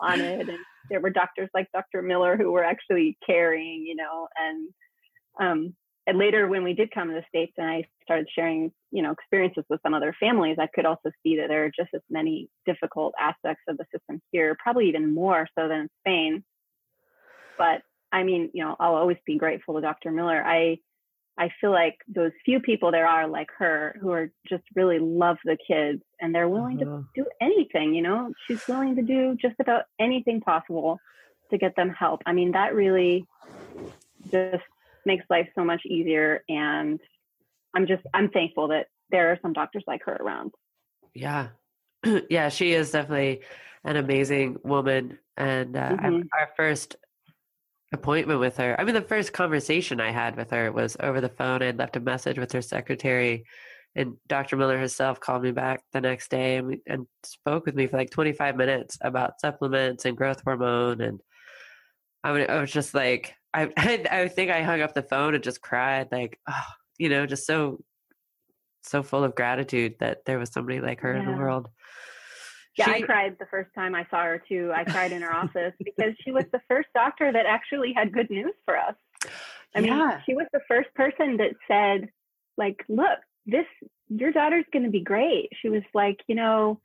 on 0.00 0.20
it. 0.20 0.48
And 0.48 0.58
there 0.90 1.00
were 1.00 1.10
doctors 1.10 1.50
like 1.54 1.70
Dr. 1.72 2.00
Miller 2.00 2.36
who 2.36 2.50
were 2.50 2.64
actually 2.64 3.18
caring, 3.26 3.84
you 3.86 3.94
know, 3.94 4.28
and, 4.38 4.68
um, 5.38 5.74
and 6.06 6.16
later 6.16 6.48
when 6.48 6.64
we 6.64 6.72
did 6.72 6.90
come 6.90 7.08
to 7.08 7.14
the 7.14 7.24
States 7.28 7.52
and 7.58 7.68
I 7.68 7.84
started 8.02 8.28
sharing, 8.34 8.72
you 8.90 9.02
know, 9.02 9.10
experiences 9.10 9.64
with 9.68 9.82
some 9.82 9.92
other 9.92 10.16
families, 10.18 10.56
I 10.58 10.66
could 10.74 10.86
also 10.86 11.10
see 11.22 11.36
that 11.36 11.48
there 11.48 11.66
are 11.66 11.70
just 11.78 11.90
as 11.94 12.00
many 12.08 12.48
difficult 12.64 13.12
aspects 13.20 13.64
of 13.68 13.76
the 13.76 13.84
system 13.92 14.22
here, 14.32 14.56
probably 14.58 14.88
even 14.88 15.12
more 15.12 15.46
so 15.58 15.68
than 15.68 15.80
in 15.80 15.88
Spain. 16.00 16.44
But 17.58 17.82
I 18.10 18.22
mean, 18.22 18.50
you 18.54 18.64
know, 18.64 18.76
I'll 18.80 18.94
always 18.94 19.18
be 19.26 19.36
grateful 19.36 19.74
to 19.74 19.82
Dr. 19.82 20.10
Miller. 20.10 20.42
I, 20.42 20.78
I 21.38 21.50
feel 21.60 21.70
like 21.70 21.98
those 22.08 22.32
few 22.44 22.58
people 22.58 22.90
there 22.90 23.06
are 23.06 23.28
like 23.28 23.48
her 23.58 23.96
who 24.00 24.10
are 24.10 24.30
just 24.48 24.64
really 24.74 24.98
love 24.98 25.36
the 25.44 25.56
kids 25.56 26.02
and 26.20 26.34
they're 26.34 26.48
willing 26.48 26.82
uh-huh. 26.82 26.98
to 27.14 27.22
do 27.22 27.26
anything, 27.40 27.94
you 27.94 28.02
know, 28.02 28.32
she's 28.46 28.66
willing 28.66 28.96
to 28.96 29.02
do 29.02 29.36
just 29.40 29.54
about 29.60 29.84
anything 30.00 30.40
possible 30.40 30.98
to 31.50 31.58
get 31.58 31.76
them 31.76 31.90
help. 31.90 32.22
I 32.26 32.32
mean, 32.32 32.52
that 32.52 32.74
really 32.74 33.24
just 34.30 34.64
makes 35.06 35.24
life 35.30 35.48
so 35.54 35.64
much 35.64 35.82
easier. 35.86 36.42
And 36.48 37.00
I'm 37.74 37.86
just, 37.86 38.02
I'm 38.12 38.28
thankful 38.30 38.68
that 38.68 38.88
there 39.10 39.30
are 39.30 39.38
some 39.40 39.52
doctors 39.52 39.84
like 39.86 40.02
her 40.04 40.16
around. 40.16 40.52
Yeah. 41.14 41.48
yeah, 42.28 42.48
she 42.48 42.72
is 42.72 42.90
definitely 42.90 43.42
an 43.84 43.96
amazing 43.96 44.56
woman. 44.64 45.18
And 45.36 45.76
uh, 45.76 45.90
mm-hmm. 45.90 46.22
our 46.38 46.50
first 46.56 46.96
appointment 47.92 48.40
with 48.40 48.56
her. 48.58 48.78
I 48.78 48.84
mean, 48.84 48.94
the 48.94 49.02
first 49.02 49.32
conversation 49.32 50.00
I 50.00 50.10
had 50.10 50.36
with 50.36 50.50
her 50.50 50.70
was 50.72 50.96
over 51.00 51.20
the 51.20 51.28
phone. 51.28 51.62
I 51.62 51.70
left 51.70 51.96
a 51.96 52.00
message 52.00 52.38
with 52.38 52.52
her 52.52 52.62
secretary, 52.62 53.44
and 53.94 54.16
Dr. 54.26 54.56
Miller 54.56 54.78
herself 54.78 55.20
called 55.20 55.42
me 55.42 55.52
back 55.52 55.82
the 55.92 56.00
next 56.00 56.30
day 56.30 56.56
and, 56.56 56.66
we, 56.66 56.82
and 56.86 57.06
spoke 57.24 57.66
with 57.66 57.74
me 57.74 57.86
for 57.86 57.96
like 57.96 58.10
25 58.10 58.56
minutes 58.56 58.98
about 59.00 59.40
supplements 59.40 60.04
and 60.04 60.16
growth 60.16 60.42
hormone. 60.44 61.00
And 61.00 61.20
I, 62.22 62.32
mean, 62.32 62.46
I 62.48 62.60
was 62.60 62.70
just 62.70 62.94
like, 62.94 63.34
I, 63.54 63.72
I, 63.76 64.04
I 64.10 64.28
think 64.28 64.50
I 64.50 64.62
hung 64.62 64.82
up 64.82 64.94
the 64.94 65.02
phone 65.02 65.34
and 65.34 65.42
just 65.42 65.62
cried, 65.62 66.08
like, 66.12 66.38
oh, 66.48 66.62
you 66.98 67.08
know, 67.08 67.26
just 67.26 67.46
so, 67.46 67.82
so 68.82 69.02
full 69.02 69.24
of 69.24 69.34
gratitude 69.34 69.94
that 70.00 70.24
there 70.26 70.38
was 70.38 70.52
somebody 70.52 70.80
like 70.80 71.00
her 71.00 71.14
yeah. 71.14 71.20
in 71.20 71.26
the 71.26 71.36
world. 71.36 71.68
Yeah, 72.78 72.94
she, 72.94 73.02
I 73.02 73.06
cried 73.06 73.36
the 73.38 73.46
first 73.46 73.70
time 73.74 73.94
I 73.94 74.06
saw 74.10 74.22
her 74.22 74.42
too. 74.48 74.72
I 74.74 74.84
cried 74.84 75.12
in 75.12 75.22
her 75.22 75.34
office 75.42 75.74
because 75.82 76.14
she 76.24 76.30
was 76.30 76.44
the 76.52 76.60
first 76.68 76.88
doctor 76.94 77.30
that 77.32 77.46
actually 77.46 77.92
had 77.92 78.12
good 78.12 78.30
news 78.30 78.54
for 78.64 78.76
us. 78.76 78.94
I 79.74 79.80
yeah. 79.80 79.96
mean, 79.96 80.22
she 80.26 80.34
was 80.34 80.46
the 80.52 80.60
first 80.68 80.92
person 80.94 81.38
that 81.38 81.54
said, 81.66 82.08
like, 82.56 82.84
look, 82.88 83.18
this 83.46 83.66
your 84.08 84.32
daughter's 84.32 84.64
going 84.72 84.84
to 84.84 84.90
be 84.90 85.00
great. 85.00 85.50
She 85.60 85.68
was 85.68 85.82
like, 85.92 86.18
you 86.26 86.34
know, 86.34 86.80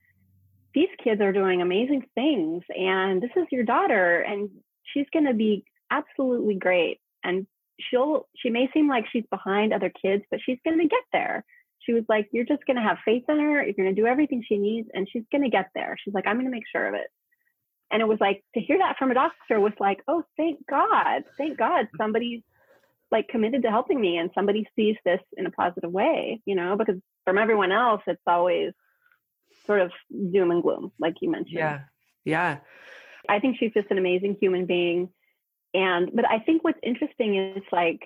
these 0.74 0.90
kids 1.04 1.22
are 1.22 1.32
doing 1.32 1.62
amazing 1.62 2.04
things 2.16 2.64
and 2.70 3.22
this 3.22 3.32
is 3.36 3.46
your 3.52 3.64
daughter 3.64 4.20
and 4.20 4.50
she's 4.84 5.06
going 5.14 5.26
to 5.26 5.34
be 5.34 5.64
absolutely 5.92 6.56
great 6.56 7.00
and 7.24 7.46
she'll 7.80 8.28
she 8.36 8.50
may 8.50 8.70
seem 8.74 8.90
like 8.90 9.06
she's 9.12 9.26
behind 9.30 9.74
other 9.74 9.92
kids, 10.02 10.24
but 10.32 10.40
she's 10.44 10.58
going 10.66 10.80
to 10.80 10.88
get 10.88 11.04
there 11.12 11.46
she 11.86 11.94
was 11.94 12.04
like, 12.10 12.30
You're 12.32 12.46
just 12.46 12.66
going 12.66 12.78
to 12.78 12.84
have 12.84 12.98
faith 13.06 13.24
in 13.28 13.40
her. 13.40 13.64
You're 13.64 13.74
going 13.74 13.94
to 13.96 14.02
do 14.02 14.08
everything 14.08 14.44
she 14.48 14.58
needs, 14.58 14.90
and 14.94 15.08
she's 15.12 15.24
going 15.32 15.44
to 15.44 15.50
get 15.50 15.70
there. 15.76 15.98
She's 16.04 16.14
like, 16.14 16.28
I'm 16.28 16.36
going 16.36 16.46
to 16.46 16.52
make 16.52 16.68
sure 16.72 16.88
of 16.88 16.94
it. 16.96 17.08
And 17.92 18.02
it 18.02 18.08
was 18.08 18.20
like 18.20 18.44
to 18.56 18.62
hear 18.62 18.80
that 18.80 18.98
from 18.98 19.12
a 19.12 19.14
doctor 19.14 19.60
was 19.60 19.74
like, 19.80 20.02
Oh, 20.08 20.24
thank 20.38 20.66
God. 20.68 21.24
Thank 21.38 21.58
God 21.58 21.88
somebody's 21.98 22.42
like 23.12 23.28
committed 23.28 23.62
to 23.62 23.70
helping 23.70 24.02
me 24.02 24.18
and 24.18 24.32
somebody 24.34 24.68
sees 24.76 24.96
this 25.06 25.22
in 25.38 25.46
a 25.46 25.52
positive 25.52 25.92
way, 25.92 26.42
you 26.46 26.56
know, 26.56 26.76
because 26.76 26.96
from 27.24 27.38
everyone 27.38 27.72
else, 27.72 28.02
it's 28.08 28.22
always 28.26 28.74
sort 29.66 29.82
of 29.82 29.92
doom 30.10 30.50
and 30.50 30.64
gloom, 30.64 30.92
like 31.00 31.16
you 31.22 31.30
mentioned. 31.30 31.60
Yeah. 31.60 31.82
Yeah. 32.26 32.58
I 33.30 33.40
think 33.40 33.58
she's 33.60 33.72
just 33.74 33.92
an 33.92 34.00
amazing 34.00 34.38
human 34.42 34.66
being. 34.66 35.10
And, 35.76 36.10
but 36.14 36.26
I 36.30 36.40
think 36.40 36.64
what's 36.64 36.80
interesting 36.84 37.36
is 37.36 37.64
like, 37.72 38.02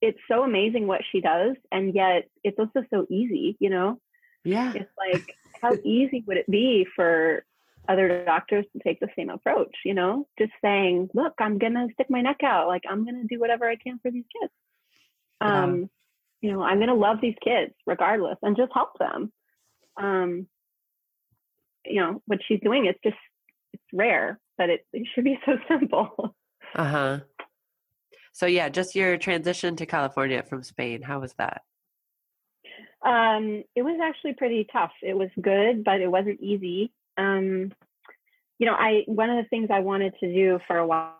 it's 0.00 0.18
so 0.28 0.42
amazing 0.44 0.86
what 0.86 1.02
she 1.10 1.20
does 1.20 1.56
and 1.70 1.94
yet 1.94 2.28
it's 2.42 2.58
also 2.58 2.84
so 2.90 3.06
easy 3.10 3.56
you 3.60 3.70
know? 3.70 4.00
Yeah. 4.44 4.72
It's 4.74 4.90
like 4.96 5.34
how 5.60 5.76
easy 5.84 6.24
would 6.26 6.38
it 6.38 6.50
be 6.50 6.86
for 6.96 7.44
other 7.88 8.24
doctors 8.24 8.64
to 8.72 8.82
take 8.82 9.00
the 9.00 9.08
same 9.16 9.30
approach 9.30 9.74
you 9.84 9.94
know? 9.94 10.26
Just 10.38 10.52
saying 10.62 11.10
look 11.14 11.34
i'm 11.38 11.58
gonna 11.58 11.86
stick 11.94 12.08
my 12.10 12.20
neck 12.20 12.42
out. 12.42 12.68
Like 12.68 12.82
i'm 12.88 13.04
gonna 13.04 13.24
do 13.28 13.40
whatever 13.40 13.68
i 13.68 13.76
can 13.76 13.98
for 14.00 14.10
these 14.10 14.24
kids. 14.40 14.52
Um 15.40 15.90
you 16.40 16.52
know 16.52 16.62
i'm 16.62 16.78
gonna 16.78 16.94
love 16.94 17.18
these 17.20 17.36
kids 17.42 17.72
regardless 17.86 18.38
and 18.42 18.56
just 18.56 18.72
help 18.72 18.98
them. 18.98 19.32
Um 19.96 20.46
you 21.84 22.00
know 22.00 22.22
what 22.26 22.40
she's 22.46 22.60
doing 22.60 22.86
is 22.86 22.94
just 23.02 23.16
it's 23.72 23.82
rare 23.92 24.38
but 24.56 24.68
it, 24.68 24.86
it 24.92 25.06
should 25.14 25.24
be 25.24 25.38
so 25.46 25.56
simple. 25.68 26.34
Uh-huh 26.74 27.20
so 28.32 28.46
yeah, 28.46 28.68
just 28.68 28.94
your 28.94 29.16
transition 29.16 29.76
to 29.76 29.86
California 29.86 30.42
from 30.42 30.62
Spain. 30.62 31.02
How 31.02 31.20
was 31.20 31.34
that? 31.34 31.62
Um, 33.04 33.64
it 33.74 33.82
was 33.82 33.98
actually 34.02 34.34
pretty 34.34 34.66
tough. 34.72 34.92
It 35.02 35.16
was 35.16 35.30
good, 35.40 35.84
but 35.84 36.00
it 36.00 36.08
wasn't 36.08 36.40
easy. 36.40 36.92
Um, 37.16 37.72
you 38.58 38.66
know, 38.66 38.74
I 38.74 39.02
one 39.06 39.30
of 39.30 39.42
the 39.42 39.48
things 39.48 39.68
I 39.72 39.80
wanted 39.80 40.14
to 40.20 40.32
do 40.32 40.58
for 40.66 40.76
a 40.78 40.86
while 40.86 41.14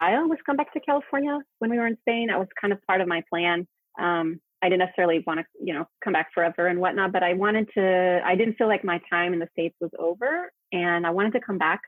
was 0.00 0.38
come 0.44 0.56
back 0.56 0.72
to 0.72 0.80
California 0.80 1.38
when 1.58 1.70
we 1.70 1.78
were 1.78 1.86
in 1.86 1.98
Spain. 2.00 2.28
That 2.28 2.38
was 2.38 2.48
kind 2.60 2.72
of 2.72 2.82
part 2.86 3.00
of 3.00 3.08
my 3.08 3.22
plan. 3.30 3.66
Um, 4.00 4.40
I 4.62 4.68
didn't 4.68 4.80
necessarily 4.80 5.22
want 5.26 5.40
to, 5.40 5.46
you 5.60 5.74
know, 5.74 5.86
come 6.02 6.12
back 6.12 6.28
forever 6.32 6.68
and 6.68 6.80
whatnot, 6.80 7.12
but 7.12 7.22
I 7.22 7.34
wanted 7.34 7.68
to. 7.74 8.20
I 8.24 8.34
didn't 8.34 8.54
feel 8.54 8.68
like 8.68 8.84
my 8.84 9.00
time 9.10 9.32
in 9.32 9.40
the 9.40 9.48
states 9.52 9.76
was 9.80 9.90
over, 9.98 10.50
and 10.72 11.06
I 11.06 11.10
wanted 11.10 11.32
to 11.34 11.40
come 11.40 11.58
back, 11.58 11.80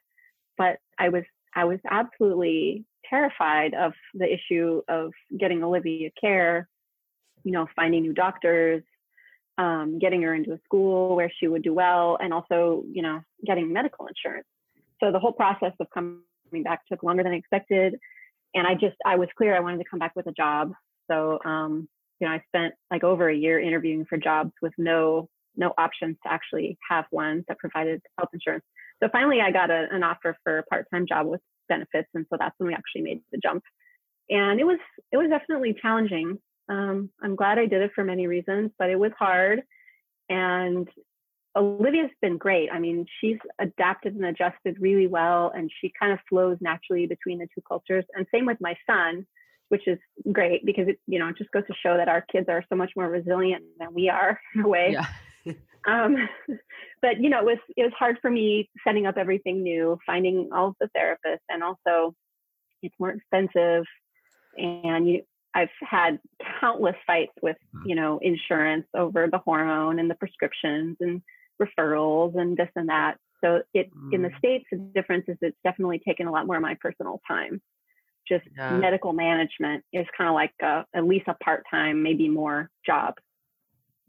but 0.59 0.77
I 0.99 1.09
was 1.09 1.25
I 1.55 1.65
was 1.65 1.79
absolutely 1.91 2.85
terrified 3.09 3.75
of 3.75 3.93
the 4.15 4.27
issue 4.33 4.83
of 4.89 5.13
getting 5.39 5.63
Olivia 5.63 6.11
care, 6.21 6.69
you 7.43 7.53
know, 7.53 7.67
finding 7.77 8.03
new 8.03 8.13
doctors, 8.13 8.83
um, 9.59 9.99
getting 9.99 10.23
her 10.23 10.35
into 10.35 10.53
a 10.53 10.59
school 10.65 11.15
where 11.17 11.33
she 11.39 11.47
would 11.47 11.63
do 11.63 11.75
well, 11.75 12.19
and 12.21 12.33
also, 12.33 12.85
you 12.91 13.03
know, 13.03 13.21
getting 13.47 13.73
medical 13.73 14.07
insurance. 14.07 14.47
So 15.03 15.13
the 15.13 15.19
whole 15.19 15.33
process 15.33 15.73
of 15.81 15.87
coming 15.93 16.23
back 16.63 16.81
took 16.87 17.03
longer 17.03 17.23
than 17.23 17.35
expected. 17.35 17.97
And 18.55 18.67
I 18.67 18.75
just, 18.75 18.97
I 19.05 19.17
was 19.17 19.29
clear 19.37 19.57
I 19.57 19.61
wanted 19.61 19.79
to 19.79 19.85
come 19.91 19.99
back 19.99 20.15
with 20.17 20.27
a 20.27 20.33
job. 20.33 20.73
So, 21.11 21.39
um, 21.45 21.89
you 22.21 22.27
know, 22.27 22.33
I 22.33 22.43
spent 22.49 22.75
like 22.91 23.05
over 23.05 23.29
a 23.29 23.37
year 23.37 23.61
interviewing 23.61 24.07
for 24.07 24.17
jobs 24.17 24.53
with 24.63 24.73
no 24.79 25.29
no 25.57 25.73
options 25.79 26.17
to 26.25 26.33
actually 26.33 26.77
have 26.89 27.05
one 27.11 27.45
that 27.47 27.59
provided 27.59 28.03
health 28.19 28.31
insurance. 28.33 28.65
So 29.01 29.09
finally, 29.13 29.41
I 29.41 29.53
got 29.53 29.71
a, 29.71 29.87
an 29.93 30.03
offer 30.03 30.37
for 30.43 30.59
a 30.59 30.63
part-time 30.65 31.07
job 31.07 31.27
with 31.27 31.41
benefits, 31.69 32.09
and 32.15 32.27
so 32.31 32.37
that's 32.39 32.55
when 32.59 32.69
we 32.69 32.75
actually 32.75 33.03
made 33.03 33.23
the 33.33 33.39
jump. 33.39 33.63
And 34.31 34.61
it 34.61 34.65
was 34.65 34.79
it 35.13 35.17
was 35.17 35.29
definitely 35.29 35.77
challenging. 35.81 36.39
Um, 36.69 37.11
I'm 37.23 37.37
glad 37.37 37.59
I 37.59 37.67
did 37.67 37.83
it 37.83 37.93
for 37.95 38.05
many 38.05 38.27
reasons, 38.27 38.71
but 38.79 38.91
it 38.91 38.99
was 38.99 39.13
hard. 39.19 39.63
And 40.31 40.89
Olivia's 41.57 42.11
been 42.21 42.39
great. 42.39 42.71
I 42.73 42.79
mean, 42.79 43.07
she's 43.21 43.39
adapted 43.61 44.15
and 44.15 44.25
adjusted 44.25 44.77
really 44.81 45.07
well, 45.07 45.53
and 45.55 45.71
she 45.81 45.93
kind 45.99 46.13
of 46.13 46.19
flows 46.29 46.57
naturally 46.61 47.07
between 47.07 47.39
the 47.39 47.49
two 47.55 47.63
cultures. 47.69 48.05
And 48.15 48.27
same 48.33 48.47
with 48.47 48.59
my 48.61 48.77
son, 48.89 49.27
which 49.69 49.87
is 49.87 49.99
great 50.33 50.65
because 50.65 50.89
it 50.89 50.99
you 51.07 51.19
know 51.19 51.29
it 51.29 51.37
just 51.37 51.51
goes 51.51 51.67
to 51.67 51.75
show 51.83 51.97
that 51.97 52.09
our 52.09 52.23
kids 52.23 52.49
are 52.49 52.65
so 52.69 52.77
much 52.77 52.93
more 52.97 53.09
resilient 53.09 53.65
than 53.79 53.95
we 53.95 54.09
are 54.09 54.41
in 54.55 54.63
a 54.63 54.69
way. 54.69 54.91
Yeah. 54.93 55.07
Um, 55.87 56.29
but 57.03 57.21
you 57.21 57.29
know, 57.29 57.41
it 57.41 57.45
was 57.45 57.59
it 57.77 57.83
was 57.83 57.93
hard 57.99 58.19
for 58.23 58.31
me 58.31 58.71
setting 58.87 59.07
up 59.07 59.17
everything 59.17 59.63
new, 59.63 59.99
finding 60.07 60.51
all 60.53 60.69
of 60.69 60.75
the 60.81 60.89
therapists, 60.97 61.45
and 61.49 61.63
also, 61.63 62.15
it's 62.83 62.95
more 62.99 63.11
expensive, 63.11 63.85
and 64.57 65.09
you 65.09 65.23
I've 65.55 65.69
had 65.81 66.19
countless 66.61 66.97
fights 67.07 67.33
with, 67.41 67.57
hmm. 67.73 67.89
you 67.89 67.95
know, 67.95 68.19
insurance 68.23 68.87
over 68.95 69.29
the 69.31 69.39
hormone 69.39 69.99
and 69.99 70.11
the 70.11 70.17
prescriptions 70.17 70.97
and 71.01 71.23
referrals 71.63 72.39
and 72.39 72.57
this 72.57 72.69
and 72.75 72.89
that. 72.89 73.17
So 73.43 73.63
it 73.73 73.91
mm. 73.95 74.15
in 74.15 74.23
the 74.23 74.31
hmm. 74.31 74.39
states, 74.39 74.65
the 74.73 74.79
difference 74.95 75.27
is 75.29 75.37
it's 75.43 75.57
definitely 75.63 76.01
taken 76.01 76.27
a 76.27 76.33
lot 76.33 76.47
more 76.47 76.57
of 76.57 76.63
my 76.63 76.77
personal 76.81 77.21
time. 77.29 77.61
Just 78.27 78.45
yeah. 78.57 78.77
medical 78.79 79.13
management 79.13 79.85
is 79.93 80.07
kind 80.17 80.29
of 80.29 80.35
like 80.35 80.53
a, 80.63 80.85
at 80.95 81.05
least 81.05 81.29
a 81.29 81.35
part 81.35 81.65
time, 81.71 82.03
maybe 82.03 82.29
more 82.29 82.71
job 82.87 83.15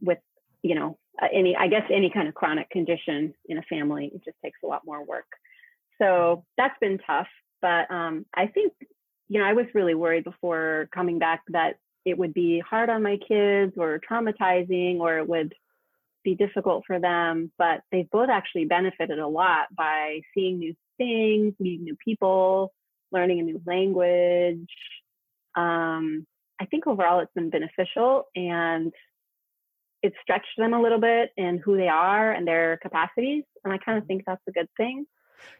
with, 0.01 0.19
you 0.63 0.73
know, 0.73 0.97
any 1.31 1.55
I 1.55 1.67
guess 1.67 1.83
any 1.91 2.09
kind 2.09 2.27
of 2.27 2.33
chronic 2.33 2.69
condition 2.69 3.33
in 3.47 3.57
a 3.57 3.63
family. 3.63 4.11
It 4.13 4.23
just 4.23 4.37
takes 4.43 4.59
a 4.63 4.67
lot 4.67 4.81
more 4.85 5.03
work. 5.03 5.27
So 6.01 6.43
that's 6.57 6.77
been 6.79 6.99
tough. 7.05 7.27
But 7.61 7.89
um, 7.89 8.25
I 8.33 8.47
think 8.47 8.73
you 9.27 9.39
know, 9.39 9.45
I 9.45 9.53
was 9.53 9.65
really 9.73 9.95
worried 9.95 10.23
before 10.23 10.87
coming 10.93 11.19
back 11.19 11.41
that 11.49 11.77
it 12.05 12.17
would 12.17 12.33
be 12.33 12.59
hard 12.59 12.89
on 12.89 13.01
my 13.01 13.17
kids 13.27 13.73
or 13.77 13.99
traumatizing 14.09 14.99
or 14.99 15.17
it 15.17 15.27
would 15.27 15.53
be 16.23 16.35
difficult 16.35 16.83
for 16.85 16.99
them. 16.99 17.51
But 17.57 17.81
they've 17.91 18.09
both 18.09 18.29
actually 18.29 18.65
benefited 18.65 19.17
a 19.17 19.27
lot 19.27 19.67
by 19.75 20.21
seeing 20.33 20.59
new 20.59 20.75
things, 20.97 21.53
meeting 21.59 21.85
new 21.85 21.97
people, 22.03 22.71
learning 23.11 23.39
a 23.39 23.43
new 23.43 23.61
language. 23.65 24.69
Um, 25.55 26.27
I 26.59 26.65
think 26.65 26.85
overall 26.87 27.19
it's 27.19 27.33
been 27.33 27.49
beneficial 27.49 28.25
and 28.35 28.93
it's 30.05 30.15
stretched 30.21 30.57
them 30.57 30.73
a 30.73 30.81
little 30.81 30.99
bit 30.99 31.31
in 31.37 31.57
who 31.57 31.77
they 31.77 31.87
are 31.87 32.31
and 32.31 32.47
their 32.47 32.77
capacities. 32.81 33.43
And 33.63 33.73
I 33.73 33.77
kind 33.77 33.97
of 33.97 34.05
think 34.05 34.23
that's 34.25 34.41
a 34.47 34.51
good 34.51 34.69
thing. 34.77 35.05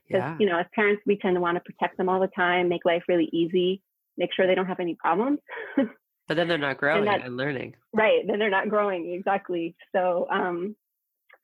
Because, 0.08 0.24
yeah. 0.24 0.38
you 0.39 0.46
know, 0.46 0.60
as 0.60 0.66
parents, 0.74 1.04
we 1.06 1.18
tend 1.18 1.36
to 1.36 1.41
want 1.41 1.58
to 1.58 1.62
protect 1.62 1.98
them 1.98 2.10
all 2.10 2.20
the 2.20 2.30
time, 2.36 2.70
make 2.70 2.86
life 2.86 3.04
really 3.08 3.30
easy, 3.34 3.82
make 4.18 4.30
sure 4.34 4.48
they 4.48 4.56
don't 4.56 4.68
have 4.68 4.80
any 4.80 4.96
problems. 4.96 5.39
but 5.78 6.36
then 6.36 6.48
they're 6.48 6.58
not 6.58 6.78
growing 6.78 7.08
and, 7.08 7.24
and, 7.24 7.38
learning. 7.38 7.76
Right. 7.93 8.22
Then 8.26 8.39
they're 8.39 8.50
not 8.50 8.70
growing. 8.70 9.14
Exactly. 9.14 9.76
So, 9.93 10.28
um, 10.32 10.76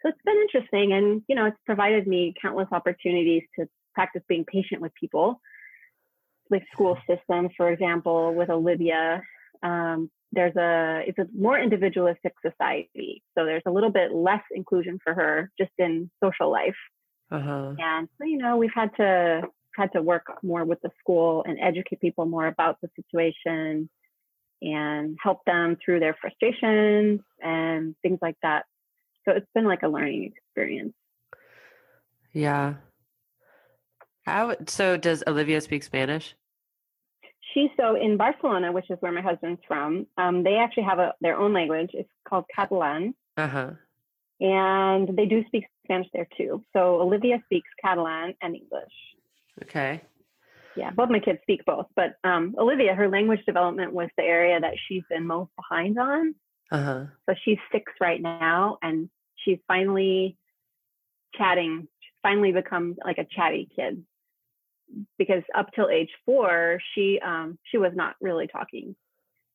so 0.02 0.10
it's 0.10 0.22
been 0.26 0.38
interesting 0.38 0.94
and, 0.94 1.22
you 1.28 1.36
know, 1.36 1.46
it's 1.46 1.58
provided 1.66 2.08
me 2.08 2.34
countless 2.42 2.68
opportunities 2.72 3.44
to 3.60 3.68
practice 3.94 4.24
being 4.28 4.46
patient 4.46 4.82
with 4.82 4.94
people 5.00 5.40
like 6.52 6.64
school 6.74 6.98
system, 7.08 7.50
for 7.56 7.72
example, 7.72 8.36
with 8.36 8.50
Olivia. 8.50 9.24
Um, 9.64 10.12
there's 10.32 10.56
a 10.56 11.04
it's 11.08 11.18
a 11.20 11.28
more 11.38 11.60
individualistic 11.60 12.34
society 12.46 13.22
so 13.38 13.46
there's 13.46 13.64
a 13.66 13.72
little 13.72 13.92
bit 13.92 14.14
less 14.14 14.44
inclusion 14.56 14.98
for 15.04 15.14
her 15.14 15.52
just 15.60 15.72
in 15.78 16.10
social 16.24 16.52
life 16.52 16.76
uh-huh. 17.32 17.76
And 17.80 18.10
so, 18.18 18.26
you 18.26 18.38
know, 18.38 18.58
we've 18.58 18.74
had 18.76 18.94
to 18.98 19.44
had 19.78 19.94
to 19.94 20.02
work 20.02 20.26
more 20.44 20.66
with 20.66 20.82
the 20.82 20.90
school 21.00 21.46
and 21.48 21.58
educate 21.62 22.02
people 22.02 22.26
more 22.26 22.48
about 22.48 22.78
the 22.82 22.90
situation 22.96 23.90
and 24.62 25.18
help 25.24 25.40
them 25.46 25.78
through 25.84 26.02
their 26.02 26.16
frustrations 26.20 27.22
and 27.42 27.96
things 28.02 28.20
like 28.22 28.36
that. 28.44 28.66
So 29.24 29.34
it's 29.34 29.48
been 29.56 29.66
like 29.66 29.82
a 29.82 29.88
learning 29.88 30.34
experience. 30.36 30.94
Yeah. 32.34 32.76
How 34.26 34.56
so 34.68 34.98
does 34.98 35.24
Olivia 35.26 35.62
speak 35.62 35.84
Spanish? 35.84 36.36
She's 37.54 37.70
so 37.78 37.96
in 37.96 38.18
Barcelona, 38.18 38.72
which 38.72 38.90
is 38.90 38.98
where 39.02 39.12
my 39.12 39.22
husband's 39.22 39.62
from. 39.68 40.08
Um, 40.18 40.44
they 40.44 40.56
actually 40.56 40.84
have 40.84 41.00
a 41.00 41.14
their 41.22 41.38
own 41.38 41.54
language. 41.54 41.92
It's 41.94 42.10
called 42.28 42.46
Catalan. 42.56 43.14
Uh-huh 43.38 43.72
and 44.42 45.16
they 45.16 45.28
do 45.28 45.46
speak 45.46 45.66
Spanish 45.86 46.08
there 46.14 46.28
too. 46.36 46.64
So 46.74 47.00
Olivia 47.00 47.42
speaks 47.46 47.70
Catalan 47.82 48.34
and 48.42 48.56
English. 48.56 48.94
Okay. 49.62 50.02
Yeah, 50.76 50.90
both 50.90 51.10
my 51.10 51.20
kids 51.20 51.40
speak 51.44 51.64
both, 51.66 51.86
but 51.96 52.16
um, 52.24 52.56
Olivia, 52.58 52.96
her 52.96 53.08
language 53.08 53.42
development 53.46 53.94
was 53.94 54.10
the 54.18 54.24
area 54.24 54.60
that 54.60 54.74
she's 54.88 55.04
been 55.10 55.28
most 55.28 55.52
behind 55.56 56.00
on. 56.00 56.34
Uh-huh. 56.72 57.06
So 57.30 57.36
she's 57.44 57.58
six 57.72 57.92
right 58.00 58.22
now, 58.22 58.78
and 58.82 59.10
she's 59.36 59.60
finally 59.68 60.38
chatting. 61.36 61.88
She's 62.00 62.14
finally 62.24 62.54
become 62.54 62.96
like 63.06 63.18
a 63.18 63.26
chatty 63.26 63.70
kid 63.76 64.04
because 65.18 65.44
up 65.56 65.70
till 65.76 65.90
age 65.90 66.10
four, 66.26 66.80
she 66.94 67.20
um, 67.26 67.58
she 67.72 67.78
was 67.78 67.92
not 67.96 68.16
really 68.22 68.48
talking. 68.48 68.96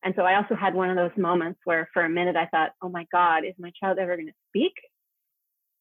And 0.03 0.13
so 0.15 0.23
I 0.23 0.35
also 0.35 0.55
had 0.55 0.75
one 0.75 0.89
of 0.89 0.95
those 0.95 1.17
moments 1.17 1.59
where 1.65 1.89
for 1.93 2.03
a 2.03 2.09
minute 2.09 2.35
I 2.35 2.45
thought, 2.45 2.71
oh 2.81 2.89
my 2.89 3.05
God, 3.11 3.43
is 3.45 3.55
my 3.57 3.71
child 3.79 3.97
ever 3.97 4.15
going 4.15 4.27
to 4.27 4.33
speak? 4.49 4.73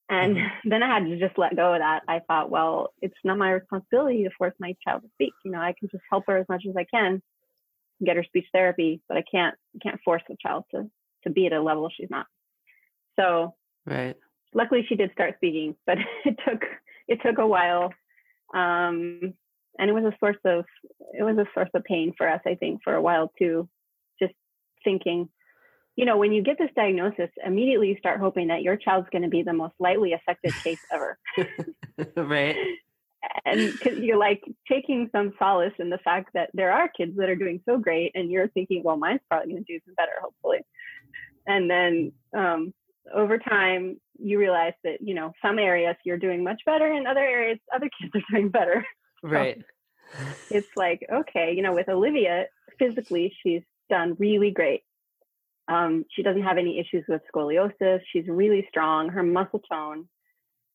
And 0.09 0.37
mm-hmm. 0.37 0.69
then 0.71 0.83
I 0.83 0.89
had 0.89 1.05
to 1.05 1.19
just 1.19 1.39
let 1.39 1.57
go 1.57 1.75
of 1.75 1.81
that. 1.81 2.03
I 2.09 2.21
thought, 2.27 2.51
well, 2.51 2.93
it's 3.03 3.15
not 3.25 3.39
my 3.39 3.51
responsibility 3.51 4.25
to 4.25 4.31
force 4.37 4.55
my 4.59 4.75
child 4.87 5.03
to 5.03 5.09
speak. 5.15 5.33
You 5.45 5.53
know, 5.53 5.61
I 5.61 5.75
can 5.79 5.89
just 5.91 6.05
help 6.11 6.25
her 6.29 6.39
as 6.39 6.47
much 6.49 6.65
as 6.69 6.77
I 6.77 6.85
can, 6.85 7.23
get 8.05 8.17
her 8.17 8.25
speech 8.25 8.47
therapy, 8.53 9.01
but 9.09 9.17
I 9.17 9.25
can't 9.31 9.55
can't 9.83 10.01
force 10.05 10.23
the 10.29 10.37
child 10.41 10.65
to 10.73 10.91
to 11.25 11.31
be 11.31 11.47
at 11.47 11.53
a 11.53 11.63
level 11.63 11.91
she's 11.95 12.11
not. 12.11 12.27
So 13.19 13.55
right. 13.85 14.17
Luckily, 14.55 14.87
she 14.89 14.95
did 14.95 15.13
start 15.13 15.35
speaking, 15.37 15.77
but 15.87 15.99
it 16.25 16.37
took 16.47 16.63
it 17.09 17.21
took 17.25 17.39
a 17.39 17.47
while, 17.47 17.93
um, 18.55 19.35
and 19.79 19.91
it 19.91 19.93
was 19.93 20.05
a 20.05 20.17
source 20.19 20.37
of 20.45 20.65
it 21.19 21.23
was 21.23 21.37
a 21.39 21.47
source 21.55 21.71
of 21.75 21.85
pain 21.85 22.15
for 22.17 22.29
us. 22.29 22.41
I 22.47 22.55
think 22.55 22.81
for 22.83 22.95
a 22.95 23.03
while 23.03 23.33
too, 23.39 23.69
just 24.21 24.35
thinking, 24.85 25.29
you 25.97 26.05
know, 26.05 26.17
when 26.17 26.33
you 26.33 26.43
get 26.43 26.59
this 26.59 26.71
diagnosis, 26.77 27.31
immediately 27.45 27.89
you 27.89 27.97
start 27.99 28.21
hoping 28.21 28.49
that 28.49 28.63
your 28.63 28.77
child's 28.77 29.09
going 29.11 29.23
to 29.23 29.29
be 29.29 29.43
the 29.43 29.53
most 29.53 29.75
lightly 29.79 30.13
affected 30.13 30.55
case 30.63 30.81
ever. 30.93 31.19
right. 32.17 32.57
And 33.45 33.81
cause 33.81 33.99
you're 33.99 34.19
like 34.19 34.43
taking 34.71 35.09
some 35.11 35.33
solace 35.39 35.73
in 35.79 35.91
the 35.91 35.99
fact 35.99 36.31
that 36.35 36.51
there 36.55 36.71
are 36.71 36.89
kids 36.89 37.17
that 37.17 37.29
are 37.29 37.37
doing 37.37 37.61
so 37.69 37.77
great, 37.79 38.13
and 38.15 38.31
you're 38.31 38.49
thinking, 38.49 38.83
well, 38.85 38.97
mine's 38.97 39.21
probably 39.29 39.53
going 39.53 39.65
to 39.65 39.73
do 39.73 39.81
some 39.85 39.95
better, 39.95 40.13
hopefully. 40.23 40.59
And 41.47 41.71
then 41.71 42.13
um, 42.37 42.73
over 43.15 43.39
time, 43.39 44.01
you 44.19 44.39
realize 44.39 44.73
that 44.85 44.99
you 45.01 45.15
know 45.15 45.33
some 45.43 45.59
areas 45.59 45.97
you're 46.05 46.19
doing 46.19 46.45
much 46.45 46.61
better, 46.67 46.93
and 46.93 47.07
other 47.07 47.21
areas 47.21 47.59
other 47.75 47.89
kids 48.01 48.13
are 48.15 48.37
doing 48.37 48.49
better. 48.49 48.85
Right. 49.23 49.59
So 49.59 50.25
it's 50.51 50.69
like 50.77 51.07
okay, 51.13 51.53
you 51.55 51.63
know, 51.63 51.75
with 51.75 51.89
Olivia, 51.89 52.47
physically 52.79 53.33
she's 53.43 53.63
done 53.91 54.17
really 54.19 54.51
great. 54.51 54.83
Um, 55.69 56.05
she 56.11 56.23
doesn't 56.23 56.43
have 56.43 56.59
any 56.59 56.79
issues 56.79 57.05
with 57.09 57.23
scoliosis. 57.35 58.01
She's 58.13 58.27
really 58.29 58.67
strong. 58.69 59.09
Her 59.09 59.23
muscle 59.23 59.61
tone 59.71 60.09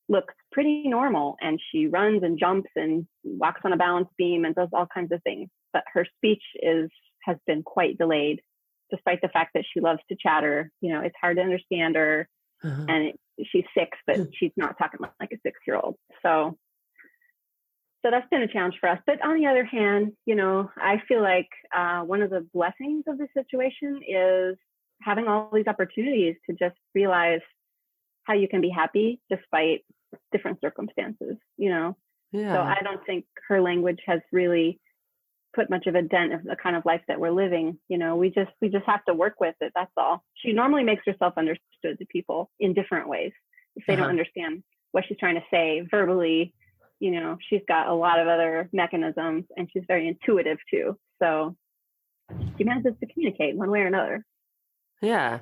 looks 0.09 0.33
pretty 0.51 0.83
normal, 0.87 1.37
and 1.41 1.59
she 1.71 1.87
runs 1.87 2.23
and 2.23 2.37
jumps 2.37 2.69
and 2.75 3.07
walks 3.23 3.61
on 3.63 3.73
a 3.73 3.77
balance 3.77 4.09
beam 4.17 4.43
and 4.43 4.53
does 4.53 4.67
all 4.73 4.87
kinds 4.93 5.11
of 5.11 5.23
things. 5.23 5.49
But 5.71 5.83
her 5.93 6.05
speech 6.17 6.43
is 6.61 6.89
has 7.23 7.37
been 7.47 7.63
quite 7.63 7.97
delayed, 7.97 8.41
despite 8.89 9.21
the 9.21 9.29
fact 9.29 9.51
that 9.53 9.63
she 9.71 9.79
loves 9.79 10.01
to 10.09 10.17
chatter. 10.19 10.69
You 10.81 10.93
know, 10.93 11.01
it's 11.01 11.15
hard 11.21 11.37
to 11.37 11.43
understand 11.43 11.95
her, 11.95 12.27
uh-huh. 12.63 12.85
and 12.89 13.05
it, 13.07 13.19
she's 13.45 13.65
six, 13.77 13.97
but 14.05 14.17
she's 14.35 14.51
not 14.57 14.77
talking 14.77 14.99
like 15.19 15.31
a 15.31 15.37
six 15.43 15.57
year 15.65 15.77
old. 15.77 15.95
So 16.21 16.57
so 18.03 18.09
that's 18.09 18.27
been 18.29 18.41
a 18.41 18.47
challenge 18.47 18.75
for 18.79 18.89
us. 18.89 18.99
But 19.05 19.23
on 19.23 19.39
the 19.39 19.45
other 19.45 19.63
hand, 19.63 20.13
you 20.25 20.35
know, 20.35 20.69
I 20.77 21.01
feel 21.07 21.21
like 21.21 21.49
uh, 21.75 22.01
one 22.01 22.21
of 22.21 22.29
the 22.29 22.47
blessings 22.53 23.03
of 23.07 23.17
this 23.17 23.29
situation 23.35 24.01
is 24.07 24.57
having 25.01 25.27
all 25.27 25.49
these 25.53 25.67
opportunities 25.67 26.35
to 26.49 26.55
just 26.55 26.75
realize 26.95 27.41
how 28.23 28.33
you 28.33 28.47
can 28.47 28.61
be 28.61 28.69
happy 28.69 29.19
despite 29.29 29.83
different 30.31 30.59
circumstances, 30.61 31.37
you 31.57 31.69
know. 31.69 31.95
Yeah. 32.31 32.53
So 32.53 32.61
I 32.61 32.79
don't 32.83 33.05
think 33.05 33.25
her 33.49 33.61
language 33.61 33.99
has 34.07 34.21
really 34.31 34.79
put 35.53 35.69
much 35.69 35.85
of 35.87 35.95
a 35.95 36.01
dent 36.01 36.33
of 36.33 36.43
the 36.43 36.55
kind 36.55 36.75
of 36.75 36.85
life 36.85 37.01
that 37.07 37.19
we're 37.19 37.31
living. 37.31 37.77
You 37.89 37.97
know, 37.97 38.15
we 38.15 38.29
just 38.29 38.51
we 38.61 38.69
just 38.69 38.85
have 38.85 39.03
to 39.05 39.13
work 39.13 39.39
with 39.39 39.55
it. 39.61 39.73
That's 39.75 39.91
all. 39.97 40.23
She 40.35 40.53
normally 40.53 40.83
makes 40.83 41.03
herself 41.05 41.33
understood 41.37 41.99
to 41.99 42.05
people 42.05 42.49
in 42.59 42.73
different 42.73 43.09
ways. 43.09 43.31
If 43.75 43.85
they 43.85 43.93
uh-huh. 43.93 44.03
don't 44.03 44.11
understand 44.11 44.63
what 44.91 45.05
she's 45.07 45.17
trying 45.17 45.35
to 45.35 45.43
say 45.51 45.85
verbally, 45.89 46.53
you 47.01 47.09
know, 47.09 47.35
she's 47.49 47.61
got 47.67 47.87
a 47.87 47.93
lot 47.93 48.19
of 48.19 48.27
other 48.27 48.69
mechanisms 48.71 49.43
and 49.57 49.67
she's 49.73 49.83
very 49.87 50.07
intuitive 50.07 50.59
too. 50.69 50.95
So 51.21 51.57
she 52.57 52.63
manages 52.63 52.93
to 52.99 53.07
communicate 53.07 53.57
one 53.57 53.71
way 53.71 53.79
or 53.79 53.87
another. 53.87 54.23
Yeah. 55.01 55.39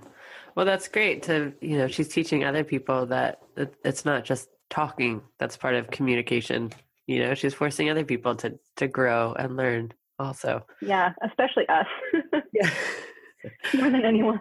Well, 0.55 0.66
that's 0.66 0.88
great 0.88 1.22
to, 1.24 1.53
you 1.60 1.78
know, 1.78 1.88
she's 1.88 2.07
teaching 2.07 2.45
other 2.45 2.64
people 2.64 3.05
that 3.07 3.39
it's 3.84 4.05
not 4.05 4.24
just 4.24 4.47
talking 4.70 5.22
that's 5.38 5.57
part 5.57 5.76
of 5.76 5.91
communication. 5.91 6.72
You 7.07 7.20
know, 7.24 7.34
she's 7.34 7.53
forcing 7.53 7.89
other 7.89 8.05
people 8.05 8.36
to 8.38 8.57
to 8.78 8.88
grow 8.88 9.34
and 9.34 9.57
learn 9.57 9.91
also. 10.18 10.66
Yeah, 10.82 11.12
especially 11.24 11.68
us. 11.68 11.88
yeah. 12.53 12.70
More 13.74 13.89
than 13.89 14.05
anyone. 14.05 14.39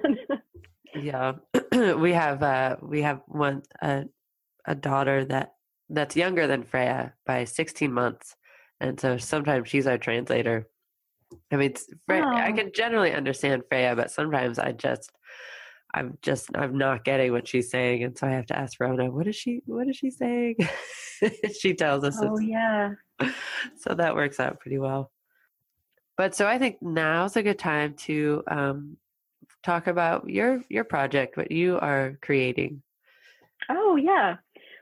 yeah. 0.95 1.33
we 1.97 2.12
have 2.12 2.45
uh 2.45 2.77
we 2.81 3.03
have 3.03 3.23
one 3.27 3.62
uh, 3.83 4.05
a 4.66 4.77
daughter 4.77 5.25
that 5.25 5.55
that's 5.91 6.16
younger 6.16 6.47
than 6.47 6.64
Freya 6.64 7.14
by 7.26 7.45
16 7.45 7.93
months. 7.93 8.36
And 8.80 8.99
so 9.01 9.16
sometimes 9.16 9.68
she's 9.68 9.86
our 9.86 9.99
translator. 9.99 10.68
I 11.51 11.57
mean, 11.57 11.74
Freya, 12.07 12.24
I 12.24 12.53
can 12.53 12.70
generally 12.74 13.12
understand 13.12 13.64
Freya, 13.68 13.97
but 13.97 14.11
sometimes 14.11 14.59
I 14.59 14.72
just, 14.72 15.11
I'm 15.95 16.18
just, 16.22 16.51
I'm 16.55 16.78
not 16.78 17.05
getting 17.05 17.32
what 17.32 17.49
she's 17.49 17.70
saying. 17.70 18.05
And 18.05 18.16
so 18.16 18.26
I 18.26 18.30
have 18.30 18.47
to 18.47 18.59
ask 18.59 18.78
Rona, 18.80 19.11
what 19.11 19.26
is 19.26 19.36
she, 19.36 19.62
what 19.66 19.89
is 19.89 19.97
she 19.97 20.11
saying? 20.11 20.57
she 21.59 21.74
tells 21.74 22.05
us. 22.05 22.18
Oh, 22.20 22.39
yeah. 22.39 22.93
So 23.76 23.95
that 23.95 24.14
works 24.14 24.39
out 24.39 24.61
pretty 24.61 24.78
well. 24.78 25.11
but 26.16 26.34
so 26.34 26.47
I 26.47 26.59
think 26.59 26.76
now's 26.80 27.36
a 27.36 27.43
good 27.43 27.59
time 27.59 27.95
to 28.07 28.43
um, 28.49 28.97
talk 29.62 29.86
about 29.86 30.28
your 30.28 30.62
your 30.68 30.84
project, 30.84 31.36
what 31.36 31.51
you 31.51 31.78
are 31.78 32.18
creating. 32.22 32.82
Oh 33.68 33.97
yeah, 33.97 34.36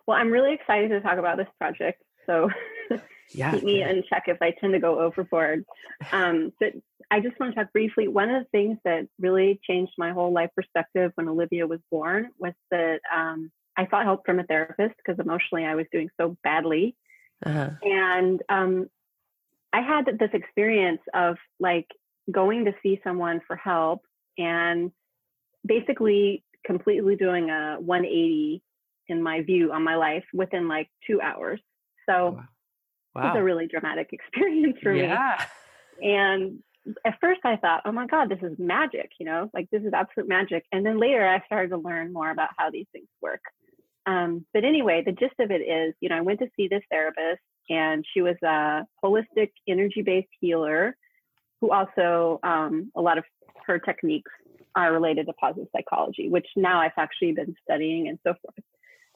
well, 0.07 0.17
I'm 0.17 0.31
really 0.31 0.55
excited 0.55 0.91
to 0.91 1.01
talk 1.01 1.19
about 1.19 1.37
this 1.37 1.49
project. 1.59 2.03
So 2.27 2.51
yeah, 3.35 3.53
keep 3.53 3.65
me 3.65 3.83
in 3.83 4.03
check 4.09 4.25
if 4.27 4.39
I 4.41 4.53
tend 4.61 4.73
to 4.73 4.79
go 4.79 5.01
overboard. 5.01 5.65
Um, 6.13 6.53
but 6.61 6.73
I 7.11 7.21
just 7.21 7.39
want 7.39 7.55
to 7.55 7.61
talk 7.61 7.73
briefly. 7.73 8.09
One 8.09 8.31
of 8.31 8.43
the 8.43 8.49
things 8.51 8.79
that 8.85 9.07
really 9.19 9.61
changed 9.69 9.93
my 9.99 10.13
whole 10.13 10.33
life 10.33 10.51
perspective 10.55 11.13
when 11.15 11.29
Olivia 11.29 11.67
was 11.67 11.81
born 11.91 12.31
was 12.39 12.53
that 12.71 13.01
um, 13.15 13.51
I 13.77 13.87
sought 13.89 14.05
help 14.05 14.25
from 14.25 14.41
a 14.41 14.45
therapist 14.45 14.95
because 14.97 15.19
emotionally 15.19 15.65
I 15.65 15.75
was 15.75 15.87
doing 15.93 16.09
so 16.21 16.37
badly. 16.43 16.97
Uh-huh. 17.45 17.71
And 17.83 18.43
um, 18.49 18.89
I 19.73 19.83
had 19.83 20.07
this 20.19 20.31
experience 20.33 21.03
of 21.15 21.37
like 21.61 21.87
going 22.31 22.65
to 22.65 22.75
see 22.83 23.01
someone 23.05 23.41
for 23.47 23.57
help 23.57 24.03
and 24.39 24.91
basically 25.65 26.43
completely 26.65 27.17
doing 27.17 27.51
a 27.51 27.77
180 27.79 28.63
in 29.09 29.23
my 29.23 29.43
view 29.43 29.73
on 29.73 29.83
my 29.83 29.97
life 29.97 30.25
within 30.33 30.69
like 30.69 30.89
two 31.07 31.21
hours. 31.21 31.61
So 32.09 32.41
wow. 33.15 33.23
it 33.23 33.27
was 33.27 33.37
a 33.37 33.43
really 33.43 33.67
dramatic 33.67 34.11
experience 34.13 34.77
for 34.83 34.93
yeah. 34.93 35.45
me. 36.01 36.09
And 36.09 36.63
at 37.05 37.19
first 37.21 37.41
I 37.45 37.57
thought, 37.57 37.83
oh 37.85 37.93
my 37.93 38.07
God, 38.07 38.29
this 38.29 38.43
is 38.43 38.59
magic, 38.59 39.11
you 39.19 39.27
know, 39.27 39.51
like 39.53 39.69
this 39.71 39.83
is 39.83 39.93
absolute 39.93 40.29
magic. 40.29 40.65
And 40.73 40.85
then 40.85 41.01
later 41.01 41.27
I 41.27 41.45
started 41.47 41.71
to 41.71 41.79
learn 41.79 42.13
more 42.13 42.31
about 42.31 42.51
how 42.57 42.71
these 42.71 42.87
things 42.93 43.09
work. 43.21 43.41
Um, 44.07 44.47
but 44.55 44.65
anyway, 44.65 45.03
the 45.05 45.13
gist 45.13 45.35
of 45.41 45.51
it 45.51 45.63
is, 45.63 45.95
you 46.01 46.09
know, 46.09 46.17
I 46.17 46.21
went 46.21 46.39
to 46.39 46.49
see 46.57 46.69
this 46.69 46.83
therapist 46.91 47.43
and 47.69 48.05
she 48.15 48.23
was 48.23 48.37
a 48.45 48.87
holistic 49.05 49.51
energy 49.67 50.03
based 50.03 50.29
healer 50.41 50.97
who 51.61 51.73
also, 51.73 52.39
um, 52.45 52.93
a 52.95 53.01
lot 53.01 53.19
of 53.19 53.25
her 53.67 53.79
techniques 53.79 54.31
are 54.77 54.93
related 54.93 55.27
to 55.27 55.33
positive 55.33 55.69
psychology, 55.75 56.29
which 56.29 56.47
now 56.55 56.81
I've 56.81 56.93
actually 56.97 57.33
been 57.33 57.55
studying 57.65 58.09
and 58.09 58.19
so 58.23 58.35
forth. 58.43 58.65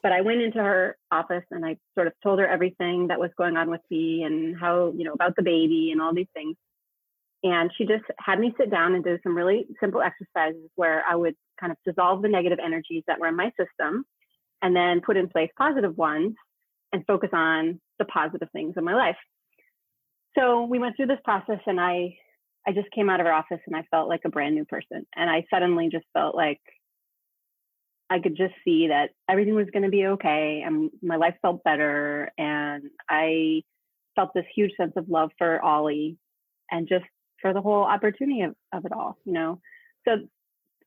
But 0.03 0.13
I 0.13 0.23
went 0.23 0.41
into 0.41 0.59
her 0.59 0.97
office 1.11 1.45
and 1.51 1.65
I 1.65 1.77
sort 1.95 2.07
of 2.07 2.15
told 2.23 2.39
her 2.39 2.47
everything 2.47 3.09
that 3.09 3.21
was 3.21 3.31
going 3.37 3.57
on 3.57 3.71
with 3.71 3.83
me 3.91 4.23
and 4.23 4.59
how, 4.59 4.93
you 4.97 5.05
know, 5.05 5.13
about 5.13 5.37
the 5.37 5.43
baby 5.43 5.91
and 5.93 6.01
all 6.01 6.15
these 6.15 6.31
things. 6.35 6.57
And 7.43 7.71
she 7.77 7.85
just 7.85 8.05
had 8.19 8.39
me 8.39 8.55
sit 8.59 8.71
down 8.71 8.95
and 8.95 9.05
do 9.05 9.19
some 9.23 9.37
really 9.37 9.67
simple 9.81 10.03
exercises 10.03 10.71
where 10.75 11.03
I 11.09 11.17
would 11.17 11.35
kind 11.59 11.73
of 11.73 11.79
dissolve 11.85 12.23
the 12.23 12.29
negative 12.29 12.59
energies 12.63 13.03
that 13.07 13.19
were 13.19 13.29
in 13.29 13.37
my 13.37 13.51
system 13.59 14.05
and 14.63 14.77
then 14.77 15.01
put 15.05 15.17
in 15.17 15.29
place 15.29 15.51
positive 15.57 15.97
ones 15.97 16.35
and 16.93 17.05
focus 17.07 17.31
on 17.33 17.81
the 17.99 18.05
positive 18.07 18.49
things 18.53 18.75
in 18.77 18.85
my 18.85 18.95
life. 18.95 19.17
So 20.39 20.65
we 20.65 20.79
went 20.79 20.97
through 20.97 21.07
this 21.07 21.21
process 21.25 21.61
and 21.67 21.81
I 21.81 22.17
I 22.67 22.73
just 22.73 22.91
came 22.91 23.09
out 23.09 23.21
of 23.21 23.27
her 23.27 23.33
office 23.33 23.61
and 23.67 23.75
I 23.75 23.85
felt 23.91 24.09
like 24.09 24.21
a 24.27 24.29
brand 24.29 24.55
new 24.55 24.67
person. 24.67 25.07
And 25.17 25.31
I 25.31 25.45
suddenly 25.51 25.89
just 25.91 26.05
felt 26.13 26.35
like 26.35 26.61
I 28.11 28.19
could 28.19 28.37
just 28.37 28.55
see 28.65 28.89
that 28.89 29.11
everything 29.29 29.55
was 29.55 29.69
going 29.73 29.85
to 29.85 29.89
be 29.89 30.07
okay 30.07 30.63
and 30.67 30.91
my 31.01 31.17
life 31.17 31.37
felt 31.41 31.63
better 31.63 32.33
and 32.37 32.91
I 33.09 33.63
felt 34.17 34.31
this 34.35 34.45
huge 34.55 34.73
sense 34.77 34.93
of 34.97 35.09
love 35.09 35.31
for 35.39 35.63
Ollie 35.63 36.17
and 36.71 36.89
just 36.89 37.05
for 37.41 37.55
the 37.55 37.61
whole 37.61 37.85
opportunity 37.85 38.43
of, 38.43 38.55
of 38.73 38.85
it 38.85 38.93
all, 38.93 39.17
you 39.25 39.33
know. 39.33 39.61
So 40.07 40.17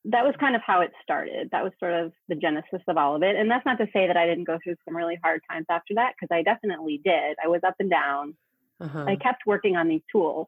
that 0.05 0.25
was 0.25 0.35
kind 0.37 0.55
of 0.55 0.61
how 0.65 0.81
it 0.81 0.91
started. 1.01 1.49
That 1.51 1.63
was 1.63 1.71
sort 1.79 1.93
of 1.93 2.11
the 2.27 2.35
genesis 2.35 2.81
of 2.87 2.97
all 2.97 3.15
of 3.15 3.23
it. 3.23 3.37
And 3.37 3.49
that's 3.49 3.65
not 3.65 3.77
to 3.77 3.87
say 3.93 4.07
that 4.07 4.17
I 4.17 4.25
didn't 4.25 4.43
go 4.43 4.59
through 4.61 4.75
some 4.83 4.95
really 4.95 5.17
hard 5.23 5.41
times 5.49 5.65
after 5.69 5.93
that, 5.95 6.13
because 6.19 6.35
I 6.35 6.41
definitely 6.41 7.01
did. 7.03 7.37
I 7.43 7.47
was 7.47 7.61
up 7.65 7.75
and 7.79 7.89
down. 7.89 8.35
Uh-huh. 8.81 9.05
I 9.07 9.15
kept 9.15 9.43
working 9.45 9.77
on 9.77 9.87
these 9.87 10.01
tools. 10.11 10.47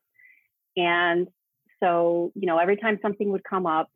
And 0.76 1.28
so, 1.82 2.34
you 2.36 2.48
know, 2.48 2.58
every 2.58 2.76
time 2.76 3.00
something 3.02 3.32
would 3.32 3.46
come 3.46 3.66
up 3.66 3.90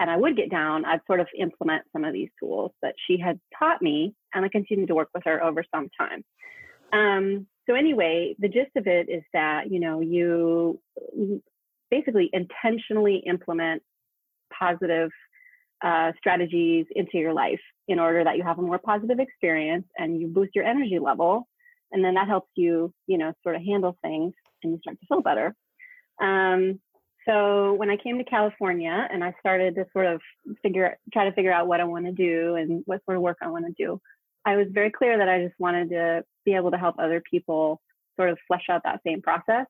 and 0.00 0.10
I 0.10 0.16
would 0.16 0.34
get 0.34 0.50
down, 0.50 0.86
I'd 0.86 1.02
sort 1.06 1.20
of 1.20 1.28
implement 1.38 1.82
some 1.92 2.04
of 2.04 2.14
these 2.14 2.30
tools 2.40 2.72
that 2.80 2.94
she 3.06 3.18
had 3.18 3.38
taught 3.56 3.82
me. 3.82 4.14
And 4.32 4.44
I 4.44 4.48
continued 4.48 4.88
to 4.88 4.94
work 4.94 5.10
with 5.14 5.24
her 5.26 5.44
over 5.44 5.62
some 5.72 5.88
time. 5.96 6.24
Um, 6.92 7.46
so, 7.68 7.74
anyway, 7.74 8.34
the 8.38 8.48
gist 8.48 8.70
of 8.76 8.86
it 8.86 9.10
is 9.10 9.22
that, 9.34 9.70
you 9.70 9.78
know, 9.78 10.00
you 10.00 10.80
basically 11.90 12.30
intentionally 12.32 13.22
implement 13.26 13.82
positive 14.58 15.10
uh, 15.84 16.12
strategies 16.16 16.86
into 16.96 17.18
your 17.18 17.34
life 17.34 17.60
in 17.86 17.98
order 17.98 18.24
that 18.24 18.38
you 18.38 18.42
have 18.42 18.58
a 18.58 18.62
more 18.62 18.78
positive 18.78 19.18
experience 19.18 19.86
and 19.98 20.18
you 20.18 20.28
boost 20.28 20.54
your 20.54 20.64
energy 20.64 20.98
level. 20.98 21.46
And 21.92 22.02
then 22.02 22.14
that 22.14 22.28
helps 22.28 22.50
you, 22.54 22.92
you 23.06 23.18
know, 23.18 23.32
sort 23.42 23.56
of 23.56 23.62
handle 23.62 23.98
things 24.02 24.32
and 24.62 24.72
you 24.72 24.78
start 24.80 24.98
to 25.00 25.06
feel 25.06 25.20
better. 25.20 25.54
Um, 26.22 26.80
so 27.30 27.74
when 27.74 27.90
I 27.90 27.96
came 27.96 28.18
to 28.18 28.24
California 28.24 29.08
and 29.10 29.22
I 29.22 29.34
started 29.40 29.74
to 29.76 29.86
sort 29.92 30.06
of 30.06 30.20
figure, 30.62 30.98
try 31.12 31.24
to 31.24 31.32
figure 31.32 31.52
out 31.52 31.68
what 31.68 31.80
I 31.80 31.84
want 31.84 32.06
to 32.06 32.12
do 32.12 32.56
and 32.56 32.82
what 32.86 33.04
sort 33.04 33.16
of 33.16 33.22
work 33.22 33.38
I 33.42 33.48
want 33.48 33.66
to 33.66 33.72
do, 33.72 34.00
I 34.44 34.56
was 34.56 34.66
very 34.70 34.90
clear 34.90 35.18
that 35.18 35.28
I 35.28 35.44
just 35.44 35.58
wanted 35.58 35.90
to 35.90 36.24
be 36.44 36.54
able 36.54 36.70
to 36.70 36.78
help 36.78 36.96
other 36.98 37.22
people 37.30 37.80
sort 38.16 38.30
of 38.30 38.38
flesh 38.48 38.64
out 38.68 38.82
that 38.84 39.00
same 39.04 39.22
process 39.22 39.66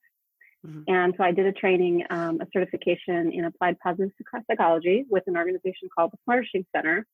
Mm-hmm. 0.66 0.82
And 0.88 1.14
so 1.16 1.24
I 1.24 1.32
did 1.32 1.46
a 1.46 1.52
training, 1.52 2.04
um, 2.11 2.40
a 2.40 2.46
certification 2.52 3.32
in 3.32 3.44
applied 3.44 3.78
positive 3.80 4.11
psychology 4.46 5.06
with 5.08 5.24
an 5.26 5.36
organization 5.36 5.88
called 5.96 6.12
the 6.12 6.18
Flourishing 6.24 6.66
Center. 6.74 7.06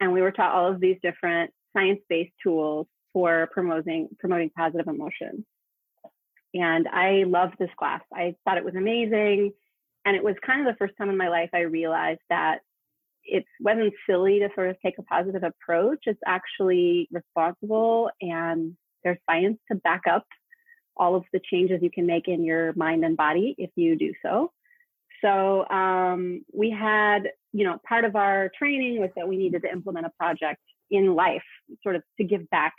And 0.00 0.12
we 0.12 0.20
were 0.20 0.30
taught 0.30 0.54
all 0.54 0.70
of 0.70 0.80
these 0.80 0.96
different 1.02 1.50
science-based 1.76 2.32
tools 2.42 2.86
for 3.12 3.48
promoting 3.52 4.08
promoting 4.18 4.50
positive 4.56 4.86
emotion. 4.86 5.44
And 6.54 6.86
I 6.88 7.24
loved 7.26 7.54
this 7.58 7.70
class. 7.78 8.02
I 8.12 8.34
thought 8.44 8.58
it 8.58 8.64
was 8.64 8.74
amazing. 8.74 9.52
And 10.04 10.16
it 10.16 10.24
was 10.24 10.34
kind 10.44 10.60
of 10.60 10.66
the 10.66 10.78
first 10.78 10.94
time 10.98 11.10
in 11.10 11.16
my 11.16 11.28
life 11.28 11.50
I 11.52 11.60
realized 11.60 12.20
that 12.28 12.60
it 13.24 13.44
wasn't 13.60 13.94
silly 14.08 14.40
to 14.40 14.48
sort 14.54 14.68
of 14.68 14.76
take 14.84 14.98
a 14.98 15.02
positive 15.02 15.44
approach. 15.44 16.00
It's 16.06 16.20
actually 16.26 17.08
responsible 17.12 18.10
and 18.20 18.76
there's 19.04 19.18
science 19.28 19.58
to 19.70 19.76
back 19.76 20.02
up 20.10 20.26
all 20.96 21.14
of 21.14 21.24
the 21.32 21.40
changes 21.50 21.80
you 21.82 21.90
can 21.90 22.06
make 22.06 22.28
in 22.28 22.44
your 22.44 22.72
mind 22.74 23.04
and 23.04 23.16
body 23.16 23.54
if 23.58 23.70
you 23.76 23.96
do 23.96 24.12
so. 24.22 24.52
So 25.24 25.68
um, 25.68 26.44
we 26.52 26.70
had, 26.70 27.30
you 27.52 27.64
know, 27.64 27.78
part 27.88 28.04
of 28.04 28.16
our 28.16 28.50
training 28.58 29.00
was 29.00 29.10
that 29.16 29.28
we 29.28 29.36
needed 29.36 29.62
to 29.62 29.70
implement 29.70 30.06
a 30.06 30.10
project 30.18 30.60
in 30.90 31.14
life, 31.14 31.44
sort 31.82 31.96
of 31.96 32.02
to 32.18 32.24
give 32.24 32.50
back, 32.50 32.74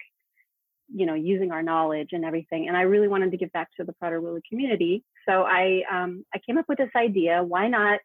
you 0.93 1.05
know, 1.05 1.13
using 1.13 1.51
our 1.51 1.63
knowledge 1.63 2.09
and 2.11 2.26
everything. 2.26 2.67
And 2.67 2.76
I 2.76 2.82
really 2.82 3.07
wanted 3.07 3.32
to 3.32 3.38
give 3.38 3.51
back 3.53 3.69
to 3.78 3.86
the 3.86 3.93
Prader-Willi 3.93 4.41
community. 4.47 5.03
So 5.28 5.43
I 5.43 5.84
um, 5.91 6.26
I 6.34 6.39
came 6.39 6.57
up 6.57 6.65
with 6.67 6.78
this 6.78 6.91
idea: 6.95 7.43
why 7.43 7.67
not 7.67 7.99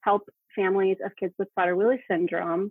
help 0.00 0.28
families 0.54 0.98
of 1.04 1.12
kids 1.16 1.34
with 1.38 1.48
Prader-Willi 1.58 2.02
syndrome 2.08 2.70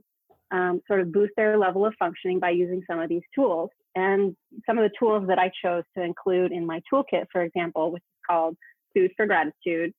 um, 0.52 0.82
sort 0.88 1.02
of 1.02 1.12
boost 1.12 1.34
their 1.36 1.58
level 1.58 1.86
of 1.86 1.94
functioning 2.00 2.40
by 2.40 2.52
using 2.52 2.84
some 2.88 3.00
of 3.00 3.10
these 3.10 3.24
tools? 3.36 3.70
And 3.96 4.36
some 4.66 4.78
of 4.78 4.84
the 4.90 4.96
tools 4.98 5.28
that 5.28 5.40
I 5.40 5.52
chose 5.64 5.84
to 5.96 6.04
include 6.04 6.52
in 6.52 6.66
my 6.66 6.82
toolkit, 6.92 7.26
for 7.32 7.44
example, 7.44 7.92
which 7.92 8.02
is 8.02 8.22
called 8.28 8.58
Food 8.94 9.12
for 9.16 9.28
Gratitude, 9.28 9.94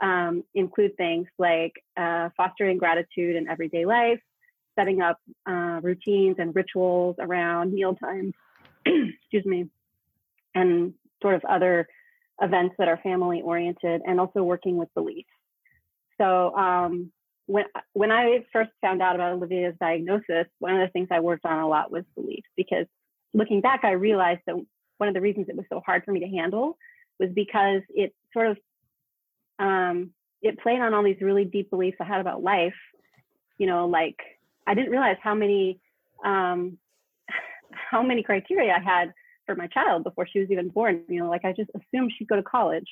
um, 0.00 0.44
include 0.54 0.96
things 0.96 1.26
like 1.38 1.72
uh, 1.96 2.30
fostering 2.36 2.78
gratitude 2.78 3.36
in 3.36 3.48
everyday 3.48 3.84
life, 3.84 4.20
setting 4.78 5.00
up 5.00 5.18
uh, 5.48 5.80
routines 5.82 6.36
and 6.38 6.54
rituals 6.54 7.16
around 7.18 7.72
meal 7.72 7.94
times, 7.94 8.34
excuse 8.86 9.44
me, 9.44 9.68
and 10.54 10.94
sort 11.22 11.34
of 11.34 11.44
other 11.44 11.86
events 12.40 12.74
that 12.78 12.88
are 12.88 12.98
family 13.02 13.42
oriented, 13.42 14.02
and 14.06 14.20
also 14.20 14.42
working 14.42 14.76
with 14.76 14.92
beliefs. 14.94 15.28
So 16.20 16.54
um, 16.54 17.12
when 17.46 17.64
when 17.94 18.12
I 18.12 18.44
first 18.52 18.70
found 18.80 19.02
out 19.02 19.14
about 19.14 19.32
Olivia's 19.32 19.74
diagnosis, 19.80 20.46
one 20.58 20.74
of 20.74 20.86
the 20.86 20.92
things 20.92 21.08
I 21.10 21.20
worked 21.20 21.44
on 21.44 21.58
a 21.58 21.68
lot 21.68 21.90
was 21.90 22.04
beliefs 22.14 22.48
because 22.56 22.86
looking 23.34 23.60
back, 23.60 23.80
I 23.84 23.92
realized 23.92 24.40
that 24.46 24.56
one 24.98 25.08
of 25.08 25.14
the 25.14 25.20
reasons 25.20 25.46
it 25.48 25.56
was 25.56 25.66
so 25.68 25.82
hard 25.84 26.04
for 26.04 26.12
me 26.12 26.20
to 26.20 26.28
handle 26.28 26.76
was 27.18 27.30
because 27.34 27.82
it 27.90 28.14
sort 28.32 28.48
of 28.48 28.58
um, 29.58 30.10
it 30.42 30.60
played 30.60 30.80
on 30.80 30.94
all 30.94 31.02
these 31.02 31.20
really 31.20 31.44
deep 31.44 31.70
beliefs 31.70 31.96
I 32.00 32.04
had 32.04 32.20
about 32.20 32.42
life. 32.42 32.74
You 33.58 33.66
know, 33.66 33.86
like 33.86 34.16
I 34.66 34.74
didn't 34.74 34.90
realize 34.90 35.16
how 35.22 35.34
many 35.34 35.80
um, 36.24 36.78
how 37.90 38.02
many 38.02 38.22
criteria 38.22 38.74
I 38.74 38.80
had 38.80 39.12
for 39.50 39.56
my 39.56 39.66
child 39.66 40.04
before 40.04 40.28
she 40.30 40.38
was 40.38 40.50
even 40.50 40.68
born. 40.68 41.02
You 41.08 41.20
know, 41.20 41.28
like 41.28 41.44
I 41.44 41.52
just 41.52 41.70
assumed 41.74 42.12
she'd 42.16 42.28
go 42.28 42.36
to 42.36 42.42
college, 42.42 42.86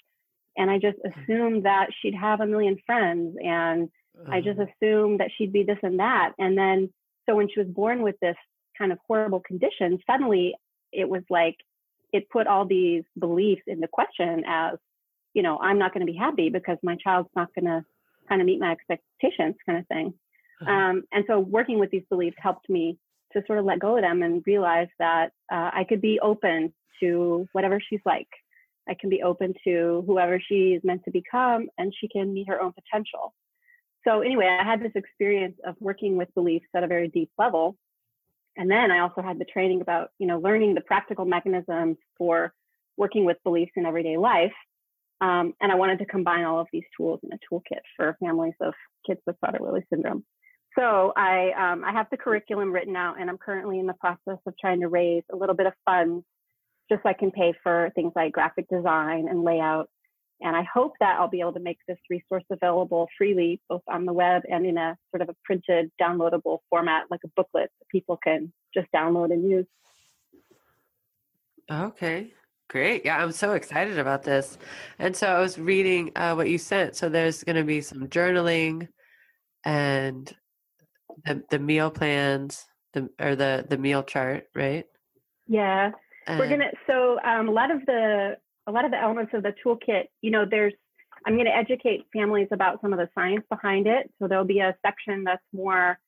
and 0.56 0.70
I 0.70 0.78
just 0.78 0.98
mm-hmm. 0.98 1.20
assumed 1.20 1.64
that 1.64 1.88
she'd 2.00 2.14
have 2.14 2.40
a 2.40 2.46
million 2.46 2.76
friends, 2.84 3.36
and 3.42 3.88
I 4.28 4.40
just 4.40 4.58
uh-huh. 4.58 4.70
assumed 4.82 5.20
that 5.20 5.30
she'd 5.36 5.52
be 5.52 5.62
this 5.62 5.78
and 5.82 6.00
that. 6.00 6.32
And 6.38 6.58
then, 6.58 6.92
so 7.28 7.36
when 7.36 7.48
she 7.48 7.60
was 7.60 7.68
born 7.68 8.02
with 8.02 8.16
this 8.20 8.36
kind 8.76 8.90
of 8.90 8.98
horrible 9.06 9.40
condition, 9.40 9.98
suddenly 10.10 10.54
it 10.92 11.08
was 11.08 11.22
like 11.30 11.56
it 12.12 12.28
put 12.30 12.46
all 12.46 12.66
these 12.66 13.04
beliefs 13.18 13.62
into 13.66 13.86
question 13.86 14.42
as, 14.48 14.78
you 15.34 15.42
know, 15.42 15.58
I'm 15.58 15.78
not 15.78 15.92
going 15.92 16.04
to 16.04 16.12
be 16.12 16.18
happy 16.18 16.48
because 16.48 16.78
my 16.82 16.96
child's 16.96 17.28
not 17.36 17.54
going 17.54 17.66
to 17.66 17.84
kind 18.28 18.40
of 18.40 18.46
meet 18.46 18.58
my 18.58 18.72
expectations, 18.72 19.54
kind 19.64 19.78
of 19.78 19.86
thing. 19.86 20.14
Uh-huh. 20.62 20.72
Um, 20.72 21.02
and 21.12 21.24
so 21.28 21.38
working 21.38 21.78
with 21.78 21.90
these 21.90 22.02
beliefs 22.08 22.36
helped 22.40 22.68
me 22.68 22.98
to 23.32 23.42
sort 23.46 23.58
of 23.58 23.64
let 23.64 23.78
go 23.78 23.96
of 23.96 24.02
them 24.02 24.22
and 24.22 24.42
realize 24.46 24.88
that 24.98 25.32
uh, 25.52 25.70
I 25.72 25.84
could 25.88 26.00
be 26.00 26.20
open 26.20 26.72
to 27.00 27.46
whatever 27.52 27.80
she's 27.80 28.00
like. 28.04 28.28
I 28.88 28.94
can 28.94 29.10
be 29.10 29.22
open 29.22 29.54
to 29.64 30.02
whoever 30.06 30.40
she 30.40 30.72
is 30.72 30.82
meant 30.82 31.04
to 31.04 31.10
become 31.10 31.68
and 31.76 31.94
she 31.98 32.08
can 32.08 32.32
meet 32.32 32.48
her 32.48 32.60
own 32.60 32.72
potential. 32.72 33.34
So, 34.06 34.20
anyway, 34.20 34.46
I 34.46 34.64
had 34.64 34.80
this 34.80 34.92
experience 34.94 35.56
of 35.66 35.74
working 35.80 36.16
with 36.16 36.32
beliefs 36.34 36.66
at 36.74 36.84
a 36.84 36.86
very 36.86 37.08
deep 37.08 37.30
level. 37.36 37.76
And 38.56 38.70
then 38.70 38.90
I 38.90 39.00
also 39.00 39.22
had 39.22 39.38
the 39.38 39.44
training 39.44 39.82
about, 39.82 40.10
you 40.18 40.26
know, 40.26 40.38
learning 40.38 40.74
the 40.74 40.80
practical 40.80 41.24
mechanisms 41.24 41.98
for 42.16 42.52
working 42.96 43.24
with 43.24 43.36
beliefs 43.44 43.72
in 43.76 43.86
everyday 43.86 44.16
life. 44.16 44.54
Um, 45.20 45.54
and 45.60 45.70
I 45.70 45.74
wanted 45.74 45.98
to 45.98 46.06
combine 46.06 46.44
all 46.44 46.60
of 46.60 46.68
these 46.72 46.84
tools 46.96 47.20
in 47.22 47.30
a 47.32 47.38
toolkit 47.52 47.80
for 47.96 48.16
families 48.20 48.54
of 48.60 48.74
kids 49.06 49.20
with 49.26 49.36
Prader-Willi 49.44 49.84
syndrome. 49.92 50.24
So 50.76 51.12
I 51.16 51.50
um, 51.56 51.84
I 51.84 51.92
have 51.92 52.06
the 52.10 52.16
curriculum 52.16 52.72
written 52.72 52.96
out, 52.96 53.20
and 53.20 53.28
I'm 53.30 53.38
currently 53.38 53.78
in 53.78 53.86
the 53.86 53.94
process 53.94 54.38
of 54.46 54.54
trying 54.60 54.80
to 54.80 54.88
raise 54.88 55.24
a 55.32 55.36
little 55.36 55.54
bit 55.54 55.66
of 55.66 55.72
funds 55.84 56.24
just 56.90 57.02
so 57.02 57.08
I 57.08 57.12
can 57.12 57.30
pay 57.30 57.52
for 57.62 57.90
things 57.94 58.12
like 58.16 58.32
graphic 58.32 58.68
design 58.68 59.28
and 59.28 59.44
layout. 59.44 59.88
And 60.40 60.54
I 60.54 60.62
hope 60.62 60.92
that 61.00 61.18
I'll 61.18 61.28
be 61.28 61.40
able 61.40 61.54
to 61.54 61.60
make 61.60 61.78
this 61.88 61.98
resource 62.08 62.44
available 62.50 63.08
freely, 63.18 63.60
both 63.68 63.82
on 63.88 64.04
the 64.04 64.12
web 64.12 64.42
and 64.48 64.64
in 64.64 64.78
a 64.78 64.96
sort 65.10 65.22
of 65.22 65.28
a 65.28 65.34
printed, 65.44 65.90
downloadable 66.00 66.58
format, 66.70 67.04
like 67.10 67.20
a 67.24 67.28
booklet 67.34 67.70
that 67.80 67.88
people 67.90 68.18
can 68.22 68.52
just 68.72 68.86
download 68.94 69.32
and 69.32 69.50
use. 69.50 69.66
Okay, 71.70 72.32
great. 72.68 73.04
Yeah, 73.04 73.18
I'm 73.18 73.32
so 73.32 73.52
excited 73.52 73.98
about 73.98 74.22
this. 74.22 74.58
And 74.98 75.14
so 75.14 75.26
I 75.26 75.40
was 75.40 75.58
reading 75.58 76.12
uh, 76.14 76.34
what 76.34 76.48
you 76.48 76.56
sent. 76.56 76.94
So 76.94 77.08
there's 77.08 77.42
going 77.42 77.56
to 77.56 77.64
be 77.64 77.80
some 77.80 78.06
journaling 78.06 78.88
and 79.64 80.32
the 81.24 81.42
the 81.50 81.58
meal 81.58 81.90
plans, 81.90 82.64
the 82.94 83.08
or 83.20 83.36
the 83.36 83.66
the 83.68 83.78
meal 83.78 84.02
chart, 84.02 84.48
right? 84.54 84.84
Yeah, 85.46 85.92
and 86.26 86.38
we're 86.38 86.48
gonna. 86.48 86.70
So 86.86 87.18
um, 87.22 87.48
a 87.48 87.52
lot 87.52 87.70
of 87.70 87.84
the 87.86 88.36
a 88.66 88.72
lot 88.72 88.84
of 88.84 88.90
the 88.90 89.00
elements 89.00 89.32
of 89.34 89.42
the 89.42 89.54
toolkit, 89.64 90.04
you 90.20 90.30
know, 90.30 90.44
there's. 90.48 90.74
I'm 91.26 91.34
going 91.34 91.46
to 91.46 91.54
educate 91.54 92.06
families 92.12 92.46
about 92.52 92.80
some 92.80 92.92
of 92.92 92.98
the 92.98 93.08
science 93.12 93.44
behind 93.50 93.88
it. 93.88 94.08
So 94.18 94.28
there'll 94.28 94.44
be 94.44 94.60
a 94.60 94.76
section 94.86 95.24
that's 95.24 95.42
more 95.52 95.98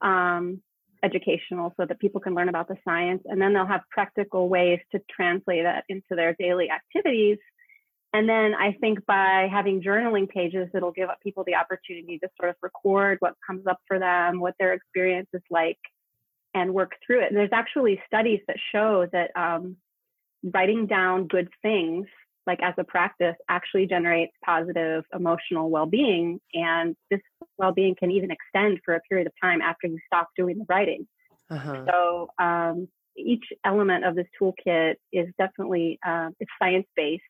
um, 0.00 0.62
educational 1.02 1.74
so 1.76 1.84
that 1.86 2.00
people 2.00 2.20
can 2.20 2.34
learn 2.34 2.48
about 2.48 2.68
the 2.68 2.76
science. 2.82 3.22
And 3.26 3.40
then 3.40 3.52
they'll 3.52 3.66
have 3.66 3.82
practical 3.90 4.48
ways 4.48 4.80
to 4.92 5.02
translate 5.14 5.64
that 5.64 5.84
into 5.90 6.16
their 6.16 6.34
daily 6.38 6.70
activities 6.70 7.38
and 8.14 8.28
then 8.28 8.54
I 8.54 8.76
think 8.80 9.04
by 9.06 9.48
having 9.50 9.82
journaling 9.82 10.28
pages, 10.28 10.68
it'll 10.72 10.92
give 10.92 11.08
people 11.20 11.42
the 11.44 11.56
opportunity 11.56 12.16
to 12.20 12.28
sort 12.40 12.50
of 12.50 12.56
record 12.62 13.16
what 13.18 13.34
comes 13.44 13.66
up 13.66 13.78
for 13.88 13.98
them, 13.98 14.38
what 14.38 14.54
their 14.60 14.72
experience 14.72 15.26
is 15.34 15.42
like, 15.50 15.78
and 16.54 16.72
work 16.72 16.92
through 17.04 17.24
it. 17.24 17.28
And 17.30 17.36
there's 17.36 17.50
actually 17.52 18.00
studies 18.06 18.38
that 18.46 18.56
show 18.70 19.08
that 19.12 19.32
um, 19.34 19.76
writing 20.44 20.86
down 20.86 21.26
good 21.26 21.48
things, 21.60 22.06
like 22.46 22.60
as 22.62 22.74
a 22.78 22.84
practice, 22.84 23.34
actually 23.48 23.88
generates 23.88 24.32
positive 24.44 25.02
emotional 25.12 25.68
well 25.68 25.86
being. 25.86 26.40
And 26.52 26.94
this 27.10 27.20
well 27.58 27.72
being 27.72 27.96
can 27.98 28.12
even 28.12 28.30
extend 28.30 28.78
for 28.84 28.94
a 28.94 29.00
period 29.00 29.26
of 29.26 29.32
time 29.42 29.60
after 29.60 29.88
you 29.88 29.98
stop 30.06 30.28
doing 30.36 30.58
the 30.58 30.66
writing. 30.68 31.08
Uh-huh. 31.50 31.84
So, 31.90 32.28
um, 32.38 32.86
each 33.16 33.44
element 33.64 34.04
of 34.04 34.16
this 34.16 34.26
toolkit 34.40 34.94
is 35.12 35.28
definitely 35.38 35.98
uh, 36.06 36.30
it's 36.40 36.50
science 36.60 36.86
based 36.96 37.22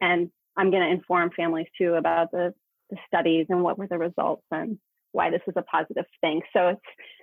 and 0.00 0.30
I'm 0.56 0.70
going 0.70 0.82
to 0.82 0.90
inform 0.90 1.30
families 1.36 1.66
too 1.76 1.94
about 1.94 2.30
the, 2.30 2.54
the 2.90 2.96
studies 3.06 3.46
and 3.48 3.62
what 3.62 3.78
were 3.78 3.88
the 3.88 3.98
results 3.98 4.44
and 4.50 4.78
why 5.12 5.30
this 5.30 5.42
is 5.46 5.54
a 5.56 5.62
positive 5.62 6.06
thing. 6.20 6.42
So 6.52 6.68
it's, 6.68 6.80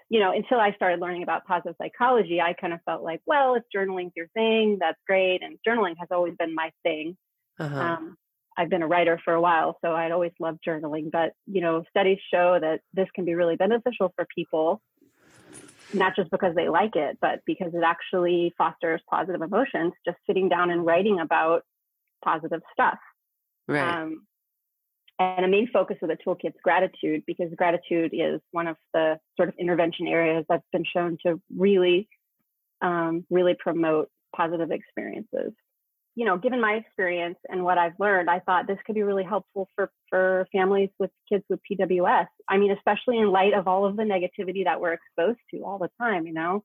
you 0.10 0.20
know, 0.20 0.32
until 0.32 0.60
I 0.60 0.74
started 0.74 1.00
learning 1.00 1.24
about 1.24 1.46
positive 1.46 1.76
psychology, 1.82 2.42
I 2.42 2.54
kind 2.54 2.74
of 2.74 2.80
felt 2.86 3.04
like, 3.04 3.22
well, 3.26 3.56
if 3.56 3.64
journaling's 3.72 4.14
your 4.16 4.28
thing, 4.34 4.78
that's 4.80 5.00
great. 5.08 5.42
And 5.44 5.58
journaling 5.68 5.96
has 6.00 6.10
always 6.12 6.34
been 6.38 6.54
my 6.54 6.72
thing. 6.84 7.18
Uh-huh. 7.60 7.80
Um, 7.80 8.18
I've 8.58 8.70
been 8.70 8.82
a 8.82 8.88
writer 8.88 9.20
for 9.24 9.34
a 9.34 9.42
while, 9.42 9.78
so 9.84 9.94
I'd 9.94 10.12
always 10.12 10.34
loved 10.40 10.60
journaling. 10.68 11.12
But, 11.12 11.32
you 11.48 11.62
know, 11.62 11.84
studies 11.90 12.20
show 12.34 12.60
that 12.60 12.82
this 12.94 13.08
can 13.16 13.24
be 13.24 13.36
really 13.36 13.56
beneficial 13.56 14.12
for 14.16 14.28
people, 14.36 14.82
not 15.94 16.16
just 16.16 16.30
because 16.32 16.56
they 16.56 16.68
like 16.68 16.96
it, 16.96 17.18
but 17.22 17.40
because 17.46 17.74
it 17.74 17.84
actually 17.86 18.54
fosters 18.58 19.02
positive 19.10 19.42
emotions. 19.42 19.94
Just 20.06 20.18
sitting 20.28 20.50
down 20.50 20.70
and 20.72 20.86
writing 20.86 21.20
about 21.20 21.64
positive 22.24 22.62
stuff. 22.74 23.00
Right. 23.68 24.04
Um, 24.04 24.26
and 25.20 25.46
a 25.46 25.48
main 25.48 25.70
focus 25.72 25.98
of 26.02 26.10
the 26.10 26.18
toolkit's 26.26 26.58
gratitude, 26.64 27.24
because 27.28 27.52
gratitude 27.56 28.12
is 28.14 28.42
one 28.52 28.68
of 28.68 28.76
the 28.94 29.20
sort 29.38 29.50
of 29.50 29.56
intervention 29.60 30.08
areas 30.08 30.46
that's 30.50 30.66
been 30.72 30.86
shown 30.92 31.18
to 31.26 31.40
really, 31.56 32.10
um, 32.82 33.26
really 33.30 33.56
promote 33.60 34.10
positive 34.36 34.72
experiences. 34.72 35.52
You 36.16 36.26
know, 36.26 36.38
given 36.38 36.60
my 36.60 36.74
experience 36.74 37.38
and 37.48 37.64
what 37.64 37.78
I've 37.78 37.98
learned, 38.00 38.30
I 38.30 38.40
thought 38.40 38.68
this 38.68 38.80
could 38.86 38.96
be 38.96 39.04
really 39.04 39.24
helpful 39.24 39.70
for 39.76 39.92
for 40.10 40.46
families 40.52 40.90
with 41.00 41.12
kids 41.30 41.46
with 41.50 41.60
PWS. 41.72 42.28
I 42.50 42.58
mean, 42.58 42.72
especially 42.72 43.20
in 43.20 43.32
light 43.32 43.54
of 43.54 43.68
all 43.68 43.86
of 43.86 43.96
the 43.96 44.04
negativity 44.04 44.66
that 44.66 44.82
we're 44.82 44.94
exposed 44.94 45.40
to 45.52 45.62
all 45.62 45.78
the 45.78 45.90
time. 46.02 46.28
You 46.28 46.34
know, 46.34 46.64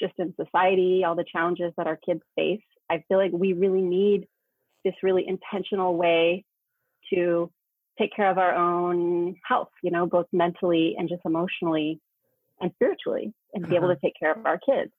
just 0.00 0.14
in 0.18 0.34
society, 0.34 1.04
all 1.04 1.14
the 1.14 1.24
challenges 1.30 1.72
that 1.76 1.86
our 1.86 1.98
kids 2.04 2.22
face. 2.34 2.62
I 2.90 3.04
feel 3.06 3.18
like 3.18 3.30
we 3.32 3.52
really 3.52 3.82
need 3.82 4.26
this 4.84 4.94
really 5.02 5.26
intentional 5.26 5.96
way 5.96 6.44
to 7.12 7.50
take 7.98 8.14
care 8.14 8.30
of 8.30 8.38
our 8.38 8.54
own 8.54 9.36
health, 9.46 9.70
you 9.82 9.90
know, 9.90 10.06
both 10.06 10.26
mentally 10.32 10.94
and 10.98 11.08
just 11.08 11.22
emotionally 11.24 12.00
and 12.60 12.70
spiritually, 12.74 13.32
and 13.54 13.64
be 13.64 13.76
uh-huh. 13.76 13.86
able 13.86 13.94
to 13.94 14.00
take 14.00 14.14
care 14.18 14.32
of 14.32 14.44
our 14.46 14.58
kids. 14.58 14.92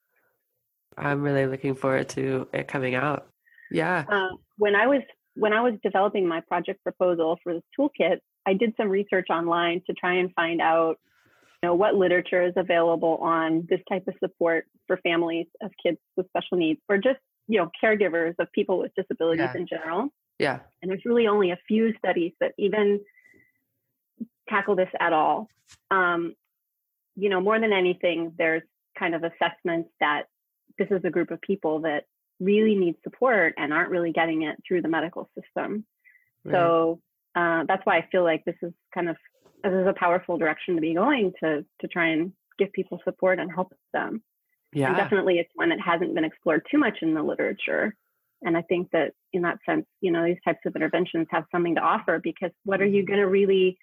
I'm 0.96 1.22
really 1.22 1.46
looking 1.46 1.74
forward 1.74 2.08
to 2.10 2.48
it 2.52 2.68
coming 2.68 2.94
out. 2.94 3.26
Yeah. 3.70 4.04
Uh, 4.08 4.36
when 4.58 4.74
I 4.74 4.86
was 4.86 5.02
when 5.34 5.52
I 5.52 5.62
was 5.62 5.74
developing 5.82 6.28
my 6.28 6.40
project 6.40 6.82
proposal 6.82 7.38
for 7.42 7.54
this 7.54 7.62
toolkit, 7.78 8.18
I 8.46 8.52
did 8.54 8.74
some 8.76 8.88
research 8.88 9.28
online 9.30 9.82
to 9.86 9.94
try 9.94 10.16
and 10.16 10.30
find 10.34 10.60
out, 10.60 10.98
you 11.62 11.68
know, 11.68 11.74
what 11.74 11.94
literature 11.94 12.42
is 12.42 12.52
available 12.56 13.16
on 13.22 13.66
this 13.70 13.80
type 13.88 14.06
of 14.08 14.14
support 14.22 14.66
for 14.86 14.98
families 14.98 15.46
of 15.62 15.70
kids 15.82 15.98
with 16.16 16.26
special 16.28 16.58
needs, 16.58 16.80
or 16.88 16.98
just 16.98 17.20
you 17.48 17.58
know 17.58 17.70
caregivers 17.82 18.34
of 18.38 18.50
people 18.52 18.78
with 18.78 18.92
disabilities 18.94 19.48
yeah. 19.52 19.60
in 19.60 19.66
general. 19.66 20.08
Yeah. 20.38 20.60
And 20.80 20.90
there's 20.90 21.04
really 21.04 21.26
only 21.26 21.50
a 21.50 21.58
few 21.68 21.94
studies 21.98 22.32
that 22.40 22.52
even 22.58 23.00
tackle 24.48 24.76
this 24.76 24.88
at 24.98 25.12
all. 25.12 25.48
Um, 25.90 26.34
you 27.16 27.28
know 27.28 27.40
more 27.40 27.60
than 27.60 27.72
anything 27.72 28.32
there's 28.38 28.62
kind 28.98 29.14
of 29.14 29.22
assessments 29.22 29.90
that 30.00 30.24
this 30.78 30.88
is 30.90 31.00
a 31.04 31.10
group 31.10 31.30
of 31.30 31.40
people 31.40 31.80
that 31.80 32.04
really 32.40 32.74
need 32.74 32.96
support 33.04 33.54
and 33.56 33.72
aren't 33.72 33.90
really 33.90 34.12
getting 34.12 34.42
it 34.42 34.56
through 34.66 34.82
the 34.82 34.88
medical 34.88 35.28
system. 35.38 35.84
Right. 36.44 36.54
so 36.54 37.00
uh, 37.36 37.64
that's 37.68 37.84
why 37.86 37.98
i 37.98 38.08
feel 38.10 38.24
like 38.24 38.44
this 38.44 38.56
is 38.62 38.72
kind 38.92 39.08
of 39.08 39.16
this 39.62 39.72
is 39.72 39.86
a 39.86 39.94
powerful 39.96 40.38
direction 40.38 40.74
to 40.74 40.80
be 40.80 40.94
going 40.94 41.32
to 41.40 41.64
to 41.80 41.88
try 41.88 42.08
and 42.08 42.32
give 42.58 42.72
people 42.72 43.00
support 43.04 43.38
and 43.38 43.50
help 43.50 43.72
them 43.92 44.22
yeah. 44.72 44.88
And 44.88 44.96
definitely 44.96 45.38
it's 45.38 45.50
one 45.54 45.68
that 45.68 45.80
hasn't 45.80 46.14
been 46.14 46.24
explored 46.24 46.66
too 46.70 46.78
much 46.78 46.98
in 47.02 47.14
the 47.14 47.22
literature. 47.22 47.94
And 48.42 48.56
I 48.56 48.62
think 48.62 48.90
that 48.92 49.12
in 49.32 49.42
that 49.42 49.58
sense, 49.68 49.86
you 50.00 50.10
know, 50.10 50.24
these 50.24 50.38
types 50.44 50.60
of 50.66 50.74
interventions 50.74 51.26
have 51.30 51.44
something 51.52 51.74
to 51.76 51.80
offer 51.80 52.20
because 52.22 52.50
what 52.64 52.80
are 52.80 52.86
you 52.86 53.02
mm-hmm. 53.02 53.08
going 53.08 53.20
to 53.20 53.28
really, 53.28 53.78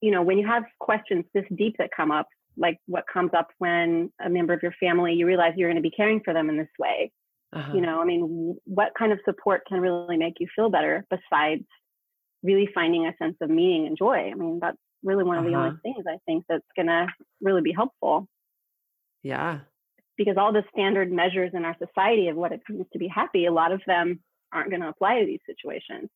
you 0.00 0.10
know, 0.10 0.22
when 0.22 0.38
you 0.38 0.46
have 0.46 0.64
questions 0.78 1.24
this 1.34 1.44
deep 1.56 1.76
that 1.78 1.90
come 1.96 2.10
up, 2.10 2.28
like 2.56 2.78
what 2.86 3.04
comes 3.12 3.32
up 3.36 3.48
when 3.58 4.10
a 4.24 4.28
member 4.28 4.52
of 4.52 4.62
your 4.62 4.74
family, 4.78 5.14
you 5.14 5.26
realize 5.26 5.54
you're 5.56 5.68
going 5.68 5.82
to 5.82 5.88
be 5.88 5.90
caring 5.90 6.20
for 6.24 6.32
them 6.32 6.48
in 6.48 6.56
this 6.56 6.68
way. 6.78 7.12
Uh-huh. 7.52 7.72
You 7.74 7.80
know, 7.80 8.00
I 8.00 8.04
mean, 8.04 8.56
what 8.64 8.92
kind 8.98 9.12
of 9.12 9.18
support 9.24 9.62
can 9.66 9.80
really 9.80 10.16
make 10.16 10.34
you 10.40 10.46
feel 10.54 10.68
better 10.68 11.06
besides 11.10 11.64
really 12.42 12.68
finding 12.74 13.06
a 13.06 13.16
sense 13.16 13.36
of 13.40 13.50
meaning 13.50 13.86
and 13.86 13.96
joy? 13.96 14.30
I 14.30 14.34
mean, 14.34 14.58
that's 14.60 14.78
really 15.02 15.24
one 15.24 15.38
of 15.38 15.44
uh-huh. 15.44 15.50
the 15.50 15.56
only 15.56 15.70
uh-huh. 15.70 15.78
things 15.82 16.04
I 16.08 16.18
think 16.26 16.44
that's 16.48 16.64
going 16.76 16.86
to 16.86 17.06
really 17.40 17.62
be 17.62 17.72
helpful. 17.72 18.28
Yeah, 19.22 19.60
because 20.16 20.36
all 20.36 20.52
the 20.52 20.64
standard 20.72 21.12
measures 21.12 21.52
in 21.54 21.64
our 21.64 21.76
society 21.78 22.28
of 22.28 22.36
what 22.36 22.52
it 22.52 22.60
means 22.68 22.86
to 22.92 22.98
be 22.98 23.08
happy, 23.08 23.46
a 23.46 23.52
lot 23.52 23.72
of 23.72 23.82
them 23.86 24.20
aren't 24.52 24.70
going 24.70 24.82
to 24.82 24.88
apply 24.88 25.20
to 25.20 25.26
these 25.26 25.40
situations. 25.46 26.08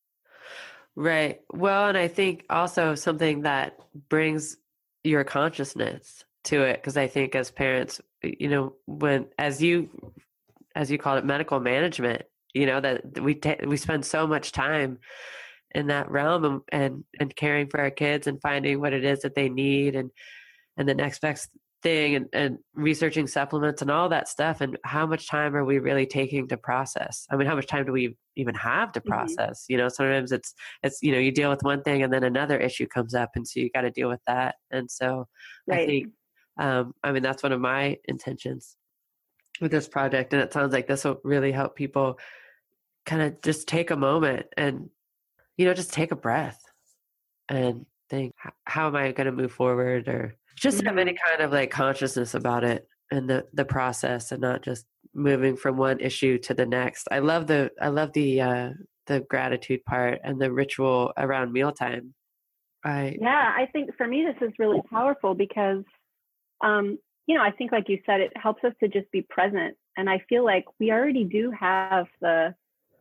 Right. 0.97 1.41
Well, 1.53 1.89
and 1.89 1.99
I 1.99 2.09
think 2.09 2.45
also 2.51 2.95
something 2.95 3.43
that 3.43 3.79
brings 4.09 4.57
your 5.05 5.25
consciousness 5.25 6.25
to 6.45 6.63
it, 6.63 6.77
because 6.77 6.97
I 6.97 7.07
think 7.07 7.35
as 7.35 7.51
parents, 7.51 8.01
you 8.23 8.49
know, 8.49 8.75
when 8.87 9.27
as 9.39 9.63
you 9.63 9.89
as 10.75 10.91
you 10.91 10.99
call 10.99 11.17
it, 11.17 11.25
medical 11.25 11.61
management, 11.61 12.23
you 12.55 12.67
know 12.67 12.81
that 12.81 13.21
we 13.21 13.35
ta- 13.35 13.65
we 13.67 13.77
spend 13.77 14.05
so 14.05 14.27
much 14.27 14.53
time 14.53 14.99
in 15.73 15.89
that 15.89 16.11
realm 16.11 16.45
and, 16.45 16.61
and 16.73 17.05
and 17.19 17.37
caring 17.37 17.69
for 17.69 17.81
our 17.81 17.91
kids 17.91 18.27
and 18.27 18.41
finding 18.41 18.81
what 18.81 18.93
it 18.93 19.05
is 19.05 19.21
that 19.21 19.35
they 19.35 19.49
need 19.49 19.95
and 19.95 20.11
and 20.77 20.89
the 20.89 20.95
next 20.95 21.21
best 21.21 21.49
thing 21.83 22.15
and, 22.15 22.27
and 22.33 22.59
researching 22.75 23.27
supplements 23.27 23.81
and 23.81 23.91
all 23.91 24.09
that 24.09 24.29
stuff 24.29 24.61
and 24.61 24.77
how 24.85 25.07
much 25.07 25.29
time 25.29 25.57
are 25.57 25.65
we 25.65 25.79
really 25.79 26.07
taking 26.07 26.47
to 26.47 26.57
process 26.57 27.27
i 27.31 27.37
mean 27.37 27.47
how 27.47 27.55
much 27.55 27.67
time 27.67 27.87
do 27.87 27.93
we 27.93 28.17
even 28.37 28.55
have 28.55 28.93
to 28.93 29.01
mm-hmm. 29.01 29.09
process 29.09 29.63
mm-hmm. 29.63 29.73
you 29.73 29.79
know 29.79 29.89
sometimes 29.89 30.31
it's 30.31 30.55
it's 30.83 30.99
you 31.03 31.11
know 31.11 31.19
you 31.19 31.33
deal 31.33 31.49
with 31.49 31.63
one 31.63 31.83
thing 31.83 32.03
and 32.03 32.13
then 32.13 32.23
another 32.25 32.59
issue 32.59 32.87
comes 32.87 33.15
up 33.15 33.31
and 33.35 33.49
so 33.49 33.61
you 33.61 33.71
got 33.71 33.83
to 33.83 33.91
deal 33.91 34.09
with 34.09 34.21
that 34.27 34.57
and 34.71 34.91
so 34.91 35.27
right. 35.67 35.81
i 35.81 35.87
think 35.87 36.09
um 36.59 36.93
i 37.03 37.13
mean 37.13 37.23
that's 37.23 37.43
one 37.43 37.53
of 37.53 37.61
my 37.61 37.97
intentions 38.07 38.77
with 39.61 39.71
this 39.71 39.89
project 39.89 40.33
and 40.33 40.43
it 40.43 40.53
sounds 40.53 40.73
like 40.73 40.87
this 40.87 41.05
will 41.05 41.21
really 41.25 41.53
help 41.53 41.77
people 41.77 42.19
kind 43.07 43.23
of 43.23 43.41
just 43.43 43.67
take 43.67 43.91
a 43.91 43.97
moment 43.97 44.47
and, 44.57 44.89
you 45.57 45.67
know, 45.67 45.75
just 45.75 45.93
take 45.93 46.13
a 46.13 46.17
breath 46.17 46.61
and 47.49 47.87
think, 48.09 48.35
how 48.65 48.87
am 48.87 48.97
I 48.97 49.13
going 49.13 49.27
to 49.27 49.33
move 49.33 49.53
forward 49.53 50.09
or 50.09 50.37
just 50.61 50.85
have 50.85 50.99
any 50.99 51.13
mm-hmm. 51.13 51.29
kind 51.29 51.43
of 51.43 51.53
like 51.53 51.71
consciousness 51.71 52.35
about 52.35 52.65
it 52.65 52.87
and 53.11 53.29
the, 53.29 53.47
the 53.55 53.65
process 53.65 54.31
and 54.31 54.43
not 54.43 54.63
just 54.63 54.85
moving 55.15 55.57
from 55.57 55.77
one 55.77 55.99
issue 55.99 56.39
to 56.39 56.55
the 56.55 56.67
next. 56.67 57.09
I 57.11 57.21
love 57.21 57.47
the, 57.47 57.71
I 57.81 57.89
love 57.89 58.13
the, 58.13 58.41
uh, 58.41 58.71
the 59.07 59.21
gratitude 59.21 59.85
part 59.85 60.21
and 60.23 60.41
the 60.41 60.53
ritual 60.53 61.13
around 61.17 61.53
mealtime. 61.53 62.15
I, 62.85 63.17
yeah, 63.21 63.53
I 63.57 63.67
think 63.73 63.97
for 63.97 64.07
me, 64.07 64.25
this 64.25 64.47
is 64.47 64.55
really 64.59 64.81
powerful 64.89 65.35
because, 65.35 65.83
um, 66.63 66.99
you 67.27 67.35
know, 67.35 67.43
I 67.43 67.51
think 67.51 67.73
like 67.73 67.89
you 67.89 67.99
said, 68.07 68.21
it 68.21 68.33
helps 68.37 68.63
us 68.63 68.73
to 68.81 68.89
just 68.89 69.11
be 69.11 69.23
present. 69.23 69.77
And 69.97 70.09
I 70.09 70.23
feel 70.29 70.45
like 70.45 70.65
we 70.79 70.93
already 70.93 71.25
do 71.25 71.53
have 71.59 72.07
the, 72.21 72.55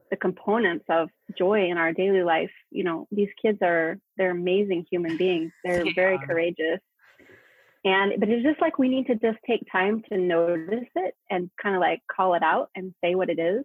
the 0.09 0.17
components 0.17 0.85
of 0.89 1.09
joy 1.37 1.69
in 1.69 1.77
our 1.77 1.93
daily 1.93 2.23
life. 2.23 2.51
You 2.71 2.83
know, 2.83 3.07
these 3.11 3.29
kids 3.41 3.59
are, 3.61 3.99
they're 4.17 4.31
amazing 4.31 4.85
human 4.89 5.17
beings. 5.17 5.51
They're 5.63 5.85
yeah. 5.85 5.93
very 5.95 6.17
courageous 6.19 6.79
and 7.85 8.13
but 8.19 8.29
it's 8.29 8.43
just 8.43 8.61
like 8.61 8.77
we 8.77 8.89
need 8.89 9.07
to 9.07 9.15
just 9.15 9.37
take 9.47 9.61
time 9.71 10.01
to 10.09 10.17
notice 10.17 10.89
it 10.95 11.13
and 11.29 11.49
kind 11.61 11.75
of 11.75 11.79
like 11.79 12.01
call 12.13 12.33
it 12.33 12.43
out 12.43 12.69
and 12.75 12.93
say 13.03 13.15
what 13.15 13.29
it 13.29 13.39
is 13.39 13.63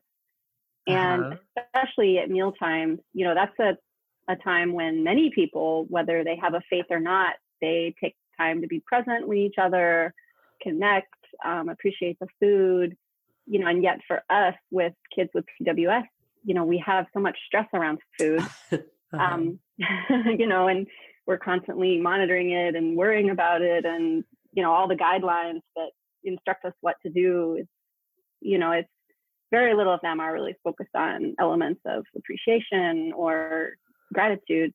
and 0.86 1.24
uh-huh. 1.24 1.64
especially 1.74 2.18
at 2.18 2.30
meal 2.30 2.52
times 2.52 2.98
you 3.12 3.24
know 3.24 3.34
that's 3.34 3.58
a, 3.58 4.32
a 4.32 4.36
time 4.36 4.72
when 4.72 5.02
many 5.02 5.30
people 5.34 5.86
whether 5.88 6.22
they 6.22 6.36
have 6.36 6.54
a 6.54 6.62
faith 6.70 6.86
or 6.90 7.00
not 7.00 7.34
they 7.60 7.94
take 8.02 8.14
time 8.38 8.60
to 8.60 8.66
be 8.66 8.82
present 8.86 9.26
with 9.26 9.38
each 9.38 9.56
other 9.60 10.14
connect 10.62 11.08
um, 11.44 11.68
appreciate 11.68 12.18
the 12.20 12.28
food 12.40 12.96
you 13.46 13.58
know 13.58 13.66
and 13.66 13.82
yet 13.82 13.98
for 14.06 14.22
us 14.30 14.54
with 14.70 14.92
kids 15.14 15.30
with 15.34 15.44
pws 15.60 16.04
you 16.44 16.54
know 16.54 16.64
we 16.64 16.78
have 16.78 17.06
so 17.12 17.20
much 17.20 17.36
stress 17.46 17.66
around 17.74 17.98
food 18.18 18.40
uh-huh. 18.72 19.18
um, 19.18 19.58
you 20.38 20.46
know 20.46 20.68
and 20.68 20.86
we're 21.26 21.38
constantly 21.38 21.98
monitoring 21.98 22.50
it 22.50 22.74
and 22.74 22.96
worrying 22.96 23.30
about 23.30 23.62
it 23.62 23.84
and 23.84 24.24
you 24.52 24.62
know 24.62 24.72
all 24.72 24.88
the 24.88 24.94
guidelines 24.94 25.60
that 25.76 25.90
instruct 26.22 26.64
us 26.64 26.72
what 26.80 26.96
to 27.02 27.10
do 27.10 27.56
it's 27.58 27.68
you 28.40 28.58
know 28.58 28.72
it's 28.72 28.88
very 29.50 29.74
little 29.74 29.94
of 29.94 30.00
them 30.00 30.20
are 30.20 30.32
really 30.32 30.56
focused 30.64 30.94
on 30.94 31.34
elements 31.38 31.80
of 31.86 32.04
appreciation 32.16 33.12
or 33.14 33.72
gratitude 34.12 34.72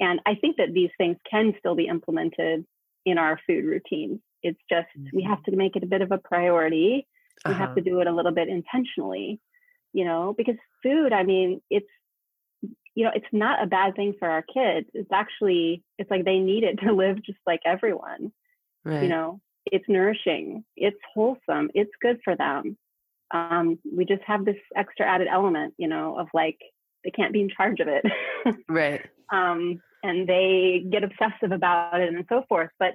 and 0.00 0.20
i 0.26 0.34
think 0.34 0.56
that 0.56 0.72
these 0.72 0.90
things 0.98 1.16
can 1.30 1.54
still 1.58 1.74
be 1.74 1.86
implemented 1.86 2.64
in 3.04 3.18
our 3.18 3.38
food 3.46 3.64
routines 3.64 4.20
it's 4.42 4.60
just 4.68 4.88
mm-hmm. 4.98 5.16
we 5.16 5.22
have 5.22 5.42
to 5.42 5.54
make 5.56 5.76
it 5.76 5.82
a 5.82 5.86
bit 5.86 6.02
of 6.02 6.12
a 6.12 6.18
priority 6.18 7.06
we 7.46 7.52
uh-huh. 7.52 7.66
have 7.66 7.74
to 7.74 7.80
do 7.80 8.00
it 8.00 8.06
a 8.06 8.14
little 8.14 8.32
bit 8.32 8.48
intentionally 8.48 9.40
you 9.92 10.04
know 10.04 10.34
because 10.36 10.56
food 10.82 11.12
i 11.12 11.22
mean 11.22 11.60
it's 11.70 11.86
you 12.94 13.04
know, 13.04 13.10
it's 13.14 13.26
not 13.32 13.62
a 13.62 13.66
bad 13.66 13.94
thing 13.94 14.14
for 14.18 14.28
our 14.28 14.42
kids. 14.42 14.88
It's 14.94 15.12
actually, 15.12 15.82
it's 15.98 16.10
like 16.10 16.24
they 16.24 16.38
need 16.38 16.64
it 16.64 16.80
to 16.80 16.92
live 16.94 17.22
just 17.24 17.38
like 17.46 17.60
everyone. 17.64 18.32
Right. 18.84 19.02
You 19.02 19.08
know, 19.08 19.40
it's 19.66 19.88
nourishing, 19.88 20.64
it's 20.76 20.98
wholesome, 21.14 21.70
it's 21.74 21.90
good 22.00 22.18
for 22.24 22.36
them. 22.36 22.76
Um, 23.30 23.78
we 23.94 24.04
just 24.04 24.22
have 24.26 24.44
this 24.44 24.56
extra 24.74 25.06
added 25.06 25.28
element, 25.30 25.74
you 25.76 25.88
know, 25.88 26.18
of 26.18 26.28
like 26.32 26.58
they 27.04 27.10
can't 27.10 27.32
be 27.32 27.42
in 27.42 27.50
charge 27.50 27.80
of 27.80 27.88
it. 27.88 28.04
right. 28.68 29.04
Um, 29.30 29.82
and 30.02 30.26
they 30.26 30.86
get 30.90 31.04
obsessive 31.04 31.52
about 31.52 32.00
it 32.00 32.08
and 32.08 32.24
so 32.30 32.44
forth. 32.48 32.70
But 32.78 32.94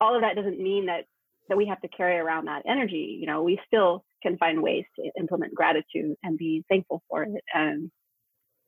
all 0.00 0.16
of 0.16 0.22
that 0.22 0.34
doesn't 0.34 0.58
mean 0.58 0.86
that 0.86 1.04
that 1.48 1.56
we 1.56 1.66
have 1.66 1.80
to 1.82 1.88
carry 1.88 2.16
around 2.16 2.46
that 2.46 2.64
energy. 2.66 3.16
You 3.20 3.26
know, 3.26 3.44
we 3.44 3.60
still 3.64 4.04
can 4.22 4.36
find 4.38 4.60
ways 4.60 4.84
to 4.96 5.10
implement 5.16 5.54
gratitude 5.54 6.16
and 6.24 6.36
be 6.36 6.64
thankful 6.68 7.02
for 7.08 7.22
it 7.22 7.44
and 7.54 7.92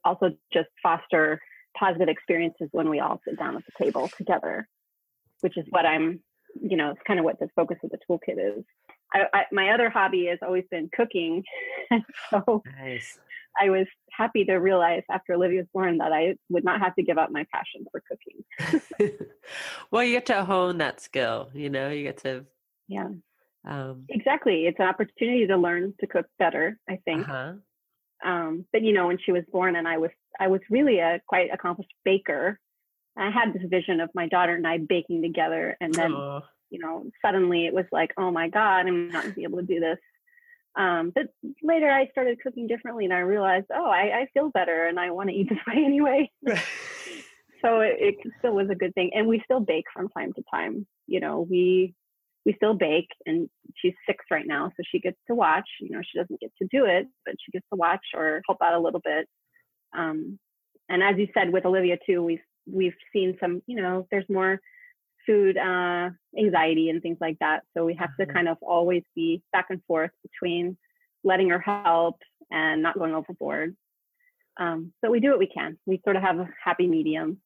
also 0.04 0.30
just 0.52 0.68
foster 0.82 1.40
positive 1.76 2.08
experiences 2.08 2.68
when 2.72 2.88
we 2.88 3.00
all 3.00 3.20
sit 3.26 3.38
down 3.38 3.56
at 3.56 3.62
the 3.64 3.84
table 3.84 4.08
together, 4.16 4.68
which 5.40 5.56
is 5.56 5.64
what 5.70 5.86
I'm, 5.86 6.20
you 6.60 6.76
know, 6.76 6.90
it's 6.90 7.00
kind 7.06 7.18
of 7.18 7.24
what 7.24 7.38
the 7.38 7.48
focus 7.54 7.78
of 7.84 7.90
the 7.90 7.98
toolkit 8.08 8.58
is. 8.58 8.64
I, 9.12 9.24
I, 9.32 9.42
my 9.52 9.70
other 9.70 9.90
hobby 9.90 10.26
has 10.26 10.38
always 10.42 10.64
been 10.70 10.88
cooking. 10.94 11.42
so 12.30 12.62
nice. 12.78 13.18
I 13.60 13.70
was 13.70 13.86
happy 14.12 14.44
to 14.44 14.54
realize 14.54 15.02
after 15.10 15.34
Olivia 15.34 15.60
was 15.60 15.66
born 15.72 15.98
that 15.98 16.12
I 16.12 16.36
would 16.50 16.64
not 16.64 16.80
have 16.80 16.94
to 16.94 17.02
give 17.02 17.18
up 17.18 17.30
my 17.30 17.44
passion 17.52 17.84
for 17.90 18.02
cooking. 18.08 19.18
well, 19.90 20.04
you 20.04 20.12
get 20.12 20.26
to 20.26 20.44
hone 20.44 20.78
that 20.78 21.00
skill, 21.00 21.50
you 21.52 21.68
know, 21.68 21.90
you 21.90 22.04
get 22.04 22.18
to. 22.18 22.44
Yeah. 22.86 23.08
Um, 23.66 24.04
exactly. 24.08 24.66
It's 24.66 24.78
an 24.78 24.86
opportunity 24.86 25.46
to 25.46 25.56
learn 25.56 25.94
to 26.00 26.06
cook 26.06 26.26
better, 26.38 26.78
I 26.88 27.00
think. 27.04 27.28
Uh-huh. 27.28 27.54
Um, 28.24 28.64
but 28.72 28.82
you 28.82 28.92
know, 28.92 29.06
when 29.06 29.18
she 29.24 29.32
was 29.32 29.44
born, 29.50 29.76
and 29.76 29.88
I 29.88 29.98
was 29.98 30.10
I 30.38 30.48
was 30.48 30.60
really 30.70 30.98
a 30.98 31.20
quite 31.26 31.50
accomplished 31.52 31.92
baker. 32.04 32.58
I 33.16 33.30
had 33.30 33.52
this 33.52 33.68
vision 33.68 34.00
of 34.00 34.10
my 34.14 34.28
daughter 34.28 34.54
and 34.54 34.66
I 34.66 34.78
baking 34.78 35.22
together, 35.22 35.76
and 35.80 35.92
then 35.92 36.12
Aww. 36.12 36.42
you 36.70 36.78
know, 36.78 37.04
suddenly 37.24 37.66
it 37.66 37.74
was 37.74 37.86
like, 37.92 38.12
oh 38.16 38.30
my 38.30 38.48
god, 38.48 38.86
I'm 38.86 39.08
not 39.08 39.22
gonna 39.22 39.34
be 39.34 39.44
able 39.44 39.58
to 39.58 39.64
do 39.64 39.80
this. 39.80 39.98
Um, 40.76 41.12
but 41.14 41.24
later 41.62 41.90
I 41.90 42.08
started 42.12 42.40
cooking 42.42 42.66
differently, 42.66 43.04
and 43.04 43.14
I 43.14 43.20
realized, 43.20 43.66
oh, 43.74 43.86
I, 43.86 44.20
I 44.20 44.26
feel 44.32 44.50
better, 44.50 44.86
and 44.86 45.00
I 45.00 45.10
want 45.10 45.28
to 45.30 45.34
eat 45.34 45.48
this 45.50 45.58
way 45.66 45.84
anyway. 45.84 46.30
so 47.62 47.80
it, 47.80 47.96
it 47.98 48.16
still 48.38 48.54
was 48.54 48.70
a 48.70 48.74
good 48.74 48.94
thing, 48.94 49.10
and 49.14 49.26
we 49.26 49.42
still 49.44 49.60
bake 49.60 49.86
from 49.92 50.08
time 50.08 50.32
to 50.34 50.42
time. 50.52 50.86
You 51.06 51.20
know, 51.20 51.46
we 51.48 51.94
we 52.46 52.54
still 52.54 52.74
bake 52.74 53.08
and 53.26 53.48
she's 53.76 53.94
six 54.06 54.24
right 54.30 54.46
now 54.46 54.68
so 54.68 54.82
she 54.90 54.98
gets 54.98 55.18
to 55.26 55.34
watch 55.34 55.68
you 55.80 55.90
know 55.90 56.00
she 56.02 56.18
doesn't 56.18 56.40
get 56.40 56.50
to 56.60 56.68
do 56.70 56.84
it 56.84 57.06
but 57.24 57.34
she 57.44 57.52
gets 57.52 57.66
to 57.72 57.76
watch 57.76 58.04
or 58.14 58.42
help 58.46 58.58
out 58.62 58.74
a 58.74 58.80
little 58.80 59.00
bit. 59.04 59.26
Um, 59.96 60.38
and 60.88 61.02
as 61.02 61.16
you 61.18 61.28
said 61.34 61.52
with 61.52 61.66
olivia 61.66 61.98
too 62.06 62.22
we've 62.22 62.42
we've 62.66 62.94
seen 63.12 63.36
some 63.40 63.62
you 63.66 63.80
know 63.80 64.06
there's 64.10 64.28
more 64.28 64.60
food 65.26 65.56
uh, 65.56 66.10
anxiety 66.38 66.88
and 66.88 67.02
things 67.02 67.18
like 67.20 67.36
that 67.40 67.62
so 67.76 67.84
we 67.84 67.94
have 67.94 68.10
to 68.18 68.24
mm-hmm. 68.24 68.32
kind 68.32 68.48
of 68.48 68.56
always 68.62 69.02
be 69.14 69.42
back 69.52 69.66
and 69.70 69.82
forth 69.86 70.10
between 70.22 70.76
letting 71.24 71.50
her 71.50 71.60
help 71.60 72.16
and 72.50 72.82
not 72.82 72.98
going 72.98 73.14
overboard. 73.14 73.76
Um, 74.58 74.92
but 75.00 75.10
we 75.10 75.20
do 75.20 75.30
what 75.30 75.38
we 75.38 75.46
can. 75.46 75.78
We 75.86 76.00
sort 76.02 76.16
of 76.16 76.22
have 76.22 76.38
a 76.38 76.48
happy 76.62 76.86
medium 76.86 77.40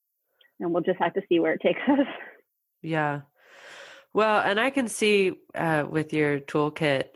and 0.61 0.73
we'll 0.73 0.83
just 0.83 1.01
have 1.01 1.15
to 1.15 1.23
see 1.29 1.41
where 1.41 1.53
it 1.55 1.61
takes 1.61 1.81
us. 1.89 2.07
Yeah 2.83 3.23
well, 4.15 4.41
and 4.41 4.59
I 4.59 4.71
can 4.71 4.89
see 4.89 5.33
uh, 5.55 5.85
with 5.89 6.13
your 6.13 6.41
toolkit 6.41 7.09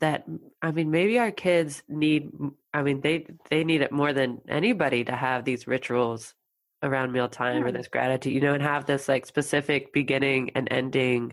that 0.00 0.24
I 0.60 0.72
mean 0.72 0.90
maybe 0.90 1.18
our 1.18 1.30
kids 1.30 1.82
need 1.88 2.30
I 2.74 2.82
mean 2.82 3.00
they 3.00 3.26
they 3.50 3.62
need 3.62 3.82
it 3.82 3.92
more 3.92 4.12
than 4.12 4.40
anybody 4.48 5.04
to 5.04 5.12
have 5.12 5.44
these 5.44 5.68
rituals 5.68 6.34
around 6.82 7.12
mealtime 7.12 7.62
yeah. 7.62 7.68
or 7.68 7.72
this 7.72 7.88
gratitude, 7.88 8.32
you 8.32 8.40
know, 8.40 8.54
and 8.54 8.62
have 8.62 8.84
this 8.84 9.08
like 9.08 9.26
specific 9.26 9.92
beginning 9.92 10.50
and 10.56 10.68
ending 10.70 11.32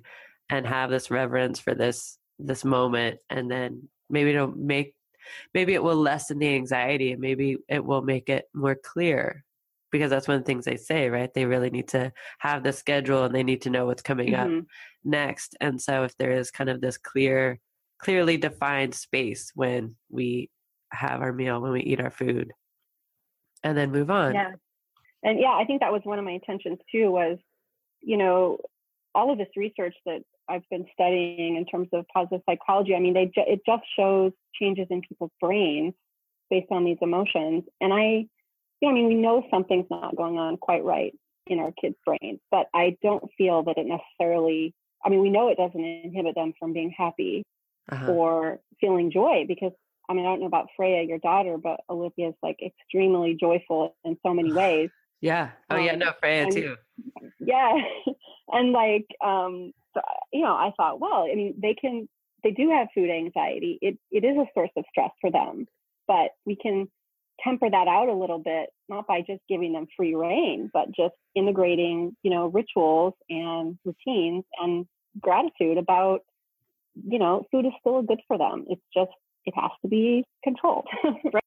and 0.50 0.68
have 0.68 0.89
this 0.89 1.10
reverence 1.10 1.60
for 1.60 1.74
this 1.74 2.18
this 2.39 2.64
moment 2.64 3.20
and 3.30 3.50
then 3.50 3.88
maybe 4.10 4.32
it'll 4.32 4.48
make 4.48 4.96
maybe 5.54 5.74
it 5.74 5.84
will 5.84 5.96
lessen 5.96 6.39
the 6.39 6.56
anxiety 6.56 7.12
and 7.12 7.22
maybe 7.22 7.58
it 7.68 7.84
will 7.84 8.02
make 8.02 8.30
it 8.30 8.46
more 8.54 8.76
clear 8.76 9.44
because 9.94 10.10
that's 10.10 10.28
one 10.28 10.36
of 10.36 10.44
the 10.44 10.48
things 10.48 10.66
they 10.66 10.76
say, 10.76 11.08
right? 11.08 11.32
They 11.34 11.46
really 11.46 11.70
need 11.70 11.88
to 11.89 12.12
have 12.39 12.64
the 12.64 12.74
schedule 12.74 13.24
and 13.24 13.34
they 13.34 13.44
need 13.44 13.62
to 13.62 13.70
know 13.70 13.86
what's 13.86 14.02
coming 14.02 14.34
mm-hmm. 14.34 14.58
up 14.58 14.66
next. 15.06 15.56
And 15.62 15.80
so 15.80 16.04
if 16.04 16.18
there 16.18 16.32
is 16.32 16.50
kind 16.50 16.70
of 16.70 16.82
this 16.82 16.98
clear, 16.98 17.60
clearly 18.00 18.36
defined 18.36 18.96
space 18.96 19.52
when 19.54 19.96
we 20.10 20.50
have 20.91 21.22
our 21.22 21.32
meal, 21.32 21.62
when 21.62 21.72
we 21.72 21.82
eat 21.82 22.02
our 22.02 22.10
food, 22.10 22.52
and 23.64 23.78
then 23.78 23.91
move 23.91 24.10
on. 24.10 24.34
Yeah. 24.34 24.54
And 25.22 25.39
yeah, 25.39 25.54
I 25.54 25.64
think 25.64 25.82
that 25.82 25.94
was 25.94 26.02
one 26.04 26.18
of 26.18 26.26
my 26.26 26.32
intentions 26.32 26.80
too 26.91 27.12
was, 27.12 27.38
you 28.02 28.18
know, 28.18 28.58
all 29.14 29.32
of 29.32 29.38
this 29.38 29.48
research 29.56 29.96
that 30.08 30.24
I've 30.50 30.68
been 30.72 30.88
studying 30.91 31.56
in 31.56 31.66
terms 31.68 31.89
of 31.94 32.08
positive 32.12 32.41
psychology, 32.50 32.96
I 32.96 33.00
mean, 33.00 33.14
they 33.14 33.32
it 33.36 33.62
just 33.64 33.84
shows 33.96 34.32
changes 34.60 34.88
in 34.89 35.02
people's 35.02 35.32
brains 35.39 35.94
based 36.50 36.72
on 36.72 36.84
these 36.84 36.98
emotions. 37.00 37.64
And 37.80 37.94
I 37.94 38.26
I 38.84 38.92
mean, 38.92 39.08
we 39.08 39.16
know 39.16 39.46
something's 39.50 39.88
not 39.90 40.16
going 40.16 40.38
on 40.38 40.58
quite 40.58 40.84
right 40.84 41.14
in 41.48 41.60
our 41.60 41.72
kids' 41.80 41.96
brains, 42.06 42.40
but 42.52 42.68
I 42.74 42.98
don't 43.02 43.24
feel 43.38 43.64
that 43.64 43.78
it 43.78 43.86
necessarily, 43.86 44.74
I 45.04 45.10
mean, 45.10 45.22
we 45.22 45.30
know 45.30 45.50
it 45.50 45.58
doesn't 45.58 45.84
inhibit 45.84 46.36
them 46.36 46.54
from 46.60 46.74
being 46.74 46.94
happy 46.96 47.44
uh-huh. 47.92 48.12
or 48.12 48.60
feeling 48.80 49.12
joy 49.12 49.46
because, 49.48 49.72
I 50.10 50.14
mean, 50.14 50.26
I 50.26 50.30
don't 50.30 50.42
know 50.42 50.48
about 50.48 50.70
Freya, 50.76 51.04
your 51.04 51.20
daughter, 51.20 51.58
but 51.58 51.82
Olivia's 51.90 52.36
like 52.42 52.60
extremely 52.66 53.36
joyful 53.40 53.96
in 54.04 54.18
so 54.26 54.34
many 54.34 54.52
ways. 54.54 54.90
Yeah. 55.22 55.52
Oh, 55.70 55.78
um, 55.78 55.84
yeah. 55.84 55.96
No, 55.96 56.12
Freya 56.20 56.44
and, 56.44 56.52
too. 56.52 56.76
Yeah. 57.40 57.74
and 58.50 58.72
like, 58.72 59.08
um, 59.24 59.74
so, 59.94 60.02
you 60.32 60.42
know, 60.42 60.54
I 60.54 60.72
thought, 60.76 61.00
well, 61.00 61.28
I 61.30 61.36
mean, 61.36 61.56
they 61.62 61.74
can, 61.74 62.10
they 62.44 62.52
do 62.52 62.70
have 62.72 62.88
food 62.94 63.10
anxiety. 63.10 63.80
It, 63.82 63.98
it 64.12 64.26
is 64.26 64.38
a 64.38 64.46
source 64.54 64.72
of 64.76 64.84
stress 64.90 65.12
for 65.22 65.32
them, 65.32 65.66
but 66.08 66.32
we 66.46 66.58
can 66.58 66.90
temper 67.44 67.70
that 67.70 67.88
out 67.88 68.10
a 68.10 68.14
little 68.14 68.39
bit, 68.39 68.70
not 68.89 69.08
by 69.08 69.22
just 69.22 69.41
giving 69.50 69.74
them 69.74 69.88
free 69.98 70.16
reign, 70.16 70.70
but 70.74 70.88
just 70.96 71.16
integrating, 71.36 72.16
you 72.24 72.32
know, 72.32 72.48
rituals 72.48 73.14
and 73.30 73.78
routines 73.86 74.44
and 74.62 74.86
gratitude 75.20 75.78
about, 75.78 76.22
you 77.08 77.20
know, 77.20 77.46
food 77.52 77.66
is 77.66 77.74
still 77.80 78.02
good 78.02 78.22
for 78.28 78.38
them. 78.38 78.66
It's 78.70 78.82
just, 78.94 79.12
it 79.46 79.54
has 79.56 79.72
to 79.82 79.88
be 79.88 80.24
controlled. 80.44 80.88
right? 81.34 81.44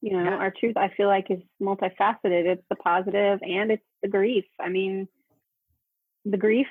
You 0.00 0.12
know, 0.16 0.24
Yeah. 0.24 0.36
our 0.36 0.50
truth, 0.58 0.76
I 0.76 0.88
feel 0.96 1.06
like, 1.08 1.30
is 1.30 1.40
multifaceted. 1.60 2.46
It's 2.46 2.64
the 2.68 2.76
positive 2.76 3.40
and 3.42 3.70
it's 3.70 3.84
the 4.02 4.08
grief. 4.08 4.44
I 4.60 4.68
mean, 4.68 5.08
the 6.24 6.36
grief, 6.36 6.66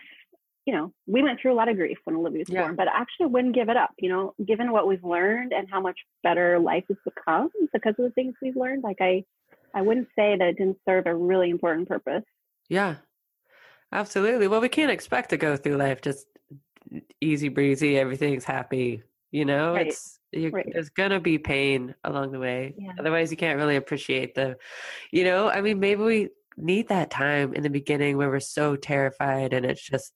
you 0.65 0.73
know, 0.73 0.93
we 1.07 1.23
went 1.23 1.39
through 1.39 1.53
a 1.53 1.55
lot 1.55 1.69
of 1.69 1.75
grief 1.75 1.97
when 2.03 2.15
Olivia 2.15 2.39
was 2.39 2.49
Yeah. 2.49 2.61
born, 2.61 2.75
but 2.75 2.87
I 2.87 2.99
actually 2.99 3.27
wouldn't 3.27 3.55
give 3.55 3.69
it 3.69 3.77
up. 3.77 3.91
You 3.97 4.09
know, 4.09 4.33
given 4.45 4.71
what 4.71 4.87
we've 4.87 5.03
learned 5.03 5.53
and 5.53 5.67
how 5.69 5.81
much 5.81 5.99
better 6.23 6.59
life 6.59 6.85
has 6.87 6.97
become 7.03 7.49
because 7.73 7.95
of 7.97 8.05
the 8.05 8.11
things 8.11 8.35
we've 8.41 8.55
learned, 8.55 8.83
like 8.83 8.97
I, 9.01 9.23
I 9.73 9.81
wouldn't 9.81 10.07
say 10.15 10.35
that 10.37 10.47
it 10.47 10.57
didn't 10.57 10.77
serve 10.87 11.07
a 11.07 11.15
really 11.15 11.49
important 11.49 11.87
purpose. 11.89 12.23
Yeah, 12.69 12.97
absolutely. 13.91 14.47
Well, 14.47 14.61
we 14.61 14.69
can't 14.69 14.91
expect 14.91 15.31
to 15.31 15.37
go 15.37 15.57
through 15.57 15.77
life 15.77 16.01
just 16.01 16.27
easy 17.21 17.49
breezy, 17.49 17.97
everything's 17.97 18.43
happy. 18.45 19.03
You 19.31 19.45
know, 19.45 19.73
Right. 19.73 19.87
it's 19.87 20.19
you, 20.33 20.49
Right. 20.49 20.67
there's 20.71 20.89
gonna 20.89 21.19
be 21.19 21.37
pain 21.37 21.95
along 22.03 22.31
the 22.31 22.39
way. 22.39 22.75
Yeah. 22.77 22.91
Otherwise, 22.99 23.31
you 23.31 23.37
can't 23.37 23.57
really 23.57 23.77
appreciate 23.77 24.35
the, 24.35 24.57
you 25.11 25.23
know. 25.23 25.49
I 25.49 25.61
mean, 25.61 25.79
maybe 25.79 26.03
we 26.03 26.29
need 26.61 26.89
that 26.89 27.09
time 27.11 27.53
in 27.53 27.63
the 27.63 27.69
beginning 27.69 28.17
where 28.17 28.29
we're 28.29 28.39
so 28.39 28.75
terrified 28.75 29.53
and 29.53 29.65
it's 29.65 29.81
just 29.83 30.13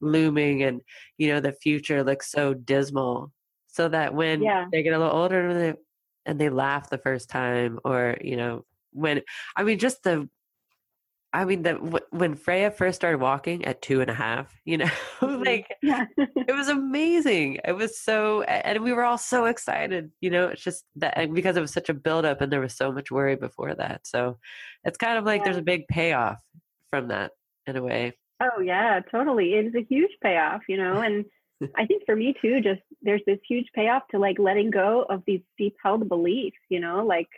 looming, 0.00 0.62
and 0.62 0.80
you 1.18 1.28
know 1.28 1.40
the 1.40 1.52
future 1.52 2.02
looks 2.04 2.30
so 2.30 2.54
dismal, 2.54 3.32
so 3.68 3.88
that 3.88 4.14
when 4.14 4.42
Yeah. 4.42 4.66
they 4.72 4.82
get 4.82 4.94
a 4.94 4.98
little 4.98 5.16
older 5.16 5.48
and 5.48 5.60
they, 5.60 5.74
and 6.26 6.40
they 6.40 6.50
laugh 6.50 6.90
the 6.90 6.98
first 6.98 7.28
time, 7.30 7.78
or 7.84 8.16
you 8.20 8.36
know 8.36 8.64
when 8.92 9.22
I 9.56 9.64
mean 9.64 9.78
just 9.78 10.02
the 10.02 10.28
I 11.32 11.44
mean, 11.44 11.62
the 11.62 11.74
wh- 11.74 12.12
when 12.12 12.34
Freya 12.34 12.70
first 12.70 12.96
started 12.96 13.18
walking 13.20 13.64
at 13.66 13.82
two 13.82 14.00
and 14.00 14.10
a 14.10 14.14
half, 14.14 14.58
you 14.64 14.78
know, 14.78 14.86
Mhm. 15.20 15.44
like 15.44 15.66
Yeah. 15.82 16.06
it 16.16 16.54
was 16.56 16.68
amazing. 16.68 17.58
It 17.64 17.72
was 17.72 18.00
so, 18.00 18.42
and 18.42 18.82
we 18.82 18.92
were 18.94 19.04
all 19.04 19.18
so 19.18 19.44
excited. 19.44 20.10
You 20.20 20.30
know, 20.30 20.48
it's 20.48 20.62
just 20.62 20.84
that 20.96 21.32
because 21.34 21.56
it 21.56 21.60
was 21.60 21.72
such 21.72 21.90
a 21.90 21.94
buildup, 21.94 22.40
and 22.40 22.50
there 22.50 22.60
was 22.62 22.74
so 22.74 22.90
much 22.92 23.10
worry 23.10 23.36
before 23.36 23.74
that. 23.74 24.06
So 24.06 24.38
it's 24.84 24.96
kind 24.96 25.18
of 25.18 25.24
like 25.24 25.44
there's 25.44 25.58
a 25.58 25.62
big 25.62 25.86
payoff 25.88 26.40
from 26.90 27.08
that 27.08 27.32
in 27.66 27.76
a 27.76 27.82
way. 27.82 28.14
Oh 28.40 28.60
yeah, 28.60 29.00
totally. 29.10 29.52
It's 29.54 29.74
a 29.76 29.82
huge 29.88 30.12
payoff, 30.22 30.62
you 30.68 30.76
know, 30.78 31.00
and 31.02 31.26
I 31.76 31.84
think 31.84 32.04
for 32.06 32.16
me 32.16 32.34
too, 32.40 32.60
just 32.62 32.80
there's 33.02 33.22
this 33.26 33.38
huge 33.46 33.66
payoff 33.74 34.04
to 34.12 34.18
like 34.18 34.38
letting 34.38 34.70
go 34.70 35.02
of 35.10 35.22
these 35.26 35.42
deep 35.58 35.76
held 35.82 36.08
beliefs, 36.08 36.56
you 36.70 36.80
know, 36.80 37.04
like 37.04 37.28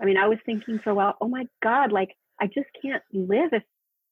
I 0.00 0.04
mean, 0.04 0.16
I 0.18 0.28
was 0.28 0.38
thinking 0.46 0.78
for 0.78 0.90
a 0.90 0.94
while, 0.94 1.16
oh 1.20 1.26
my 1.28 1.46
God, 1.64 1.90
like 1.90 2.14
I 2.40 2.46
just 2.46 2.68
can't 2.82 3.02
live 3.12 3.50
if 3.52 3.62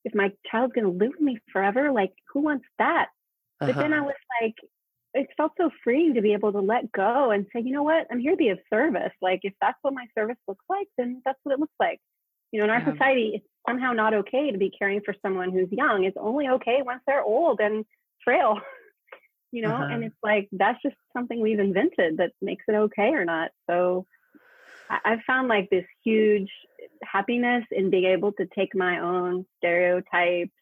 if 0.05 0.15
my 0.15 0.33
child's 0.51 0.73
gonna 0.75 0.89
live 0.89 1.13
with 1.13 1.21
me 1.21 1.39
forever. 1.53 1.91
Like, 1.93 2.13
who 2.33 2.41
wants 2.41 2.67
that? 2.79 3.09
But 3.67 3.79
then 3.79 3.93
I 3.93 4.01
Uh-huh. 4.01 4.03
was 4.03 4.15
like, 4.41 4.55
it 5.15 5.29
felt 5.37 5.53
so 5.59 5.71
freeing 5.83 6.15
to 6.15 6.23
be 6.23 6.33
able 6.35 6.53
to 6.53 6.61
let 6.61 6.93
go 6.93 7.31
and 7.33 7.47
say, 7.53 7.61
you 7.63 7.73
know 7.73 7.83
what, 7.83 8.07
I'm 8.11 8.21
here 8.21 8.33
to 8.33 8.37
be 8.37 8.51
of 8.51 8.59
service. 8.73 9.13
Like, 9.21 9.41
if 9.43 9.55
that's 9.61 9.79
what 9.83 9.95
my 9.95 10.07
service 10.17 10.37
looks 10.47 10.65
like, 10.69 10.89
then 10.99 11.23
that's 11.25 11.39
what 11.43 11.55
it 11.55 11.61
looks 11.61 11.75
like. 11.81 12.01
You 12.53 12.59
know, 12.61 12.65
in 12.65 12.71
our 12.71 12.85
Yeah. 12.85 12.93
society, 12.93 13.33
it's 13.35 13.47
somehow 13.69 13.93
not 13.93 14.15
okay 14.15 14.51
to 14.53 14.59
be 14.59 14.71
caring 14.71 15.01
for 15.05 15.15
someone 15.23 15.51
who's 15.53 15.71
young. 15.73 16.05
It's 16.05 16.17
only 16.21 16.49
okay 16.49 16.83
once 16.85 17.03
they're 17.07 17.23
old 17.25 17.61
and 17.61 17.85
frail. 18.25 18.61
You 19.53 19.63
know, 19.63 19.87
and 19.89 20.03
Uh-huh. 20.03 20.05
it's 20.05 20.17
like 20.23 20.49
that's 20.53 20.83
just 20.83 20.97
something 21.13 21.41
we've 21.41 21.59
invented 21.61 22.19
that 22.19 22.33
makes 22.43 22.65
it 22.69 22.75
okay 22.75 23.11
or 23.15 23.25
not. 23.25 23.51
So 23.71 24.07
I- 24.91 25.01
I've 25.05 25.23
found 25.27 25.49
like 25.49 25.71
this 25.71 25.85
huge 26.05 26.51
happiness 27.03 27.65
in 27.71 27.91
being 27.91 28.05
able 28.05 28.33
to 28.33 28.47
take 28.55 28.75
my 28.75 29.01
own 29.01 29.47
stereotypes 29.59 30.53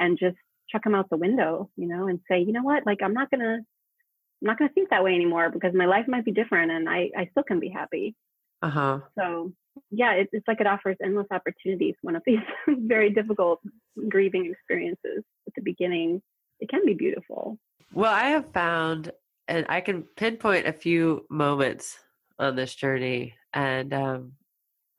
and 0.00 0.18
just 0.18 0.36
chuck 0.70 0.84
them 0.84 0.94
out 0.94 1.10
the 1.10 1.16
window, 1.16 1.70
you 1.76 1.86
know, 1.86 2.08
and 2.08 2.20
say, 2.28 2.40
you 2.40 2.52
know 2.52 2.62
what, 2.62 2.86
like 2.86 2.98
I'm 3.02 3.14
not 3.14 3.30
gonna, 3.30 3.58
I'm 3.58 4.46
not 4.46 4.58
gonna 4.58 4.72
think 4.72 4.90
that 4.90 5.04
way 5.04 5.14
anymore 5.14 5.50
because 5.50 5.74
my 5.74 5.86
life 5.86 6.06
might 6.08 6.24
be 6.24 6.32
different 6.32 6.72
and 6.72 6.88
I, 6.88 7.10
I 7.16 7.28
still 7.30 7.42
can 7.42 7.60
be 7.60 7.68
happy. 7.68 8.14
Uh 8.62 8.70
huh. 8.70 8.98
So 9.18 9.52
yeah, 9.90 10.12
it, 10.12 10.28
it's 10.32 10.46
like 10.46 10.60
it 10.60 10.66
offers 10.66 10.96
endless 11.02 11.26
opportunities. 11.30 11.94
One 12.02 12.16
of 12.16 12.22
these 12.26 12.38
very 12.68 13.10
difficult 13.10 13.60
grieving 14.08 14.50
experiences 14.50 15.24
at 15.46 15.54
the 15.54 15.62
beginning, 15.62 16.22
it 16.60 16.68
can 16.68 16.84
be 16.84 16.94
beautiful. 16.94 17.58
Well, 17.92 18.12
I 18.12 18.28
have 18.28 18.52
found, 18.52 19.10
and 19.48 19.66
I 19.68 19.80
can 19.80 20.04
pinpoint 20.16 20.66
a 20.66 20.72
few 20.72 21.26
moments 21.28 21.98
on 22.38 22.56
this 22.56 22.74
journey, 22.74 23.34
and 23.52 23.92
um, 23.92 24.32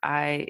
I, 0.01 0.47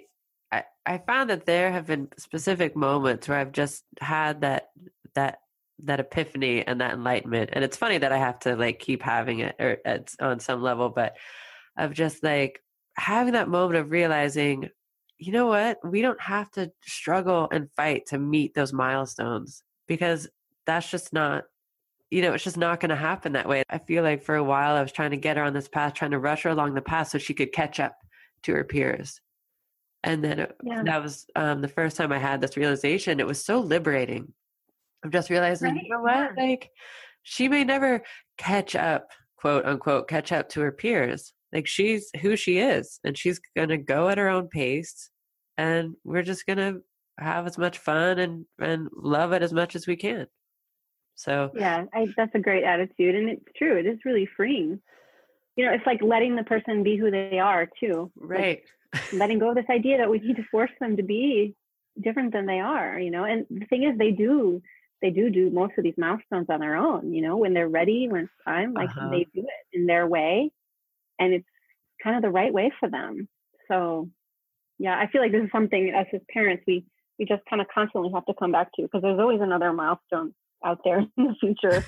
I, 0.54 0.64
I 0.86 0.98
found 1.00 1.30
that 1.32 1.46
there 1.46 1.72
have 1.72 1.88
been 1.88 2.10
specific 2.18 2.76
moments 2.76 3.28
where 3.28 3.40
I've 3.40 3.52
just 3.52 3.84
had 4.00 4.42
that 4.42 4.70
that 5.16 5.40
that 5.80 6.00
epiphany 6.00 6.66
and 6.66 6.80
that 6.80 6.94
enlightenment, 6.94 7.50
and 7.54 7.64
it's 7.64 7.78
funny 7.78 7.98
that 7.98 8.12
I 8.12 8.18
have 8.18 8.40
to 8.40 8.56
like 8.56 8.80
keep 8.80 9.02
having 9.02 9.40
it 9.40 9.56
or 9.60 9.78
at, 9.84 10.14
on 10.22 10.40
some 10.40 10.62
level, 10.62 10.90
but 10.90 11.16
of 11.78 11.94
just 11.94 12.24
like 12.24 12.62
having 12.96 13.34
that 13.34 13.50
moment 13.50 13.80
of 13.80 13.90
realizing, 13.90 14.70
you 15.18 15.32
know 15.32 15.48
what, 15.48 15.80
we 15.84 16.02
don't 16.02 16.22
have 16.22 16.52
to 16.52 16.72
struggle 16.84 17.48
and 17.52 17.72
fight 17.72 18.06
to 18.08 18.20
meet 18.20 18.54
those 18.54 18.74
milestones 18.74 19.64
because 19.88 20.28
that's 20.66 20.90
just 20.90 21.14
not 21.14 21.46
you 22.12 22.22
know, 22.22 22.34
it's 22.34 22.44
just 22.44 22.58
not 22.58 22.80
going 22.80 22.92
to 22.92 22.96
happen 22.96 23.34
that 23.34 23.50
way. 23.50 23.64
I 23.72 23.80
feel 23.80 24.04
like 24.04 24.22
for 24.22 24.36
a 24.36 24.44
while 24.44 24.76
I 24.76 24.84
was 24.84 24.92
trying 24.92 25.10
to 25.12 25.18
get 25.18 25.36
her 25.36 25.42
on 25.42 25.54
this 25.54 25.68
path, 25.68 25.96
trying 25.96 26.12
to 26.12 26.20
rush 26.20 26.44
her 26.44 26.52
along 26.52 26.76
the 26.76 26.82
path 26.82 27.08
so 27.08 27.18
she 27.18 27.34
could 27.34 27.52
catch 27.52 27.80
up 27.80 27.98
to 28.44 28.54
her 28.54 28.64
peers. 28.64 29.20
And 30.04 30.24
then 30.24 30.40
it, 30.40 30.58
Yeah. 30.64 30.84
that 30.84 31.02
was 31.02 31.26
um, 31.36 31.62
the 31.62 31.68
first 31.68 31.96
time 31.98 32.12
I 32.12 32.18
had 32.20 32.42
this 32.42 32.58
realization. 32.58 33.20
It 33.20 33.28
was 33.28 33.44
so 33.44 33.60
liberating. 33.60 34.34
I'm 35.04 35.12
just 35.12 35.30
realizing, 35.30 35.74
Right, 35.76 35.84
you 35.84 35.90
know 35.90 36.02
what? 36.02 36.32
yeah. 36.38 36.44
Like, 36.44 36.70
she 37.24 37.48
may 37.48 37.64
never 37.64 38.04
catch 38.38 38.76
up, 38.76 39.12
quote 39.38 39.66
unquote, 39.66 40.08
catch 40.10 40.32
up 40.32 40.50
to 40.50 40.62
her 40.62 40.72
peers. 40.72 41.34
Like, 41.54 41.68
she's 41.68 42.10
who 42.22 42.36
she 42.36 42.60
is, 42.60 43.00
and 43.04 43.18
she's 43.18 43.40
going 43.56 43.70
to 43.70 43.78
go 43.78 44.10
at 44.10 44.18
her 44.18 44.28
own 44.30 44.48
pace. 44.50 45.10
And 45.58 45.96
we're 46.04 46.24
just 46.24 46.46
going 46.46 46.58
to 46.58 46.82
have 47.20 47.46
as 47.46 47.58
much 47.58 47.78
fun 47.78 48.18
and, 48.20 48.46
and 48.60 48.90
love 48.96 49.32
it 49.34 49.44
as 49.44 49.54
much 49.54 49.76
as 49.76 49.86
we 49.88 49.96
can. 49.96 50.28
So, 51.16 51.52
Yeah, 51.56 51.86
I, 51.94 52.08
that's 52.18 52.34
a 52.34 52.40
great 52.40 52.64
attitude, 52.64 53.16
and 53.16 53.30
it's 53.30 53.46
true. 53.56 53.78
It 53.78 53.86
is 53.86 54.00
really 54.04 54.28
freeing. 54.36 54.82
You 55.56 55.66
know, 55.66 55.72
it's 55.74 55.86
like 55.86 56.02
letting 56.02 56.36
the 56.36 56.44
person 56.44 56.82
be 56.82 56.98
who 56.98 57.12
they 57.12 57.38
are 57.40 57.70
too. 57.80 58.12
Like, 58.20 58.30
right. 58.30 58.62
Letting 59.12 59.40
go 59.40 59.50
of 59.50 59.56
this 59.56 59.66
idea 59.70 59.98
that 59.98 60.10
we 60.10 60.20
need 60.20 60.38
to 60.38 60.44
force 60.52 60.72
them 60.80 60.98
to 60.98 61.04
be 61.04 61.56
different 62.02 62.34
than 62.34 62.46
they 62.46 62.60
are. 62.60 63.00
You 63.00 63.12
know, 63.12 63.24
and 63.26 63.46
the 63.50 63.66
thing 63.66 63.84
is, 63.84 63.98
they 63.98 64.12
do. 64.12 64.62
They 65.02 65.10
do 65.12 65.30
do 65.30 65.50
most 65.50 65.74
of 65.78 65.84
these 65.84 65.98
milestones 65.98 66.48
on 66.50 66.62
their 66.62 66.76
own. 66.78 67.14
You 67.14 67.22
know, 67.22 67.38
when 67.38 67.54
they're 67.54 67.68
ready, 67.70 68.08
when 68.10 68.22
it's 68.24 68.34
time, 68.46 68.74
like 68.74 68.90
Uh-huh. 68.90 69.10
they 69.12 69.28
do 69.34 69.42
it 69.42 69.78
in 69.78 69.86
their 69.86 70.08
way, 70.08 70.52
and 71.20 71.34
it's 71.34 71.48
kind 72.04 72.16
of 72.16 72.22
the 72.22 72.32
right 72.32 72.54
way 72.54 72.72
for 72.80 72.90
them. 72.90 73.28
So, 73.68 74.10
yeah, 74.80 74.98
I 74.98 75.08
feel 75.08 75.22
like 75.22 75.32
this 75.32 75.44
is 75.44 75.52
something 75.52 75.94
us 75.94 76.08
as 76.14 76.22
parents 76.30 76.64
we 76.68 76.86
we 77.20 77.26
just 77.26 77.44
kind 77.50 77.62
of 77.62 77.68
constantly 77.74 78.12
have 78.14 78.26
to 78.26 78.34
come 78.34 78.52
back 78.52 78.72
to 78.74 78.84
because 78.84 79.02
there's 79.02 79.20
always 79.20 79.42
another 79.42 79.72
milestone 79.74 80.34
out 80.66 80.80
there 80.84 81.00
in 81.18 81.26
the 81.26 81.36
future 81.40 81.86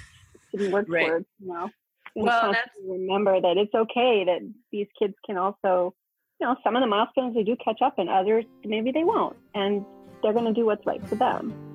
to 0.51 0.57
be 0.57 0.67
worked 0.67 0.91
Right. 0.91 0.99
towards. 0.99 1.25
You 1.39 1.47
know, 1.53 1.71
and 2.15 2.25
Well, 2.25 2.41
constantly 2.41 2.99
remember 2.99 3.41
that 3.41 3.57
it's 3.57 3.73
okay 3.73 4.25
that 4.25 4.41
these 4.71 4.87
kids 4.99 5.15
can 5.25 5.37
also, 5.37 5.93
you 6.39 6.47
know, 6.47 6.55
some 6.63 6.75
of 6.75 6.81
the 6.81 6.88
milestones 6.88 7.36
they 7.36 7.43
do 7.43 7.55
catch 7.63 7.81
up, 7.81 7.97
and 7.97 8.09
others 8.09 8.45
maybe 8.63 8.91
they 8.91 9.03
won't, 9.03 9.36
and 9.53 9.86
they're 10.21 10.33
going 10.33 10.45
to 10.45 10.53
do 10.53 10.65
what's 10.65 10.86
right 10.86 11.05
for 11.07 11.15
them. 11.15 11.74